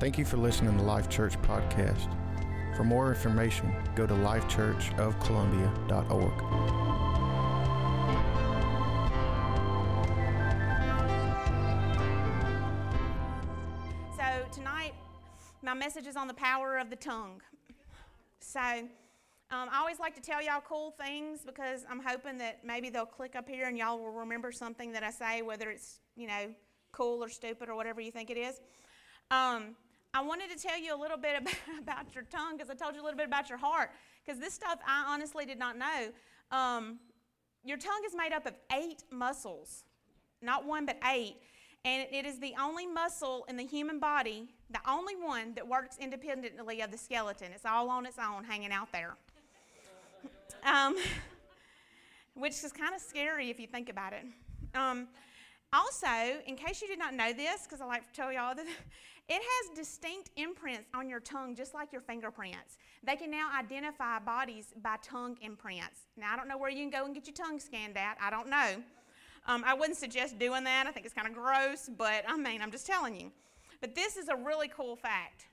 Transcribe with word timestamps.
Thank 0.00 0.16
you 0.16 0.24
for 0.24 0.38
listening 0.38 0.78
to 0.78 0.82
Life 0.82 1.10
Church 1.10 1.38
Podcast. 1.42 2.08
For 2.74 2.84
more 2.84 3.10
information, 3.10 3.70
go 3.94 4.06
to 4.06 4.14
lifechurchofcolumbia.org. 4.14 6.40
So 14.16 14.24
tonight, 14.50 14.94
my 15.60 15.74
message 15.74 16.06
is 16.06 16.16
on 16.16 16.28
the 16.28 16.32
power 16.32 16.78
of 16.78 16.88
the 16.88 16.96
tongue. 16.96 17.42
So 18.38 18.58
um, 18.58 18.88
I 19.50 19.80
always 19.80 20.00
like 20.00 20.14
to 20.14 20.22
tell 20.22 20.42
y'all 20.42 20.62
cool 20.66 20.92
things 20.92 21.40
because 21.44 21.84
I'm 21.90 22.00
hoping 22.02 22.38
that 22.38 22.64
maybe 22.64 22.88
they'll 22.88 23.04
click 23.04 23.36
up 23.36 23.46
here 23.46 23.68
and 23.68 23.76
y'all 23.76 23.98
will 23.98 24.12
remember 24.12 24.50
something 24.50 24.92
that 24.92 25.02
I 25.02 25.10
say, 25.10 25.42
whether 25.42 25.68
it's 25.68 26.00
you 26.16 26.26
know 26.26 26.54
cool 26.90 27.22
or 27.22 27.28
stupid 27.28 27.68
or 27.68 27.76
whatever 27.76 28.00
you 28.00 28.10
think 28.10 28.30
it 28.30 28.38
is. 28.38 28.62
Um, 29.30 29.76
I 30.12 30.20
wanted 30.22 30.50
to 30.50 30.58
tell 30.58 30.78
you 30.78 30.94
a 30.94 31.00
little 31.00 31.16
bit 31.16 31.40
about, 31.78 32.14
your 32.14 32.24
tongue 32.24 32.56
because 32.56 32.70
I 32.70 32.74
told 32.74 32.94
you 32.94 33.02
a 33.02 33.04
little 33.04 33.16
bit 33.16 33.26
about 33.26 33.48
your 33.48 33.58
heart 33.58 33.90
because 34.24 34.40
this 34.40 34.54
stuff 34.54 34.78
I 34.86 35.04
honestly 35.08 35.46
did 35.46 35.58
not 35.58 35.78
know. 35.78 36.08
Um, 36.50 36.98
your 37.64 37.76
tongue 37.76 38.02
is 38.06 38.14
made 38.14 38.32
up 38.32 38.46
of 38.46 38.54
eight 38.72 39.04
muscles, 39.10 39.84
not 40.42 40.66
one 40.66 40.86
but 40.86 40.96
eight. 41.10 41.36
And 41.84 42.06
it 42.12 42.26
is 42.26 42.38
the 42.38 42.54
only 42.60 42.86
muscle 42.86 43.46
in 43.48 43.56
the 43.56 43.64
human 43.64 44.00
body, 44.00 44.48
the 44.70 44.80
only 44.86 45.14
one 45.16 45.54
that 45.54 45.66
works 45.66 45.96
independently 45.98 46.82
of 46.82 46.90
the 46.90 46.98
skeleton. 46.98 47.52
It's 47.54 47.64
all 47.64 47.88
on 47.88 48.04
its 48.04 48.18
own, 48.18 48.44
hanging 48.44 48.72
out 48.72 48.92
there. 48.92 49.16
Um, 50.62 50.94
which 52.34 52.62
is 52.62 52.70
kind 52.70 52.94
of 52.94 53.00
scary 53.00 53.48
if 53.48 53.58
you 53.58 53.66
think 53.66 53.88
about 53.88 54.12
it. 54.12 54.26
Um, 54.74 55.08
also, 55.72 56.06
in 56.46 56.54
case 56.54 56.82
you 56.82 56.88
did 56.88 56.98
not 56.98 57.14
know 57.14 57.32
this, 57.32 57.62
because 57.62 57.80
I 57.80 57.86
like 57.86 58.06
to 58.10 58.12
tell 58.12 58.30
y'all 58.30 58.54
that 58.54 58.66
it 59.30 59.40
has 59.40 59.76
distinct 59.76 60.30
imprints 60.36 60.88
on 60.92 61.08
your 61.08 61.20
tongue, 61.20 61.54
just 61.54 61.72
like 61.72 61.92
your 61.92 62.00
fingerprints. 62.00 62.78
They 63.04 63.14
can 63.14 63.30
now 63.30 63.48
identify 63.56 64.18
bodies 64.18 64.74
by 64.82 64.96
tongue 65.04 65.38
imprints. 65.40 66.08
Now, 66.16 66.32
I 66.32 66.36
don't 66.36 66.48
know 66.48 66.58
where 66.58 66.68
you 66.68 66.80
can 66.80 66.90
go 66.90 67.04
and 67.04 67.14
get 67.14 67.28
your 67.28 67.34
tongue 67.34 67.60
scanned 67.60 67.96
at. 67.96 68.18
I 68.20 68.28
don't 68.30 68.50
know. 68.50 68.82
Um, 69.46 69.62
I 69.64 69.72
wouldn't 69.72 69.96
suggest 69.96 70.36
doing 70.40 70.64
that. 70.64 70.88
I 70.88 70.90
think 70.90 71.06
it's 71.06 71.14
kind 71.14 71.28
of 71.28 71.34
gross, 71.34 71.88
but 71.96 72.24
I 72.28 72.36
mean, 72.36 72.60
I'm 72.60 72.72
just 72.72 72.88
telling 72.88 73.14
you. 73.14 73.30
But 73.80 73.94
this 73.94 74.16
is 74.16 74.28
a 74.28 74.34
really 74.34 74.66
cool 74.66 74.96
fact. 74.96 75.46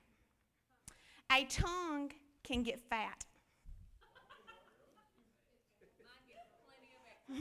A 1.30 1.44
tongue 1.44 2.10
can 2.42 2.64
get 2.64 2.80
fat. 2.80 3.24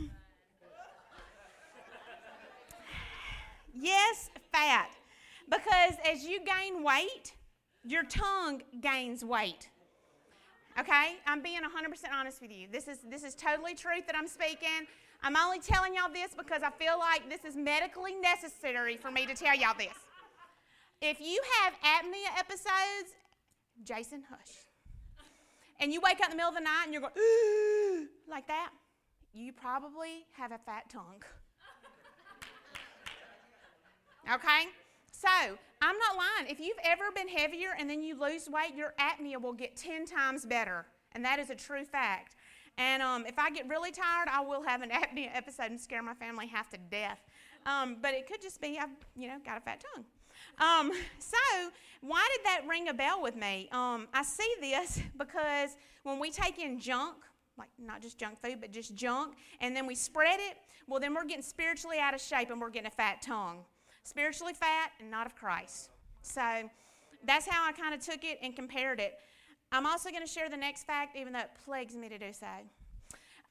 yes, 3.74 4.30
fat. 4.52 4.92
Because 5.50 5.96
as 6.06 6.24
you 6.24 6.40
gain 6.44 6.84
weight, 6.84 7.34
your 7.84 8.04
tongue 8.04 8.62
gains 8.82 9.24
weight. 9.24 9.70
Okay? 10.80 11.16
I'm 11.26 11.42
being 11.42 11.62
100% 11.62 11.64
honest 12.14 12.42
with 12.42 12.52
you. 12.52 12.68
This 12.72 12.88
is, 12.88 13.00
this 13.10 13.24
is 13.24 13.34
totally 13.34 13.74
truth 13.74 14.06
that 14.08 14.16
I'm 14.16 14.28
speaking. 14.28 14.88
I'm 15.24 15.36
only 15.36 15.60
telling 15.60 15.96
y'all 15.96 16.12
this 16.12 16.32
because 16.38 16.62
I 16.64 16.70
feel 16.72 17.00
like 17.00 17.30
this 17.30 17.46
is 17.46 17.56
medically 17.56 18.16
necessary 18.16 18.98
for 18.98 19.10
me 19.10 19.26
to 19.26 19.34
tell 19.34 19.56
y'all 19.56 19.74
this. 19.78 19.88
If 21.02 21.20
you 21.20 21.40
have 21.62 21.74
apnea 21.74 22.40
episodes, 22.40 23.16
Jason, 23.84 24.24
hush. 24.30 24.56
And 25.80 25.94
you 25.94 26.02
wake 26.02 26.20
up 26.20 26.26
in 26.26 26.32
the 26.32 26.36
middle 26.38 26.50
of 26.50 26.56
the 26.56 26.62
night 26.62 26.84
and 26.86 26.94
you're 26.94 27.02
going, 27.02 27.14
like 28.30 28.48
that, 28.48 28.72
you 29.34 29.54
probably 29.54 30.26
have 30.34 30.52
a 30.52 30.58
fat 30.58 30.90
tongue. 30.90 31.24
Okay? 34.34 34.66
So, 35.18 35.58
I'm 35.82 35.98
not 35.98 36.16
lying. 36.16 36.52
If 36.52 36.60
you've 36.60 36.78
ever 36.84 37.06
been 37.16 37.28
heavier 37.28 37.70
and 37.80 37.90
then 37.90 38.04
you 38.04 38.20
lose 38.20 38.48
weight, 38.48 38.76
your 38.76 38.94
apnea 39.00 39.42
will 39.42 39.54
get 39.54 39.76
10 39.76 40.06
times 40.06 40.46
better. 40.46 40.86
And 41.14 41.26
that 41.26 41.40
is 41.40 41.50
a 41.50 41.56
true 41.56 41.86
fact. 41.86 42.36
And 42.78 43.02
um, 43.02 43.26
if 43.26 43.40
I 43.40 43.50
get 43.50 43.68
really 43.68 43.90
tired, 43.90 44.28
I 44.32 44.42
will 44.42 44.62
have 44.62 44.84
an 44.84 44.90
apnea 44.92 45.30
episode 45.34 45.72
and 45.72 45.82
scare 45.82 46.04
my 46.04 46.14
family 46.14 46.46
half 46.46 46.70
to 46.70 46.78
death. 46.92 47.20
Um, 47.66 47.98
but 48.00 48.14
it 48.14 48.28
could 48.28 48.44
just 48.44 48.62
be 48.62 48.78
I've, 48.78 48.92
you 49.16 49.28
know, 49.28 49.38
got 49.44 49.58
a 49.58 49.62
fat 49.62 49.84
tongue. 49.92 50.06
Um, 50.60 50.92
so, 51.20 51.38
why 52.02 52.28
did 52.36 52.46
that 52.46 52.62
ring 52.70 52.90
a 52.90 52.94
bell 52.94 53.20
with 53.24 53.36
me? 53.36 53.70
Um, 53.72 54.08
I 54.14 54.22
see 54.22 54.54
this 54.62 55.02
because 55.18 55.78
when 56.04 56.20
we 56.20 56.30
take 56.30 56.60
in 56.60 56.80
junk, 56.80 57.16
like 57.58 57.70
not 57.80 58.04
just 58.04 58.20
junk 58.20 58.40
food, 58.40 58.62
but 58.62 58.72
just 58.72 58.94
junk, 58.94 59.34
and 59.62 59.76
then 59.76 59.88
we 59.88 59.96
spread 59.96 60.40
it, 60.40 60.58
well, 60.88 61.00
then 61.00 61.16
we're 61.16 61.26
getting 61.26 61.42
spiritually 61.42 61.98
out 61.98 62.14
of 62.14 62.22
shape 62.22 62.52
and 62.52 62.62
we're 62.62 62.70
getting 62.70 62.86
a 62.86 62.92
fat 62.92 63.24
tongue. 63.24 63.66
Spiritually 64.08 64.54
fat 64.54 64.92
and 65.02 65.12
not 65.12 65.26
of 65.26 65.36
Christ. 65.36 65.90
So, 66.22 66.70
that's 67.26 67.46
how 67.46 67.68
I 67.68 67.74
kind 67.74 67.94
of 67.94 68.00
took 68.00 68.24
it 68.24 68.40
and 68.42 68.56
compared 68.56 69.02
it. 69.02 69.16
I'm 69.74 69.86
also 69.86 70.12
going 70.12 70.26
to 70.26 70.30
share 70.30 70.50
the 70.50 70.56
next 70.56 70.86
fact, 70.86 71.18
even 71.18 71.34
though 71.34 71.40
it 71.40 71.52
plagues 71.66 71.94
me 71.94 72.08
to 72.08 72.18
do 72.18 72.32
so. 72.32 72.48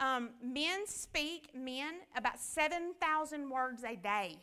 Um, 0.01 0.31
men 0.43 0.87
speak, 0.87 1.51
men, 1.55 1.97
about 2.17 2.41
7,000 2.41 3.51
words 3.51 3.85
a 3.85 3.97
day. 3.97 4.39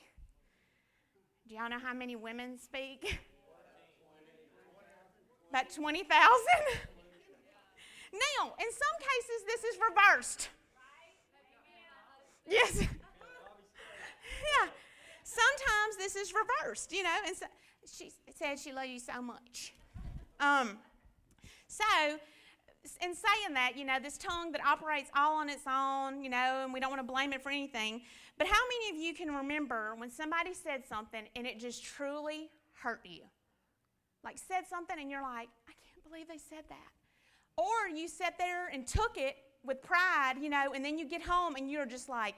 Do 1.49 1.55
y'all 1.55 1.67
know 1.67 1.79
how 1.79 1.95
many 1.95 2.15
women 2.15 2.59
speak? 2.59 3.19
about 5.49 5.73
20,000? 5.73 6.07
now, 8.13 8.53
in 8.59 8.67
some 8.71 8.97
cases, 8.99 9.45
this 9.47 9.63
is 9.63 9.79
reversed. 9.89 10.49
Yes. 12.47 12.81
yeah. 12.81 14.69
Sometimes 15.33 15.97
this 15.97 16.15
is 16.15 16.33
reversed, 16.33 16.91
you 16.91 17.03
know, 17.03 17.17
and 17.25 17.35
so, 17.35 17.45
she 17.91 18.11
said 18.35 18.59
she 18.59 18.71
loved 18.71 18.89
you 18.89 18.99
so 18.99 19.21
much. 19.21 19.73
Um, 20.39 20.77
so, 21.67 21.85
in 23.01 23.15
saying 23.15 23.53
that, 23.53 23.73
you 23.75 23.85
know, 23.85 23.97
this 24.01 24.17
tongue 24.17 24.51
that 24.51 24.63
operates 24.65 25.09
all 25.15 25.35
on 25.37 25.49
its 25.49 25.63
own, 25.67 26.23
you 26.23 26.29
know, 26.29 26.61
and 26.63 26.73
we 26.73 26.79
don't 26.79 26.89
want 26.89 26.99
to 26.99 27.11
blame 27.11 27.33
it 27.33 27.41
for 27.41 27.49
anything, 27.49 28.01
but 28.37 28.47
how 28.47 28.59
many 28.69 28.95
of 28.95 29.03
you 29.03 29.13
can 29.13 29.33
remember 29.33 29.95
when 29.97 30.11
somebody 30.11 30.53
said 30.53 30.83
something 30.87 31.23
and 31.35 31.47
it 31.47 31.59
just 31.59 31.83
truly 31.83 32.49
hurt 32.73 33.01
you? 33.03 33.21
Like, 34.23 34.37
said 34.37 34.67
something 34.69 34.97
and 34.99 35.09
you're 35.09 35.21
like, 35.21 35.49
I 35.67 35.73
can't 35.91 36.03
believe 36.07 36.27
they 36.27 36.37
said 36.37 36.65
that. 36.69 36.91
Or 37.57 37.89
you 37.93 38.07
sat 38.07 38.37
there 38.37 38.67
and 38.67 38.85
took 38.85 39.17
it 39.17 39.35
with 39.65 39.81
pride, 39.81 40.35
you 40.41 40.49
know, 40.49 40.73
and 40.75 40.83
then 40.83 40.97
you 40.97 41.07
get 41.07 41.21
home 41.21 41.55
and 41.55 41.71
you're 41.71 41.85
just 41.85 42.09
like 42.09 42.35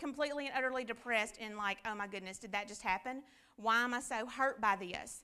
completely 0.00 0.46
and 0.46 0.54
utterly 0.56 0.82
depressed 0.82 1.36
and 1.40 1.56
like, 1.56 1.78
oh 1.86 1.94
my 1.94 2.06
goodness, 2.06 2.38
did 2.38 2.52
that 2.52 2.66
just 2.66 2.82
happen? 2.82 3.22
Why 3.56 3.84
am 3.84 3.94
I 3.94 4.00
so 4.00 4.26
hurt 4.26 4.60
by 4.60 4.76
this? 4.76 5.20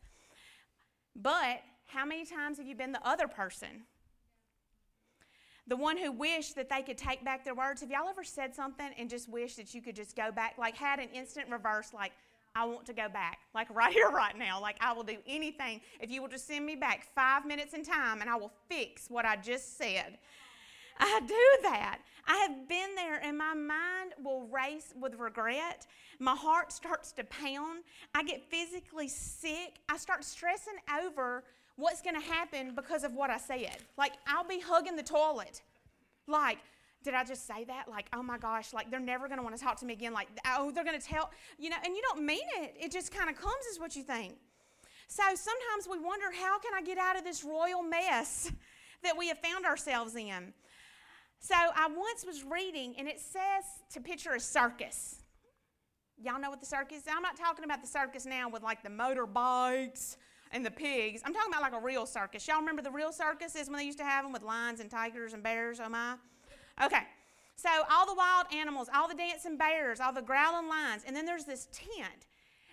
But 1.16 1.62
how 1.87 2.04
many 2.04 2.26
times 2.26 2.59
have 2.59 2.66
you 2.66 2.75
been 2.75 2.92
the 2.92 3.06
other 3.06 3.26
person? 3.26 3.84
The 5.66 5.76
one 5.76 5.97
who 5.97 6.12
wished 6.12 6.54
that 6.56 6.69
they 6.69 6.82
could 6.82 6.98
take 6.98 7.25
back 7.25 7.44
their 7.44 7.54
words. 7.54 7.81
Have 7.81 7.91
y'all 7.91 8.09
ever 8.09 8.22
said 8.22 8.54
something 8.54 8.88
and 8.97 9.10
just 9.10 9.28
wished 9.28 9.56
that 9.56 9.75
you 9.75 9.82
could 9.82 9.97
just 9.97 10.15
go 10.15 10.31
back? 10.31 10.54
Like, 10.59 10.76
had 10.76 11.00
an 11.00 11.09
instant 11.12 11.48
reverse, 11.50 11.92
like, 11.92 12.12
I 12.54 12.65
want 12.65 12.86
to 12.86 12.92
go 12.92 13.09
back, 13.09 13.38
like 13.54 13.69
right 13.75 13.92
here, 13.92 14.10
right 14.10 14.36
now. 14.36 14.60
Like, 14.60 14.76
I 14.81 14.92
will 14.92 15.03
do 15.03 15.16
anything 15.26 15.81
if 16.00 16.10
you 16.10 16.22
will 16.22 16.28
just 16.28 16.47
send 16.47 16.65
me 16.65 16.76
back 16.76 17.06
five 17.15 17.47
minutes 17.47 17.75
in 17.75 17.82
time 17.82 18.20
and 18.20 18.31
I 18.31 18.36
will 18.36 18.53
fix 18.69 19.09
what 19.09 19.25
I 19.25 19.36
just 19.36 19.76
said. 19.76 20.19
I 20.98 21.20
do 21.26 21.62
that. 21.62 21.98
I 22.28 22.36
have 22.38 22.68
been 22.68 22.94
there, 22.96 23.20
and 23.22 23.38
my 23.38 23.54
mind 23.54 24.14
will 24.22 24.48
race 24.48 24.92
with 25.00 25.14
regret. 25.14 25.86
My 26.18 26.34
heart 26.34 26.72
starts 26.72 27.12
to 27.12 27.24
pound. 27.24 27.84
I 28.14 28.24
get 28.24 28.50
physically 28.50 29.08
sick. 29.08 29.78
I 29.88 29.96
start 29.96 30.24
stressing 30.24 30.74
over 31.04 31.44
what's 31.76 32.02
going 32.02 32.20
to 32.20 32.26
happen 32.26 32.74
because 32.74 33.04
of 33.04 33.12
what 33.12 33.30
I 33.30 33.38
said. 33.38 33.76
Like, 33.96 34.12
I'll 34.26 34.46
be 34.46 34.58
hugging 34.60 34.96
the 34.96 35.02
toilet. 35.02 35.62
Like, 36.26 36.58
did 37.04 37.15
I 37.15 37.22
just 37.22 37.47
say 37.47 37.65
that? 37.65 37.88
Like, 37.88 38.06
oh 38.12 38.22
my 38.22 38.36
gosh, 38.36 38.72
like 38.72 38.91
they're 38.91 38.98
never 38.98 39.28
going 39.28 39.38
to 39.38 39.44
want 39.44 39.56
to 39.56 39.62
talk 39.62 39.78
to 39.78 39.86
me 39.86 39.92
again. 39.92 40.12
Like, 40.12 40.26
oh, 40.44 40.72
they're 40.72 40.84
going 40.84 41.00
to 41.00 41.06
tell, 41.06 41.30
you 41.56 41.71
know, 41.71 41.76
and 41.84 41.94
you 41.94 42.03
don't 42.03 42.26
mean 42.26 42.47
it. 42.59 42.74
It 42.80 42.91
just 42.91 43.15
kind 43.15 43.30
of 43.30 43.36
comes 43.36 43.65
as 43.71 43.78
what 43.78 43.94
you 43.94 44.03
think. 44.03 44.34
So 45.06 45.22
sometimes 45.22 45.86
we 45.88 46.00
wonder, 46.00 46.26
how 46.32 46.59
can 46.59 46.72
I 46.74 46.82
get 46.82 46.98
out 46.98 47.16
of 47.16 47.22
this 47.22 47.44
royal 47.44 47.82
mess 47.82 48.50
that 49.04 49.16
we 49.16 49.28
have 49.28 49.38
found 49.38 49.66
ourselves 49.66 50.16
in? 50.16 50.53
So 51.41 51.54
I 51.54 51.88
once 51.88 52.24
was 52.24 52.44
reading, 52.44 52.94
and 52.98 53.06
it 53.09 53.21
says 53.21 53.65
to 53.92 54.00
picture 54.00 54.33
a 54.33 54.41
circus. 54.41 55.22
Y'all 56.18 56.41
know 56.41 56.50
what 56.50 56.60
the 56.60 56.66
circus 56.66 56.98
is? 56.98 57.04
I'm 57.15 57.22
not 57.22 57.36
talking 57.36 57.65
about 57.65 57.83
the 57.83 57.88
circus 57.88 58.24
now 58.24 58.48
with 58.48 58.62
like 58.62 58.83
the 58.83 58.88
motorbikes 58.88 60.16
and 60.50 60.65
the 60.65 60.71
pigs. 60.71 61.21
I'm 61.24 61.34
talking 61.34 61.53
about 61.53 61.62
like 61.62 61.74
a 61.74 61.84
real 61.84 62.06
circus. 62.06 62.48
Y'all 62.48 62.59
remember 62.59 62.83
the 62.83 62.91
real 62.91 63.12
circuses 63.12 63.68
when 63.68 63.78
they 63.78 63.84
used 63.84 63.98
to 63.98 64.04
have 64.04 64.24
them 64.24 64.33
with 64.33 64.42
lions 64.42 64.80
and 64.80 64.91
tigers 64.91 65.34
and 65.34 65.42
bears? 65.42 65.78
Oh 65.78 65.88
my. 65.88 66.15
Okay. 66.83 67.03
So 67.56 67.68
all 67.91 68.06
the 68.06 68.15
wild 68.15 68.47
animals, 68.54 68.88
all 68.94 69.09
the 69.09 69.15
dancing 69.15 69.56
bears, 69.56 70.00
all 70.00 70.12
the 70.12 70.22
growling 70.22 70.68
lions, 70.68 71.03
and 71.06 71.16
then 71.16 71.24
there's 71.24 71.44
this 71.44 71.68
tent. 71.72 72.27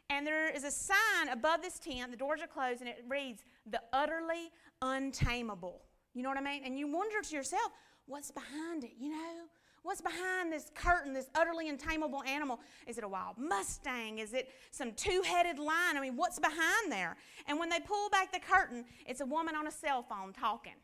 And 0.10 0.28
there 0.28 0.50
is 0.50 0.64
a 0.64 0.72
sign 0.72 1.30
above 1.32 1.62
this 1.62 1.80
tent, 1.80 2.12
the 2.12 2.18
doors 2.18 2.42
are 2.42 2.48
closed, 2.48 2.82
and 2.82 2.90
it 2.90 3.04
reads, 3.10 3.44
The 3.66 3.82
utterly 3.94 4.52
untamable. 4.82 5.82
You 6.14 6.22
know 6.22 6.30
what 6.30 6.38
I 6.38 6.42
mean? 6.42 6.64
And 6.66 6.78
you 6.78 6.92
wonder 6.92 7.22
to 7.22 7.36
yourself, 7.36 7.72
what's 8.08 8.32
behind 8.32 8.84
it, 8.84 8.94
you 9.00 9.10
know? 9.10 9.46
What's 9.84 10.02
behind 10.02 10.52
this 10.52 10.72
curtain, 10.74 11.14
this 11.14 11.30
utterly 11.36 11.68
untamable 11.68 12.24
animal? 12.24 12.62
Is 12.88 12.98
it 12.98 13.04
a 13.04 13.08
wild 13.08 13.38
Mustang? 13.38 14.20
Is 14.20 14.34
it 14.34 14.50
some 14.72 14.94
two 14.94 15.22
headed 15.26 15.60
lion? 15.60 15.98
I 15.98 16.00
mean, 16.00 16.16
what's 16.16 16.40
behind 16.40 16.90
there? 16.90 17.18
And 17.48 17.60
when 17.60 17.68
they 17.68 17.82
pull 17.82 18.10
back 18.10 18.32
the 18.32 18.40
curtain, 18.40 18.86
it's 19.06 19.20
a 19.20 19.26
woman 19.26 19.56
on 19.56 19.68
a 19.68 19.72
cell 19.72 20.02
phone 20.02 20.32
talking. 20.32 20.76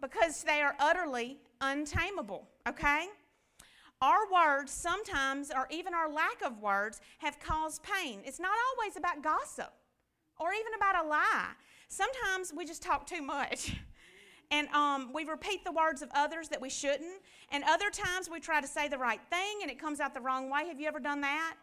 Because 0.00 0.44
they 0.44 0.60
are 0.60 0.76
utterly 0.78 1.38
untamable, 1.62 2.48
okay? 2.68 3.06
Our 4.02 4.30
words 4.30 4.70
sometimes, 4.70 5.50
or 5.50 5.66
even 5.70 5.94
our 5.94 6.12
lack 6.12 6.42
of 6.44 6.60
words, 6.60 7.00
have 7.18 7.40
caused 7.40 7.82
pain. 7.82 8.20
It's 8.24 8.38
not 8.38 8.52
always 8.70 8.96
about 8.96 9.22
gossip 9.22 9.72
or 10.38 10.52
even 10.52 10.74
about 10.76 11.04
a 11.04 11.08
lie. 11.08 11.52
Sometimes 11.88 12.52
we 12.54 12.64
just 12.66 12.82
talk 12.82 13.06
too 13.06 13.22
much. 13.22 13.74
And 14.50 14.68
um, 14.68 15.10
we 15.12 15.24
repeat 15.24 15.64
the 15.64 15.72
words 15.72 16.00
of 16.00 16.08
others 16.14 16.48
that 16.48 16.60
we 16.60 16.70
shouldn't. 16.70 17.22
And 17.50 17.64
other 17.64 17.90
times 17.90 18.30
we 18.30 18.40
try 18.40 18.60
to 18.60 18.66
say 18.66 18.88
the 18.88 18.98
right 18.98 19.20
thing 19.30 19.58
and 19.62 19.70
it 19.70 19.78
comes 19.78 20.00
out 20.00 20.14
the 20.14 20.20
wrong 20.20 20.50
way. 20.50 20.66
Have 20.68 20.80
you 20.80 20.88
ever 20.88 21.00
done 21.00 21.20
that? 21.20 21.54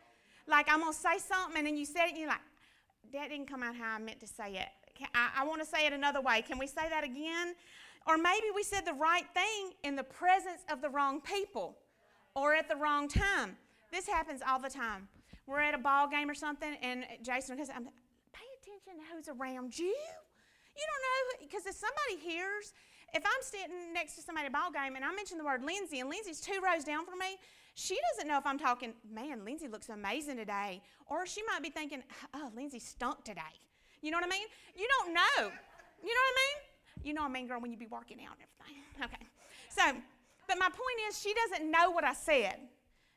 Like, 0.48 0.68
I'm 0.70 0.82
going 0.82 0.94
to 0.94 1.00
say 1.00 1.18
something 1.18 1.58
and 1.58 1.68
then 1.68 1.78
you 1.78 1.86
said 1.86 2.06
it 2.06 2.10
and 2.10 2.18
you're 2.18 2.30
like, 2.30 2.46
that 3.14 3.30
didn't 3.30 3.48
come 3.48 3.64
out 3.64 3.76
how 3.76 3.96
I 3.96 4.00
meant 4.00 4.20
to 4.20 4.28
say 4.28 4.54
it. 4.54 4.68
I, 5.14 5.42
I 5.42 5.46
want 5.46 5.62
to 5.62 5.68
say 5.68 5.86
it 5.86 5.94
another 5.94 6.22
way. 6.22 6.42
Can 6.42 6.60
we 6.60 6.68
say 6.68 6.88
that 6.90 7.04
again? 7.04 7.56
Or 8.08 8.18
maybe 8.18 8.48
we 8.54 8.62
said 8.62 8.86
the 8.86 8.94
right 8.94 9.26
thing 9.34 9.72
in 9.84 9.96
the 9.96 10.04
presence 10.04 10.62
of 10.72 10.82
the 10.82 10.90
wrong 10.90 11.22
people 11.22 11.78
or 12.36 12.54
at 12.54 12.70
the 12.70 12.76
wrong 12.76 13.08
time. 13.08 13.58
This 13.92 14.08
happens 14.08 14.42
all 14.48 14.60
the 14.60 14.70
time. 14.70 15.08
We're 15.48 15.62
at 15.62 15.74
a 15.74 15.80
ball 15.80 16.08
game 16.08 16.30
or 16.30 16.34
something, 16.34 16.76
and 16.82 17.06
Jason 17.22 17.58
goes, 17.58 17.68
"Pay 17.68 18.46
attention 18.62 19.00
to 19.00 19.14
who's 19.14 19.28
around 19.28 19.78
you." 19.78 19.96
You 20.76 20.84
don't 20.86 21.04
know 21.04 21.48
because 21.48 21.66
if 21.66 21.76
somebody 21.76 22.20
hears, 22.20 22.74
if 23.14 23.24
I'm 23.26 23.42
sitting 23.42 23.94
next 23.94 24.16
to 24.16 24.22
somebody 24.22 24.46
at 24.46 24.52
a 24.52 24.54
ball 24.54 24.72
game 24.72 24.96
and 24.96 25.06
I 25.06 25.14
mention 25.14 25.38
the 25.38 25.46
word 25.46 25.64
Lindsay, 25.64 26.00
and 26.00 26.10
Lindsay's 26.10 26.42
two 26.42 26.60
rows 26.64 26.84
down 26.84 27.06
from 27.06 27.20
me, 27.20 27.38
she 27.76 27.98
doesn't 28.12 28.28
know 28.28 28.38
if 28.38 28.46
I'm 28.46 28.60
talking, 28.60 28.94
man, 29.10 29.44
Lindsay 29.44 29.68
looks 29.68 29.90
amazing 29.90 30.38
today, 30.38 30.82
or 31.08 31.26
she 31.26 31.42
might 31.44 31.62
be 31.62 31.70
thinking, 31.70 32.04
oh, 32.34 32.52
Lindsay 32.56 32.80
stunk 32.80 33.24
today. 33.24 33.56
You 34.02 34.12
know 34.12 34.18
what 34.18 34.26
I 34.26 34.30
mean? 34.30 34.48
You 34.76 34.88
don't 35.00 35.14
know. 35.14 35.52
You 36.04 36.14
know 36.14 36.24
what 36.24 36.34
I 36.34 36.38
mean? 36.44 37.06
You 37.08 37.14
know 37.14 37.22
what 37.22 37.30
I 37.30 37.34
mean, 37.34 37.48
girl, 37.48 37.60
when 37.60 37.72
you 37.72 37.78
be 37.78 37.88
working 37.88 38.20
out 38.22 38.36
and 38.36 38.44
everything. 38.44 38.82
Okay. 39.04 39.28
So 39.70 39.82
but 40.48 40.58
my 40.60 40.70
point 40.70 41.00
is, 41.10 41.20
she 41.20 41.34
doesn't 41.34 41.70
know 41.70 41.92
what 41.92 42.04
I 42.04 42.14
said. 42.14 42.56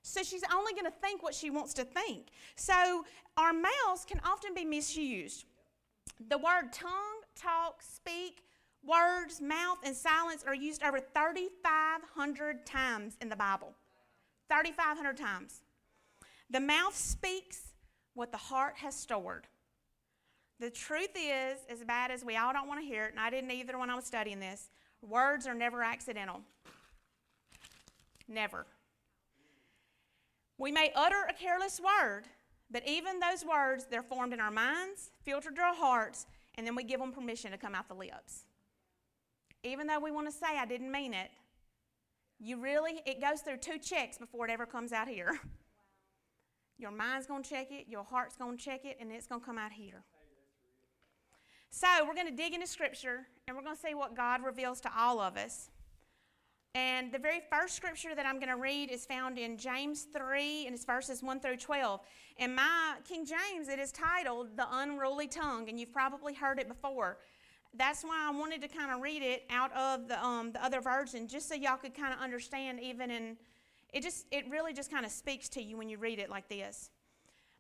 So 0.02 0.22
she's 0.22 0.42
only 0.54 0.72
going 0.72 0.86
to 0.86 0.98
think 1.02 1.22
what 1.22 1.34
she 1.34 1.50
wants 1.50 1.74
to 1.74 1.84
think. 1.84 2.28
So 2.56 3.04
our 3.36 3.52
mouths 3.52 4.04
can 4.06 4.20
often 4.24 4.54
be 4.54 4.64
misused. 4.64 5.44
The 6.28 6.38
word 6.38 6.72
tongue, 6.72 7.17
talk, 7.38 7.82
speak, 7.82 8.42
words, 8.84 9.40
mouth, 9.40 9.78
and 9.84 9.94
silence 9.94 10.44
are 10.46 10.54
used 10.54 10.82
over 10.82 10.98
3,500 10.98 12.66
times 12.66 13.16
in 13.20 13.28
the 13.28 13.36
Bible. 13.36 13.74
3,500 14.48 15.16
times. 15.16 15.60
The 16.50 16.60
mouth 16.60 16.96
speaks 16.96 17.74
what 18.14 18.32
the 18.32 18.38
heart 18.38 18.74
has 18.78 18.94
stored. 18.94 19.46
The 20.60 20.70
truth 20.70 21.10
is, 21.14 21.58
as 21.68 21.84
bad 21.84 22.10
as 22.10 22.24
we 22.24 22.36
all 22.36 22.52
don't 22.52 22.66
want 22.66 22.80
to 22.80 22.86
hear 22.86 23.04
it, 23.04 23.12
and 23.12 23.20
I 23.20 23.30
didn't 23.30 23.50
either 23.50 23.78
when 23.78 23.90
I 23.90 23.94
was 23.94 24.04
studying 24.04 24.40
this, 24.40 24.70
words 25.02 25.46
are 25.46 25.54
never 25.54 25.82
accidental. 25.82 26.40
Never. 28.26 28.66
We 30.58 30.72
may 30.72 30.90
utter 30.96 31.26
a 31.28 31.32
careless 31.32 31.80
word, 31.80 32.24
but 32.70 32.82
even 32.88 33.20
those 33.20 33.44
words, 33.44 33.86
they're 33.88 34.02
formed 34.02 34.32
in 34.32 34.40
our 34.40 34.50
minds, 34.50 35.12
filtered 35.22 35.54
through 35.54 35.64
our 35.64 35.74
hearts, 35.74 36.26
and 36.58 36.66
then 36.66 36.74
we 36.74 36.82
give 36.82 36.98
them 36.98 37.12
permission 37.12 37.52
to 37.52 37.56
come 37.56 37.74
out 37.74 37.88
the 37.88 37.94
lips. 37.94 38.44
Even 39.62 39.86
though 39.86 40.00
we 40.00 40.10
want 40.10 40.26
to 40.26 40.32
say, 40.32 40.58
I 40.58 40.66
didn't 40.66 40.90
mean 40.90 41.14
it, 41.14 41.30
you 42.40 42.60
really, 42.60 43.00
it 43.06 43.20
goes 43.20 43.40
through 43.40 43.58
two 43.58 43.78
checks 43.78 44.18
before 44.18 44.46
it 44.46 44.50
ever 44.50 44.66
comes 44.66 44.92
out 44.92 45.08
here. 45.08 45.38
Your 46.78 46.90
mind's 46.90 47.26
going 47.26 47.44
to 47.44 47.48
check 47.48 47.72
it, 47.72 47.86
your 47.88 48.04
heart's 48.04 48.36
going 48.36 48.56
to 48.56 48.64
check 48.64 48.84
it, 48.84 48.98
and 49.00 49.10
it's 49.10 49.26
going 49.26 49.40
to 49.40 49.46
come 49.46 49.58
out 49.58 49.72
here. 49.72 50.04
So, 51.70 51.88
we're 52.06 52.14
going 52.14 52.28
to 52.28 52.36
dig 52.36 52.54
into 52.54 52.68
Scripture 52.68 53.26
and 53.48 53.56
we're 53.56 53.64
going 53.64 53.74
to 53.74 53.82
see 53.82 53.94
what 53.94 54.16
God 54.16 54.44
reveals 54.44 54.80
to 54.82 54.90
all 54.96 55.20
of 55.20 55.36
us. 55.36 55.70
And 56.74 57.10
the 57.10 57.18
very 57.18 57.40
first 57.50 57.74
scripture 57.74 58.14
that 58.14 58.26
I'm 58.26 58.36
going 58.36 58.52
to 58.54 58.60
read 58.60 58.90
is 58.90 59.06
found 59.06 59.38
in 59.38 59.56
James 59.56 60.06
3, 60.14 60.66
and 60.66 60.74
it's 60.74 60.84
verses 60.84 61.22
1 61.22 61.40
through 61.40 61.56
12. 61.56 62.00
In 62.36 62.54
my 62.54 62.96
King 63.08 63.26
James, 63.26 63.68
it 63.68 63.78
is 63.78 63.90
titled 63.90 64.56
The 64.56 64.66
Unruly 64.70 65.28
Tongue, 65.28 65.68
and 65.68 65.80
you've 65.80 65.92
probably 65.92 66.34
heard 66.34 66.58
it 66.58 66.68
before. 66.68 67.18
That's 67.74 68.02
why 68.02 68.28
I 68.28 68.36
wanted 68.36 68.62
to 68.62 68.68
kind 68.68 68.90
of 68.90 69.00
read 69.00 69.22
it 69.22 69.44
out 69.50 69.72
of 69.72 70.08
the, 70.08 70.22
um, 70.24 70.52
the 70.52 70.64
other 70.64 70.80
version, 70.80 71.26
just 71.26 71.48
so 71.48 71.54
y'all 71.54 71.76
could 71.76 71.94
kind 71.94 72.12
of 72.12 72.20
understand, 72.20 72.80
even 72.80 73.10
in 73.10 73.36
it 73.92 74.02
just 74.02 74.26
it 74.30 74.44
really 74.50 74.72
just 74.72 74.90
kind 74.90 75.06
of 75.06 75.12
speaks 75.12 75.48
to 75.50 75.62
you 75.62 75.76
when 75.76 75.88
you 75.88 75.98
read 75.98 76.18
it 76.18 76.28
like 76.28 76.48
this. 76.48 76.90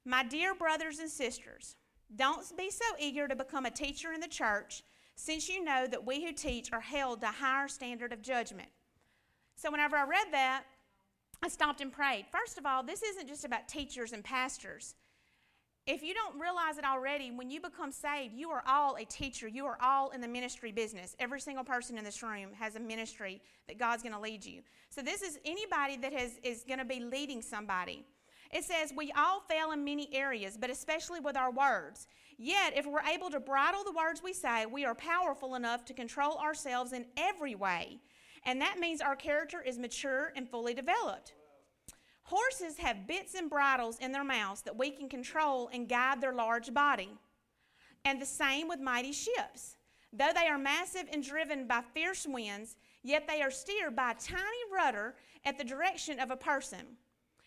My 0.04 0.22
dear 0.22 0.54
brothers 0.54 0.98
and 0.98 1.10
sisters, 1.10 1.76
don't 2.14 2.44
be 2.56 2.70
so 2.70 2.84
eager 2.98 3.28
to 3.28 3.36
become 3.36 3.66
a 3.66 3.70
teacher 3.70 4.12
in 4.12 4.20
the 4.20 4.28
church, 4.28 4.82
since 5.16 5.48
you 5.48 5.64
know 5.64 5.86
that 5.86 6.06
we 6.06 6.24
who 6.24 6.32
teach 6.32 6.72
are 6.72 6.80
held 6.80 7.20
to 7.22 7.28
a 7.28 7.32
higher 7.32 7.68
standard 7.68 8.12
of 8.12 8.22
judgment. 8.22 8.68
So 9.58 9.72
whenever 9.72 9.96
I 9.96 10.04
read 10.04 10.28
that, 10.30 10.62
I 11.42 11.48
stopped 11.48 11.80
and 11.80 11.90
prayed. 11.90 12.26
First 12.30 12.58
of 12.58 12.66
all, 12.66 12.84
this 12.84 13.02
isn't 13.02 13.26
just 13.26 13.44
about 13.44 13.66
teachers 13.66 14.12
and 14.12 14.22
pastors. 14.22 14.94
If 15.84 16.00
you 16.00 16.14
don't 16.14 16.38
realize 16.38 16.78
it 16.78 16.84
already, 16.84 17.32
when 17.32 17.50
you 17.50 17.60
become 17.60 17.90
saved, 17.90 18.34
you 18.34 18.50
are 18.50 18.62
all 18.68 18.96
a 18.96 19.04
teacher. 19.04 19.48
You 19.48 19.66
are 19.66 19.76
all 19.82 20.10
in 20.10 20.20
the 20.20 20.28
ministry 20.28 20.70
business. 20.70 21.16
Every 21.18 21.40
single 21.40 21.64
person 21.64 21.98
in 21.98 22.04
this 22.04 22.22
room 22.22 22.50
has 22.56 22.76
a 22.76 22.80
ministry 22.80 23.40
that 23.66 23.78
God's 23.78 24.04
going 24.04 24.12
to 24.12 24.20
lead 24.20 24.44
you. 24.44 24.62
So 24.90 25.02
this 25.02 25.22
is 25.22 25.40
anybody 25.44 25.96
that 25.96 26.12
has, 26.12 26.38
is 26.44 26.62
going 26.62 26.78
to 26.78 26.84
be 26.84 27.00
leading 27.00 27.42
somebody. 27.42 28.04
It 28.52 28.62
says, 28.62 28.92
We 28.96 29.10
all 29.16 29.40
fail 29.40 29.72
in 29.72 29.82
many 29.82 30.08
areas, 30.14 30.56
but 30.56 30.70
especially 30.70 31.18
with 31.18 31.36
our 31.36 31.50
words. 31.50 32.06
Yet, 32.36 32.76
if 32.76 32.86
we're 32.86 33.02
able 33.02 33.30
to 33.30 33.40
bridle 33.40 33.82
the 33.82 33.92
words 33.92 34.22
we 34.22 34.32
say, 34.32 34.66
we 34.66 34.84
are 34.84 34.94
powerful 34.94 35.56
enough 35.56 35.84
to 35.86 35.94
control 35.94 36.36
ourselves 36.36 36.92
in 36.92 37.06
every 37.16 37.56
way 37.56 37.98
and 38.44 38.60
that 38.60 38.78
means 38.78 39.00
our 39.00 39.16
character 39.16 39.60
is 39.60 39.78
mature 39.78 40.32
and 40.36 40.48
fully 40.48 40.74
developed. 40.74 41.34
Horses 42.24 42.76
have 42.78 43.06
bits 43.06 43.34
and 43.34 43.48
bridles 43.48 43.98
in 44.00 44.12
their 44.12 44.24
mouths 44.24 44.62
that 44.62 44.76
we 44.76 44.90
can 44.90 45.08
control 45.08 45.70
and 45.72 45.88
guide 45.88 46.20
their 46.20 46.34
large 46.34 46.74
body. 46.74 47.10
And 48.04 48.20
the 48.20 48.26
same 48.26 48.68
with 48.68 48.80
mighty 48.80 49.12
ships. 49.12 49.76
Though 50.12 50.32
they 50.34 50.46
are 50.46 50.58
massive 50.58 51.06
and 51.12 51.22
driven 51.22 51.66
by 51.66 51.82
fierce 51.94 52.26
winds, 52.26 52.76
yet 53.02 53.26
they 53.26 53.42
are 53.42 53.50
steered 53.50 53.96
by 53.96 54.12
a 54.12 54.14
tiny 54.14 54.42
rudder 54.72 55.14
at 55.44 55.58
the 55.58 55.64
direction 55.64 56.20
of 56.20 56.30
a 56.30 56.36
person. 56.36 56.98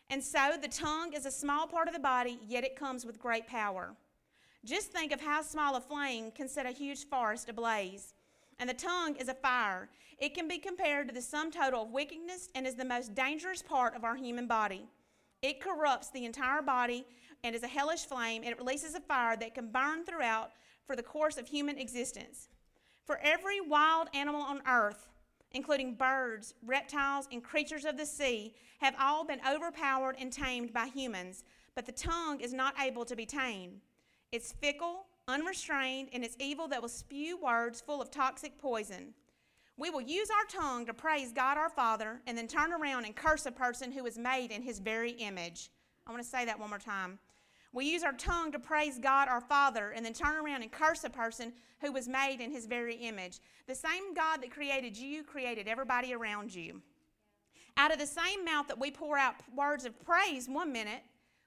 And 0.09 0.23
so 0.23 0.57
the 0.61 0.67
tongue 0.67 1.13
is 1.13 1.25
a 1.25 1.31
small 1.31 1.67
part 1.67 1.87
of 1.87 1.93
the 1.93 1.99
body, 1.99 2.39
yet 2.47 2.63
it 2.63 2.75
comes 2.75 3.05
with 3.05 3.19
great 3.19 3.47
power. 3.47 3.95
Just 4.65 4.91
think 4.91 5.11
of 5.11 5.21
how 5.21 5.41
small 5.41 5.75
a 5.75 5.81
flame 5.81 6.31
can 6.31 6.47
set 6.47 6.65
a 6.65 6.71
huge 6.71 7.07
forest 7.07 7.49
ablaze. 7.49 8.13
And 8.59 8.69
the 8.69 8.73
tongue 8.73 9.15
is 9.15 9.27
a 9.27 9.33
fire. 9.33 9.89
It 10.21 10.35
can 10.35 10.47
be 10.47 10.59
compared 10.59 11.07
to 11.07 11.13
the 11.15 11.21
sum 11.21 11.49
total 11.49 11.81
of 11.81 11.89
wickedness 11.89 12.49
and 12.53 12.67
is 12.67 12.75
the 12.75 12.85
most 12.85 13.15
dangerous 13.15 13.63
part 13.63 13.95
of 13.95 14.03
our 14.03 14.15
human 14.15 14.45
body. 14.45 14.85
It 15.41 15.59
corrupts 15.59 16.11
the 16.11 16.25
entire 16.25 16.61
body 16.61 17.07
and 17.43 17.55
is 17.55 17.63
a 17.63 17.67
hellish 17.67 18.05
flame, 18.05 18.43
and 18.43 18.51
it 18.51 18.59
releases 18.59 18.93
a 18.93 18.99
fire 18.99 19.35
that 19.37 19.55
can 19.55 19.71
burn 19.71 20.05
throughout 20.05 20.51
for 20.85 20.95
the 20.95 21.01
course 21.01 21.37
of 21.37 21.47
human 21.47 21.79
existence. 21.79 22.49
For 23.03 23.17
every 23.23 23.61
wild 23.61 24.09
animal 24.13 24.43
on 24.43 24.61
earth, 24.67 25.09
including 25.53 25.95
birds, 25.95 26.53
reptiles, 26.63 27.27
and 27.31 27.43
creatures 27.43 27.83
of 27.83 27.97
the 27.97 28.05
sea, 28.05 28.53
have 28.79 28.93
all 28.99 29.25
been 29.25 29.41
overpowered 29.49 30.17
and 30.19 30.31
tamed 30.31 30.71
by 30.71 30.85
humans, 30.85 31.43
but 31.73 31.87
the 31.87 31.91
tongue 31.91 32.39
is 32.41 32.53
not 32.53 32.79
able 32.79 33.05
to 33.05 33.15
be 33.15 33.25
tamed. 33.25 33.81
It's 34.31 34.51
fickle, 34.51 35.07
unrestrained, 35.27 36.09
and 36.13 36.23
it's 36.23 36.37
evil 36.39 36.67
that 36.67 36.81
will 36.81 36.89
spew 36.89 37.39
words 37.41 37.81
full 37.81 38.03
of 38.03 38.11
toxic 38.11 38.59
poison. 38.59 39.15
We 39.81 39.89
will 39.89 40.01
use 40.01 40.29
our 40.29 40.61
tongue 40.61 40.85
to 40.85 40.93
praise 40.93 41.31
God 41.31 41.57
our 41.57 41.67
Father 41.67 42.21
and 42.27 42.37
then 42.37 42.47
turn 42.47 42.71
around 42.71 43.05
and 43.05 43.15
curse 43.15 43.47
a 43.47 43.51
person 43.51 43.91
who 43.91 44.05
is 44.05 44.15
made 44.15 44.51
in 44.51 44.61
his 44.61 44.77
very 44.77 45.13
image. 45.13 45.71
I 46.05 46.11
want 46.11 46.21
to 46.21 46.29
say 46.29 46.45
that 46.45 46.59
one 46.59 46.69
more 46.69 46.77
time. 46.77 47.17
We 47.73 47.85
use 47.85 48.03
our 48.03 48.13
tongue 48.13 48.51
to 48.51 48.59
praise 48.59 48.99
God 48.99 49.27
our 49.27 49.41
Father 49.41 49.89
and 49.89 50.05
then 50.05 50.13
turn 50.13 50.35
around 50.35 50.61
and 50.61 50.71
curse 50.71 51.03
a 51.03 51.09
person 51.09 51.51
who 51.79 51.91
was 51.91 52.07
made 52.07 52.41
in 52.41 52.51
his 52.51 52.67
very 52.67 52.93
image. 52.93 53.39
The 53.65 53.73
same 53.73 54.13
God 54.13 54.43
that 54.43 54.51
created 54.51 54.95
you 54.95 55.23
created 55.23 55.67
everybody 55.67 56.13
around 56.13 56.53
you. 56.53 56.83
Out 57.75 57.91
of 57.91 57.97
the 57.97 58.05
same 58.05 58.45
mouth 58.45 58.67
that 58.67 58.79
we 58.79 58.91
pour 58.91 59.17
out 59.17 59.37
words 59.57 59.85
of 59.85 59.99
praise 60.05 60.47
one 60.47 60.71
minute, 60.71 61.01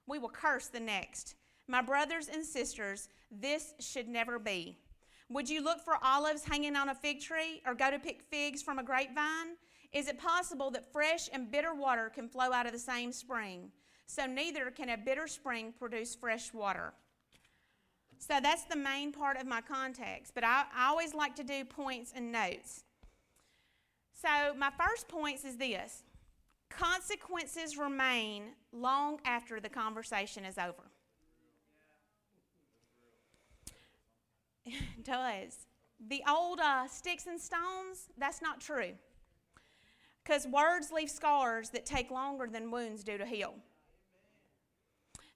we 0.07 0.19
will 0.19 0.27
curse 0.27 0.67
the 0.67 0.81
next. 0.81 1.35
My 1.69 1.81
brothers 1.81 2.27
and 2.27 2.45
sisters, 2.45 3.07
this 3.31 3.75
should 3.79 4.09
never 4.09 4.39
be. 4.39 4.77
Would 5.29 5.49
you 5.49 5.63
look 5.63 5.79
for 5.79 5.97
olives 6.03 6.43
hanging 6.43 6.75
on 6.75 6.89
a 6.89 6.95
fig 6.95 7.19
tree 7.19 7.61
or 7.65 7.73
go 7.73 7.89
to 7.89 7.99
pick 7.99 8.21
figs 8.21 8.61
from 8.61 8.79
a 8.79 8.83
grapevine? 8.83 9.57
Is 9.91 10.07
it 10.07 10.19
possible 10.19 10.69
that 10.71 10.91
fresh 10.91 11.29
and 11.33 11.51
bitter 11.51 11.73
water 11.73 12.11
can 12.13 12.27
flow 12.27 12.51
out 12.51 12.65
of 12.65 12.73
the 12.73 12.79
same 12.79 13.11
spring? 13.11 13.71
So 14.07 14.25
neither 14.25 14.69
can 14.69 14.89
a 14.89 14.97
bitter 14.97 15.27
spring 15.27 15.73
produce 15.77 16.15
fresh 16.15 16.53
water. 16.53 16.93
So 18.19 18.39
that's 18.41 18.63
the 18.63 18.75
main 18.75 19.11
part 19.11 19.37
of 19.37 19.47
my 19.47 19.61
context, 19.61 20.33
but 20.35 20.43
I, 20.43 20.65
I 20.75 20.87
always 20.89 21.13
like 21.13 21.35
to 21.35 21.43
do 21.43 21.65
points 21.65 22.13
and 22.15 22.31
notes. 22.31 22.83
So, 24.13 24.53
my 24.55 24.71
first 24.71 25.07
point 25.07 25.43
is 25.43 25.57
this 25.57 26.03
consequences 26.69 27.77
remain 27.77 28.53
long 28.71 29.19
after 29.25 29.59
the 29.59 29.69
conversation 29.69 30.45
is 30.45 30.57
over. 30.57 30.91
It 34.65 35.03
does. 35.03 35.67
The 36.07 36.21
old 36.29 36.59
uh, 36.59 36.87
sticks 36.87 37.27
and 37.27 37.39
stones, 37.39 38.09
that's 38.17 38.41
not 38.41 38.59
true. 38.59 38.93
Because 40.23 40.47
words 40.47 40.91
leave 40.91 41.09
scars 41.09 41.69
that 41.69 41.85
take 41.85 42.09
longer 42.11 42.47
than 42.47 42.71
wounds 42.71 43.03
do 43.03 43.17
to 43.17 43.25
heal. 43.25 43.55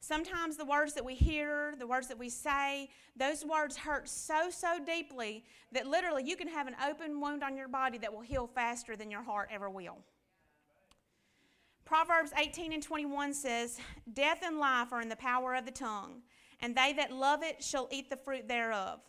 Sometimes 0.01 0.57
the 0.57 0.65
words 0.65 0.93
that 0.93 1.05
we 1.05 1.13
hear, 1.13 1.75
the 1.77 1.85
words 1.85 2.07
that 2.07 2.17
we 2.17 2.29
say, 2.29 2.89
those 3.15 3.45
words 3.45 3.77
hurt 3.77 4.07
so, 4.09 4.49
so 4.49 4.79
deeply 4.83 5.43
that 5.71 5.85
literally 5.85 6.23
you 6.23 6.35
can 6.35 6.47
have 6.47 6.67
an 6.67 6.75
open 6.87 7.19
wound 7.19 7.43
on 7.43 7.55
your 7.55 7.67
body 7.67 7.97
that 7.99 8.11
will 8.11 8.21
heal 8.21 8.47
faster 8.47 8.95
than 8.95 9.11
your 9.11 9.21
heart 9.21 9.49
ever 9.51 9.69
will. 9.69 9.97
Proverbs 11.85 12.31
18 12.37 12.71
and 12.71 12.81
21 12.81 13.33
says, 13.33 13.79
Death 14.13 14.39
and 14.43 14.57
life 14.57 14.93
are 14.93 15.01
in 15.01 15.09
the 15.09 15.15
power 15.15 15.53
of 15.53 15.65
the 15.65 15.71
tongue, 15.71 16.21
and 16.61 16.75
they 16.75 16.93
that 16.93 17.11
love 17.11 17.43
it 17.43 17.63
shall 17.63 17.87
eat 17.91 18.09
the 18.09 18.17
fruit 18.17 18.47
thereof. 18.47 19.01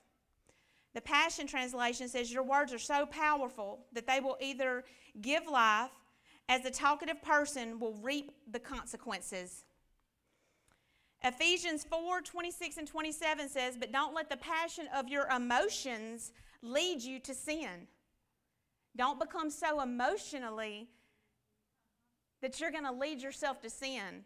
The 0.94 1.00
Passion 1.00 1.46
Translation 1.46 2.08
says, 2.08 2.32
Your 2.32 2.42
words 2.42 2.72
are 2.72 2.78
so 2.78 3.06
powerful 3.06 3.86
that 3.92 4.06
they 4.06 4.20
will 4.20 4.36
either 4.40 4.84
give 5.20 5.46
life, 5.46 5.90
as 6.48 6.62
the 6.62 6.70
talkative 6.70 7.22
person 7.22 7.78
will 7.78 7.94
reap 7.94 8.32
the 8.50 8.58
consequences. 8.58 9.64
Ephesians 11.22 11.84
4 11.84 12.22
26 12.22 12.76
and 12.78 12.88
27 12.88 13.48
says, 13.48 13.76
But 13.76 13.92
don't 13.92 14.14
let 14.14 14.28
the 14.28 14.36
passion 14.36 14.86
of 14.94 15.08
your 15.08 15.28
emotions 15.28 16.32
lead 16.62 17.02
you 17.02 17.20
to 17.20 17.34
sin. 17.34 17.86
Don't 18.96 19.20
become 19.20 19.50
so 19.50 19.80
emotionally 19.80 20.88
that 22.42 22.58
you're 22.58 22.72
going 22.72 22.84
to 22.84 22.92
lead 22.92 23.20
yourself 23.20 23.60
to 23.62 23.70
sin 23.70 24.24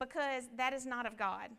because 0.00 0.44
that 0.56 0.72
is 0.72 0.84
not 0.84 1.06
of 1.06 1.16
God. 1.16 1.50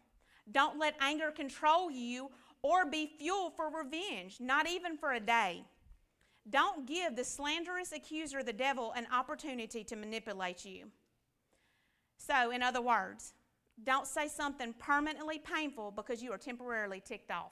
Don't 0.51 0.77
let 0.77 0.95
anger 0.99 1.31
control 1.31 1.89
you 1.89 2.29
or 2.63 2.85
be 2.85 3.05
fuel 3.19 3.51
for 3.51 3.69
revenge, 3.69 4.37
not 4.39 4.67
even 4.67 4.97
for 4.97 5.13
a 5.13 5.19
day. 5.19 5.63
Don't 6.49 6.85
give 6.85 7.15
the 7.15 7.23
slanderous 7.23 7.91
accuser, 7.91 8.41
the 8.41 8.53
devil, 8.53 8.91
an 8.93 9.05
opportunity 9.13 9.83
to 9.83 9.95
manipulate 9.95 10.65
you. 10.65 10.85
So, 12.17 12.51
in 12.51 12.63
other 12.63 12.81
words, 12.81 13.33
don't 13.83 14.07
say 14.07 14.27
something 14.27 14.73
permanently 14.79 15.39
painful 15.39 15.91
because 15.91 16.23
you 16.23 16.31
are 16.31 16.37
temporarily 16.37 17.01
ticked 17.05 17.31
off. 17.31 17.51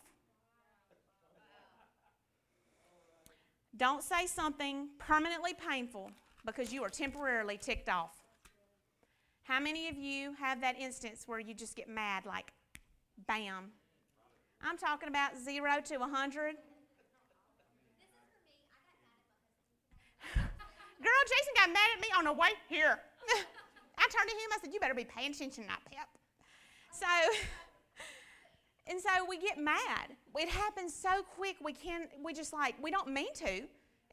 Don't 3.78 4.04
say 4.04 4.28
something 4.28 4.90
permanently 5.00 5.54
painful 5.54 6.12
because 6.46 6.74
you 6.74 6.84
are 6.84 6.90
temporarily 6.90 7.58
ticked 7.58 7.90
off. 7.90 8.16
How 9.44 9.60
many 9.60 9.88
of 9.88 9.98
you 9.98 10.34
have 10.40 10.62
that 10.62 10.78
instance 10.80 11.24
where 11.26 11.40
you 11.40 11.54
just 11.54 11.76
get 11.76 11.90
mad, 11.90 12.26
like, 12.26 12.52
bam, 13.28 13.72
I'm 14.64 14.78
talking 14.78 15.10
about 15.10 15.38
zero 15.38 15.82
to 15.86 15.98
100. 15.98 16.56
Girl, 21.02 21.22
Jason 21.24 21.54
got 21.56 21.70
mad 21.70 21.90
at 21.96 22.02
me 22.02 22.08
on 22.18 22.26
the 22.26 22.34
way 22.34 22.50
here. 22.70 23.00
I 23.98 24.08
turned 24.10 24.30
to 24.30 24.36
him, 24.36 24.50
I 24.54 24.58
said, 24.62 24.74
You 24.74 24.80
better 24.80 24.94
be 24.94 25.06
paying 25.06 25.32
attention, 25.32 25.66
not 25.68 25.84
Pep. 25.92 26.08
So, 26.92 27.08
and 28.88 29.00
so 29.02 29.10
we 29.28 29.40
get 29.40 29.58
mad. 29.58 30.16
It 30.36 30.50
happens 30.50 30.94
so 30.94 31.24
quick, 31.36 31.56
we 31.64 31.74
can't, 31.74 32.10
we 32.24 32.34
just 32.34 32.54
like, 32.54 32.76
we 32.82 32.92
don't 32.92 33.08
mean 33.08 33.34
to. 33.36 33.64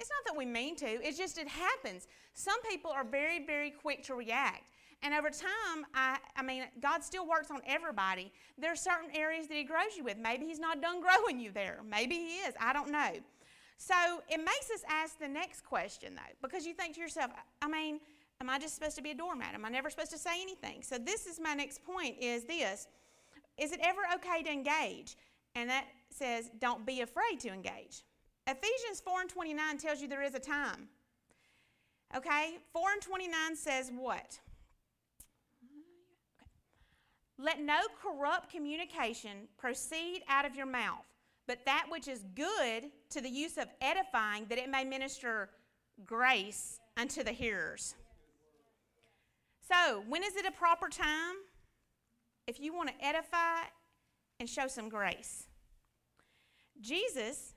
It's 0.01 0.11
not 0.11 0.25
that 0.27 0.37
we 0.37 0.47
mean 0.47 0.77
to, 0.77 0.87
it's 0.87 1.19
just 1.19 1.39
it 1.39 1.49
happens. 1.49 2.07
Some 2.35 2.61
people 2.63 2.91
are 2.91 3.05
very, 3.05 3.45
very 3.45 3.71
quick 3.71 4.05
to 4.05 4.15
react. 4.15 4.71
And 5.03 5.15
over 5.15 5.31
time, 5.31 5.87
I, 5.95 6.19
I 6.37 6.43
mean, 6.43 6.65
God 6.81 7.05
still 7.05 7.27
works 7.27 7.51
on 7.51 7.61
everybody. 7.67 8.33
There 8.57 8.73
are 8.73 8.77
certain 8.77 9.11
areas 9.15 9.47
that 9.47 9.55
He 9.55 9.65
grows 9.65 9.97
you 9.97 10.05
with. 10.05 10.19
Maybe 10.19 10.47
He's 10.47 10.59
not 10.59 10.83
done 10.83 11.01
growing 11.01 11.39
you 11.39 11.53
there. 11.53 11.81
Maybe 11.89 12.17
He 12.17 12.39
is. 12.39 12.55
I 12.61 12.73
don't 12.73 12.91
know. 12.91 13.13
So 13.77 13.95
it 14.29 14.39
makes 14.39 14.71
us 14.75 14.83
ask 14.89 15.19
the 15.19 15.29
next 15.29 15.65
question, 15.65 16.17
though, 16.17 16.35
because 16.43 16.67
you 16.67 16.75
think 16.75 16.97
to 16.97 17.01
yourself, 17.01 17.31
I 17.63 17.69
mean, 17.69 18.01
am 18.41 18.51
I 18.51 18.59
just 18.59 18.75
supposed 18.75 18.97
to 18.97 19.03
be 19.03 19.13
a 19.13 19.15
doormat? 19.15 19.55
Am 19.55 19.65
I 19.65 19.69
never 19.69 19.89
supposed 19.89 20.11
to 20.11 20.19
say 20.19 20.43
anything? 20.43 20.83
So 20.83 20.99
this 20.99 21.27
is 21.27 21.39
my 21.39 21.55
next 21.55 21.85
point 21.85 22.17
is 22.21 22.45
this. 22.45 22.89
Is 23.57 23.71
it 23.71 23.79
ever 23.83 24.01
okay 24.17 24.43
to 24.43 24.51
engage? 24.51 25.17
And 25.55 25.71
that 25.71 25.87
says, 26.11 26.51
don't 26.61 26.85
be 26.85 27.03
afraid 27.03 27.39
to 27.41 27.49
engage. 27.49 28.03
Ephesians 28.49 29.01
4 29.05 29.23
and 29.23 29.31
29 29.31 29.79
tells 29.79 30.01
you 30.01 30.09
there 30.09 30.23
is 30.23 30.35
a 30.35 30.41
time. 30.41 30.89
Okay? 32.17 32.59
4 32.73 32.83
and 32.95 33.03
29 33.03 33.57
says 33.57 33.93
what? 33.97 34.41
Let 37.39 37.61
no 37.61 37.79
corrupt 38.03 38.51
communication 38.51 39.49
proceed 39.57 40.23
out 40.29 40.45
of 40.45 40.57
your 40.57 40.67
mouth, 40.67 41.05
but 41.47 41.65
that 41.67 41.87
which 41.89 42.09
is 42.09 42.25
good 42.35 42.91
to 43.11 43.21
the 43.21 43.29
use 43.29 43.57
of 43.57 43.69
edifying, 43.81 44.47
that 44.49 44.59
it 44.59 44.69
may 44.69 44.85
minister 44.85 45.51
grace 46.05 46.81
unto 46.97 47.23
the 47.23 47.31
hearers. 47.31 47.95
So, 49.69 50.03
when 50.09 50.25
is 50.25 50.35
it 50.35 50.47
a 50.47 50.51
proper 50.51 50.89
time? 50.89 51.37
If 52.47 52.59
you 52.59 52.75
want 52.75 52.89
to 52.89 53.05
edify 53.05 53.67
and 54.41 54.49
show 54.49 54.67
some 54.67 54.89
grace. 54.89 55.45
Jesus, 56.81 57.55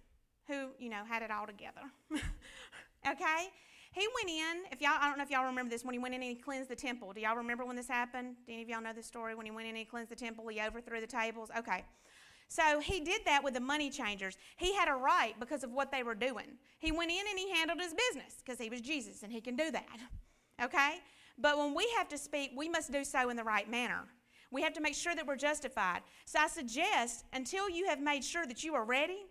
who, 0.48 0.70
you 0.80 0.90
know, 0.90 1.04
had 1.08 1.22
it 1.22 1.32
all 1.32 1.46
together, 1.46 1.82
okay? 3.08 3.50
He 3.92 4.08
went 4.16 4.30
in, 4.30 4.64
if 4.72 4.82
y'all, 4.82 4.98
I 5.00 5.10
don't 5.10 5.18
know 5.18 5.24
if 5.24 5.30
y'all 5.30 5.46
remember 5.46 5.70
this, 5.70 5.84
when 5.84 5.94
he 5.94 6.00
went 6.00 6.16
in 6.16 6.22
and 6.22 6.30
he 6.30 6.36
cleansed 6.36 6.70
the 6.70 6.76
temple. 6.76 7.12
Do 7.12 7.20
y'all 7.20 7.36
remember 7.36 7.66
when 7.66 7.76
this 7.76 7.90
happened? 7.90 8.36
Do 8.48 8.54
any 8.54 8.62
of 8.62 8.70
y'all 8.70 8.82
know 8.82 8.94
this 8.94 9.06
story? 9.06 9.36
When 9.36 9.46
he 9.46 9.52
went 9.52 9.66
in 9.66 9.72
and 9.72 9.78
he 9.80 9.86
cleansed 9.86 10.12
the 10.12 10.16
temple, 10.16 10.48
he 10.48 10.62
overthrew 10.62 11.02
the 11.02 11.08
tables? 11.08 11.50
Okay. 11.58 11.84
So 12.48 12.80
he 12.80 13.02
did 13.02 13.22
that 13.26 13.44
with 13.44 13.54
the 13.54 13.60
money 13.60 13.90
changers. 13.90 14.38
He 14.58 14.74
had 14.76 14.90
a 14.90 14.94
right 14.94 15.34
because 15.40 15.64
of 15.64 15.72
what 15.72 15.92
they 15.92 16.04
were 16.04 16.16
doing. 16.16 16.58
He 16.80 16.92
went 16.92 17.12
in 17.12 17.22
and 17.30 17.40
he 17.40 17.50
handled 17.52 17.80
his 17.80 17.94
business 17.94 18.42
because 18.44 18.60
he 18.60 18.70
was 18.70 18.82
Jesus 18.82 19.24
and 19.24 19.32
he 19.32 19.42
can 19.42 19.56
do 19.56 19.72
that. 19.72 20.00
Okay? 20.62 21.00
But 21.38 21.58
when 21.58 21.74
we 21.74 21.90
have 21.98 22.08
to 22.10 22.18
speak, 22.18 22.52
we 22.56 22.70
must 22.70 22.92
do 22.92 23.04
so 23.04 23.30
in 23.30 23.38
the 23.38 23.44
right 23.44 23.70
manner. 23.70 24.06
We 24.52 24.62
have 24.64 24.74
to 24.74 24.82
make 24.82 24.96
sure 24.96 25.16
that 25.16 25.26
we're 25.26 25.38
justified. 25.38 26.02
So 26.26 26.40
I 26.40 26.48
suggest 26.48 27.26
until 27.34 27.70
you 27.70 27.88
have 27.88 28.02
made 28.02 28.24
sure 28.24 28.46
that 28.46 28.64
you 28.64 28.76
are 28.76 28.84
ready, 28.84 29.26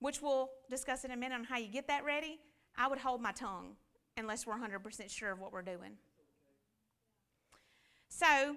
which 0.00 0.20
we'll 0.20 0.50
discuss 0.68 1.04
in 1.04 1.12
a 1.12 1.16
minute 1.16 1.36
on 1.36 1.44
how 1.44 1.56
you 1.56 1.68
get 1.68 1.86
that 1.86 2.04
ready, 2.04 2.40
I 2.78 2.88
would 2.88 2.98
hold 2.98 3.20
my 3.20 3.32
tongue 3.32 3.76
unless 4.16 4.46
we're 4.46 4.54
100% 4.54 5.10
sure 5.10 5.32
of 5.32 5.40
what 5.40 5.52
we're 5.52 5.62
doing. 5.62 5.92
So, 8.08 8.56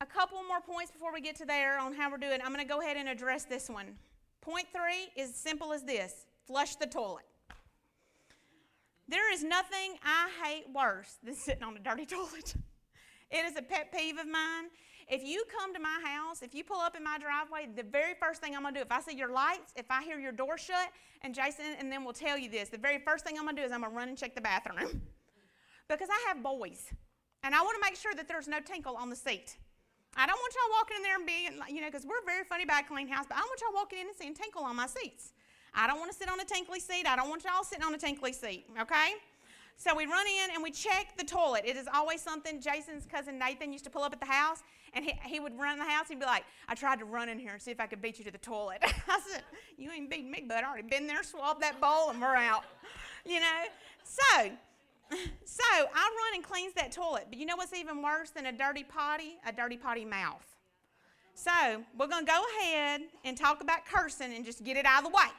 a 0.00 0.06
couple 0.06 0.38
more 0.48 0.60
points 0.60 0.90
before 0.90 1.12
we 1.12 1.20
get 1.20 1.36
to 1.36 1.44
there 1.44 1.78
on 1.78 1.92
how 1.92 2.10
we're 2.10 2.16
doing. 2.16 2.40
I'm 2.42 2.52
going 2.52 2.66
to 2.66 2.68
go 2.68 2.80
ahead 2.80 2.96
and 2.96 3.08
address 3.08 3.44
this 3.44 3.68
one. 3.68 3.96
Point 4.40 4.66
three 4.72 5.10
is 5.22 5.34
simple 5.34 5.72
as 5.72 5.82
this 5.82 6.26
flush 6.46 6.76
the 6.76 6.86
toilet. 6.86 7.26
There 9.08 9.32
is 9.32 9.42
nothing 9.44 9.96
I 10.02 10.30
hate 10.42 10.64
worse 10.72 11.18
than 11.22 11.34
sitting 11.34 11.62
on 11.62 11.76
a 11.76 11.80
dirty 11.80 12.06
toilet. 12.16 12.54
It 13.30 13.44
is 13.44 13.56
a 13.56 13.62
pet 13.62 13.92
peeve 13.92 14.18
of 14.18 14.26
mine. 14.26 14.70
If 15.10 15.24
you 15.24 15.42
come 15.50 15.74
to 15.74 15.80
my 15.80 15.98
house, 16.04 16.40
if 16.40 16.54
you 16.54 16.62
pull 16.62 16.78
up 16.78 16.94
in 16.96 17.02
my 17.02 17.18
driveway, 17.18 17.68
the 17.74 17.82
very 17.82 18.14
first 18.14 18.40
thing 18.40 18.54
I'm 18.54 18.62
going 18.62 18.74
to 18.74 18.80
do, 18.80 18.82
if 18.84 18.92
I 18.92 19.00
see 19.00 19.16
your 19.16 19.32
lights, 19.32 19.72
if 19.74 19.90
I 19.90 20.04
hear 20.04 20.20
your 20.20 20.30
door 20.30 20.56
shut, 20.56 20.88
and 21.22 21.34
Jason 21.34 21.64
and 21.80 21.90
then 21.90 22.04
we'll 22.04 22.14
tell 22.14 22.38
you 22.38 22.48
this, 22.48 22.68
the 22.68 22.78
very 22.78 23.00
first 23.00 23.24
thing 23.24 23.36
I'm 23.36 23.42
going 23.42 23.56
to 23.56 23.62
do 23.62 23.66
is 23.66 23.72
I'm 23.72 23.80
going 23.80 23.90
to 23.90 23.96
run 23.96 24.08
and 24.08 24.16
check 24.16 24.36
the 24.36 24.40
bathroom. 24.40 25.02
because 25.88 26.08
I 26.08 26.28
have 26.28 26.44
boys, 26.44 26.86
and 27.42 27.56
I 27.56 27.60
want 27.60 27.74
to 27.74 27.90
make 27.90 27.98
sure 27.98 28.14
that 28.14 28.28
there's 28.28 28.46
no 28.46 28.60
tinkle 28.60 28.94
on 28.94 29.10
the 29.10 29.16
seat. 29.16 29.56
I 30.16 30.26
don't 30.28 30.38
want 30.38 30.54
y'all 30.54 30.78
walking 30.78 30.96
in 30.98 31.02
there 31.02 31.16
and 31.16 31.26
being, 31.26 31.74
you 31.74 31.80
know, 31.80 31.88
because 31.88 32.06
we're 32.06 32.24
very 32.24 32.44
funny 32.44 32.62
about 32.62 32.84
a 32.84 32.86
clean 32.86 33.08
house, 33.08 33.26
but 33.28 33.36
I 33.36 33.40
don't 33.40 33.48
want 33.48 33.60
y'all 33.60 33.74
walking 33.74 33.98
in 33.98 34.06
and 34.06 34.16
seeing 34.16 34.34
tinkle 34.34 34.62
on 34.62 34.76
my 34.76 34.86
seats. 34.86 35.32
I 35.74 35.88
don't 35.88 35.98
want 35.98 36.12
to 36.12 36.16
sit 36.16 36.28
on 36.28 36.38
a 36.38 36.44
tinkly 36.44 36.78
seat. 36.78 37.06
I 37.06 37.16
don't 37.16 37.28
want 37.28 37.42
y'all 37.42 37.64
sitting 37.64 37.84
on 37.84 37.94
a 37.94 37.98
tinkly 37.98 38.32
seat, 38.32 38.66
okay? 38.80 39.14
So 39.80 39.94
we 39.94 40.04
run 40.04 40.26
in 40.26 40.50
and 40.52 40.62
we 40.62 40.70
check 40.70 41.16
the 41.16 41.24
toilet. 41.24 41.62
It 41.64 41.74
is 41.74 41.88
always 41.94 42.20
something 42.20 42.60
Jason's 42.60 43.06
cousin 43.06 43.38
Nathan 43.38 43.72
used 43.72 43.84
to 43.84 43.90
pull 43.90 44.02
up 44.02 44.12
at 44.12 44.20
the 44.20 44.26
house, 44.26 44.58
and 44.92 45.02
he, 45.02 45.18
he 45.24 45.40
would 45.40 45.58
run 45.58 45.72
in 45.72 45.78
the 45.78 45.90
house. 45.90 46.08
He'd 46.08 46.20
be 46.20 46.26
like, 46.26 46.44
I 46.68 46.74
tried 46.74 46.98
to 46.98 47.06
run 47.06 47.30
in 47.30 47.38
here 47.38 47.54
and 47.54 47.62
see 47.62 47.70
if 47.70 47.80
I 47.80 47.86
could 47.86 48.02
beat 48.02 48.18
you 48.18 48.24
to 48.26 48.30
the 48.30 48.36
toilet. 48.36 48.76
I 48.82 49.20
said, 49.26 49.42
You 49.78 49.90
ain't 49.90 50.10
beating 50.10 50.30
me, 50.30 50.44
bud. 50.46 50.64
I 50.64 50.68
already 50.68 50.86
been 50.86 51.06
there, 51.06 51.22
swabbed 51.22 51.62
that 51.62 51.80
bowl, 51.80 52.10
and 52.10 52.20
we're 52.20 52.36
out. 52.36 52.64
You 53.24 53.40
know? 53.40 53.64
So, 54.04 54.50
so 55.46 55.64
I 55.72 55.84
run 55.84 56.34
and 56.34 56.44
cleans 56.44 56.74
that 56.74 56.92
toilet. 56.92 57.28
But 57.30 57.38
you 57.38 57.46
know 57.46 57.56
what's 57.56 57.72
even 57.72 58.02
worse 58.02 58.28
than 58.28 58.44
a 58.44 58.52
dirty 58.52 58.84
potty? 58.84 59.38
A 59.46 59.52
dirty 59.52 59.78
potty 59.78 60.04
mouth. 60.04 60.44
So 61.32 61.82
we're 61.98 62.06
going 62.06 62.26
to 62.26 62.30
go 62.30 62.42
ahead 62.58 63.00
and 63.24 63.34
talk 63.34 63.62
about 63.62 63.86
cursing 63.86 64.34
and 64.34 64.44
just 64.44 64.62
get 64.62 64.76
it 64.76 64.84
out 64.84 65.06
of 65.06 65.10
the 65.10 65.16
way. 65.16 65.30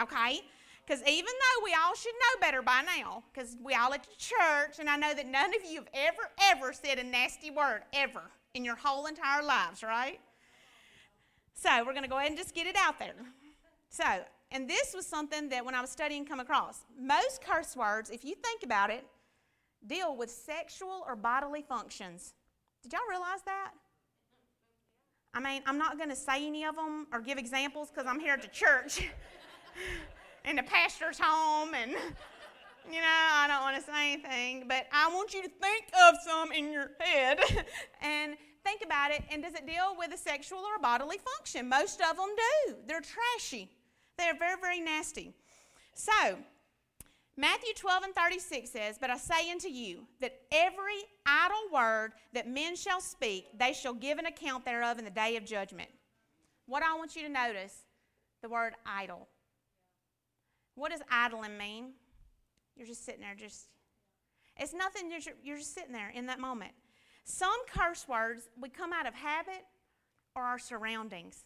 Okay? 0.00 0.42
Because 0.88 1.02
even 1.06 1.26
though 1.26 1.64
we 1.64 1.74
all 1.74 1.94
should 1.94 2.14
know 2.14 2.40
better 2.40 2.62
by 2.62 2.82
now, 2.96 3.22
because 3.30 3.58
we 3.62 3.74
all 3.74 3.92
at 3.92 4.06
church, 4.16 4.78
and 4.78 4.88
I 4.88 4.96
know 4.96 5.12
that 5.12 5.26
none 5.26 5.50
of 5.54 5.70
you 5.70 5.80
have 5.80 5.88
ever, 5.92 6.30
ever 6.40 6.72
said 6.72 6.98
a 6.98 7.04
nasty 7.04 7.50
word, 7.50 7.82
ever, 7.92 8.22
in 8.54 8.64
your 8.64 8.76
whole 8.76 9.04
entire 9.04 9.42
lives, 9.42 9.82
right? 9.82 10.18
So 11.52 11.84
we're 11.84 11.92
going 11.92 12.04
to 12.04 12.08
go 12.08 12.16
ahead 12.16 12.30
and 12.30 12.38
just 12.38 12.54
get 12.54 12.66
it 12.66 12.76
out 12.76 12.98
there. 12.98 13.12
So 13.90 14.04
and 14.50 14.68
this 14.68 14.94
was 14.94 15.06
something 15.06 15.50
that 15.50 15.62
when 15.62 15.74
I 15.74 15.82
was 15.82 15.90
studying 15.90 16.24
come 16.24 16.40
across. 16.40 16.80
Most 16.98 17.42
curse 17.42 17.76
words, 17.76 18.08
if 18.08 18.24
you 18.24 18.34
think 18.34 18.62
about 18.62 18.88
it, 18.88 19.04
deal 19.86 20.16
with 20.16 20.30
sexual 20.30 21.04
or 21.06 21.14
bodily 21.14 21.60
functions. 21.60 22.32
Did 22.82 22.92
y'all 22.92 23.02
realize 23.10 23.42
that? 23.44 23.72
I 25.34 25.40
mean, 25.40 25.62
I'm 25.66 25.76
not 25.76 25.98
going 25.98 26.08
to 26.08 26.16
say 26.16 26.46
any 26.46 26.64
of 26.64 26.76
them 26.76 27.06
or 27.12 27.20
give 27.20 27.36
examples 27.36 27.90
because 27.90 28.06
I'm 28.06 28.18
here 28.18 28.32
at 28.32 28.40
the 28.40 28.48
church 28.48 29.02
in 30.48 30.56
the 30.56 30.62
pastor's 30.62 31.18
home 31.20 31.74
and 31.74 31.90
you 32.90 33.00
know, 33.00 33.26
I 33.32 33.46
don't 33.48 33.60
want 33.60 33.76
to 33.76 33.82
say 33.82 34.14
anything, 34.14 34.64
but 34.66 34.86
I 34.92 35.08
want 35.12 35.34
you 35.34 35.42
to 35.42 35.48
think 35.48 35.84
of 36.08 36.14
some 36.26 36.52
in 36.52 36.72
your 36.72 36.90
head 36.98 37.38
and 38.02 38.34
think 38.64 38.82
about 38.84 39.10
it. 39.10 39.22
And 39.30 39.42
does 39.42 39.54
it 39.54 39.66
deal 39.66 39.94
with 39.98 40.12
a 40.14 40.16
sexual 40.16 40.60
or 40.60 40.76
a 40.76 40.80
bodily 40.80 41.18
function? 41.36 41.68
Most 41.68 42.00
of 42.00 42.16
them 42.16 42.30
do. 42.66 42.76
They're 42.86 43.02
trashy, 43.02 43.70
they're 44.16 44.38
very, 44.38 44.58
very 44.60 44.80
nasty. 44.80 45.34
So, 45.94 46.38
Matthew 47.36 47.72
12 47.76 48.04
and 48.04 48.14
36 48.14 48.70
says, 48.70 48.98
But 48.98 49.10
I 49.10 49.16
say 49.16 49.50
unto 49.50 49.68
you 49.68 50.06
that 50.20 50.40
every 50.50 51.02
idle 51.26 51.56
word 51.72 52.12
that 52.32 52.48
men 52.48 52.74
shall 52.74 53.00
speak, 53.00 53.46
they 53.56 53.72
shall 53.72 53.94
give 53.94 54.18
an 54.18 54.26
account 54.26 54.64
thereof 54.64 54.98
in 54.98 55.04
the 55.04 55.10
day 55.10 55.36
of 55.36 55.44
judgment. 55.44 55.90
What 56.66 56.82
I 56.82 56.96
want 56.96 57.16
you 57.16 57.22
to 57.22 57.28
notice 57.28 57.84
the 58.42 58.48
word 58.48 58.74
idle. 58.86 59.28
What 60.78 60.92
does 60.92 61.00
idling 61.10 61.58
mean? 61.58 61.90
You're 62.76 62.86
just 62.86 63.04
sitting 63.04 63.20
there, 63.20 63.34
just, 63.34 63.66
it's 64.56 64.72
nothing, 64.72 65.10
you're, 65.10 65.20
you're 65.42 65.58
just 65.58 65.74
sitting 65.74 65.92
there 65.92 66.10
in 66.10 66.26
that 66.26 66.38
moment. 66.38 66.70
Some 67.24 67.66
curse 67.66 68.06
words, 68.06 68.48
we 68.60 68.68
come 68.68 68.92
out 68.92 69.06
of 69.06 69.12
habit 69.12 69.64
or 70.36 70.42
our 70.42 70.58
surroundings. 70.58 71.44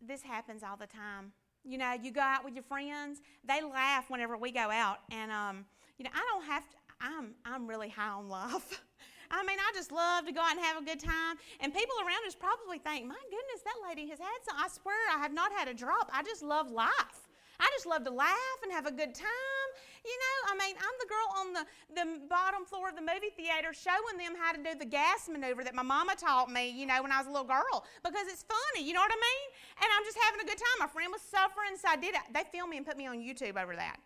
This 0.00 0.22
happens 0.22 0.62
all 0.62 0.76
the 0.76 0.86
time. 0.86 1.32
You 1.64 1.78
know, 1.78 1.92
you 2.00 2.12
go 2.12 2.20
out 2.20 2.44
with 2.44 2.54
your 2.54 2.62
friends, 2.62 3.20
they 3.44 3.60
laugh 3.60 4.08
whenever 4.08 4.36
we 4.36 4.52
go 4.52 4.70
out. 4.70 4.98
And, 5.10 5.32
um, 5.32 5.64
you 5.98 6.04
know, 6.04 6.12
I 6.14 6.24
don't 6.32 6.44
have 6.44 6.62
to, 6.70 6.76
I'm, 7.00 7.34
I'm 7.44 7.66
really 7.66 7.88
high 7.88 8.10
on 8.10 8.28
life. 8.28 8.80
I 9.30 9.42
mean, 9.42 9.58
I 9.58 9.72
just 9.74 9.90
love 9.90 10.24
to 10.26 10.32
go 10.32 10.40
out 10.40 10.52
and 10.52 10.60
have 10.60 10.80
a 10.80 10.84
good 10.84 11.00
time. 11.00 11.36
And 11.58 11.74
people 11.74 11.96
around 11.98 12.24
us 12.28 12.36
probably 12.36 12.78
think, 12.78 13.06
my 13.06 13.18
goodness, 13.24 13.62
that 13.64 13.88
lady 13.88 14.08
has 14.08 14.20
had 14.20 14.38
some. 14.48 14.56
I 14.56 14.68
swear 14.68 14.94
I 15.12 15.18
have 15.18 15.32
not 15.32 15.50
had 15.50 15.66
a 15.66 15.74
drop. 15.74 16.08
I 16.14 16.22
just 16.22 16.44
love 16.44 16.70
life. 16.70 17.25
I 17.60 17.68
just 17.74 17.86
love 17.86 18.04
to 18.04 18.10
laugh 18.10 18.58
and 18.62 18.72
have 18.72 18.86
a 18.86 18.92
good 18.92 19.14
time. 19.14 19.68
You 20.04 20.14
know, 20.14 20.36
I 20.50 20.54
mean, 20.54 20.76
I'm 20.78 20.96
the 21.02 21.10
girl 21.10 21.28
on 21.34 21.46
the, 21.52 21.64
the 21.98 22.06
bottom 22.30 22.64
floor 22.64 22.90
of 22.90 22.94
the 22.94 23.02
movie 23.02 23.34
theater 23.34 23.74
showing 23.74 24.14
them 24.18 24.38
how 24.38 24.52
to 24.54 24.60
do 24.62 24.78
the 24.78 24.86
gas 24.86 25.26
maneuver 25.26 25.64
that 25.64 25.74
my 25.74 25.82
mama 25.82 26.14
taught 26.14 26.50
me, 26.50 26.70
you 26.70 26.86
know, 26.86 27.02
when 27.02 27.10
I 27.10 27.18
was 27.18 27.26
a 27.26 27.34
little 27.34 27.48
girl 27.48 27.82
because 28.04 28.30
it's 28.30 28.46
funny, 28.46 28.86
you 28.86 28.94
know 28.94 29.02
what 29.02 29.10
I 29.10 29.18
mean? 29.18 29.46
And 29.82 29.88
I'm 29.90 30.04
just 30.06 30.18
having 30.22 30.40
a 30.40 30.46
good 30.46 30.58
time. 30.58 30.76
My 30.78 30.86
friend 30.86 31.10
was 31.10 31.22
suffering, 31.26 31.74
so 31.74 31.90
I 31.90 31.96
did 31.96 32.14
it. 32.14 32.22
They 32.30 32.46
filmed 32.54 32.70
me 32.70 32.76
and 32.78 32.86
put 32.86 32.96
me 32.96 33.10
on 33.10 33.18
YouTube 33.18 33.58
over 33.58 33.74
that. 33.74 33.98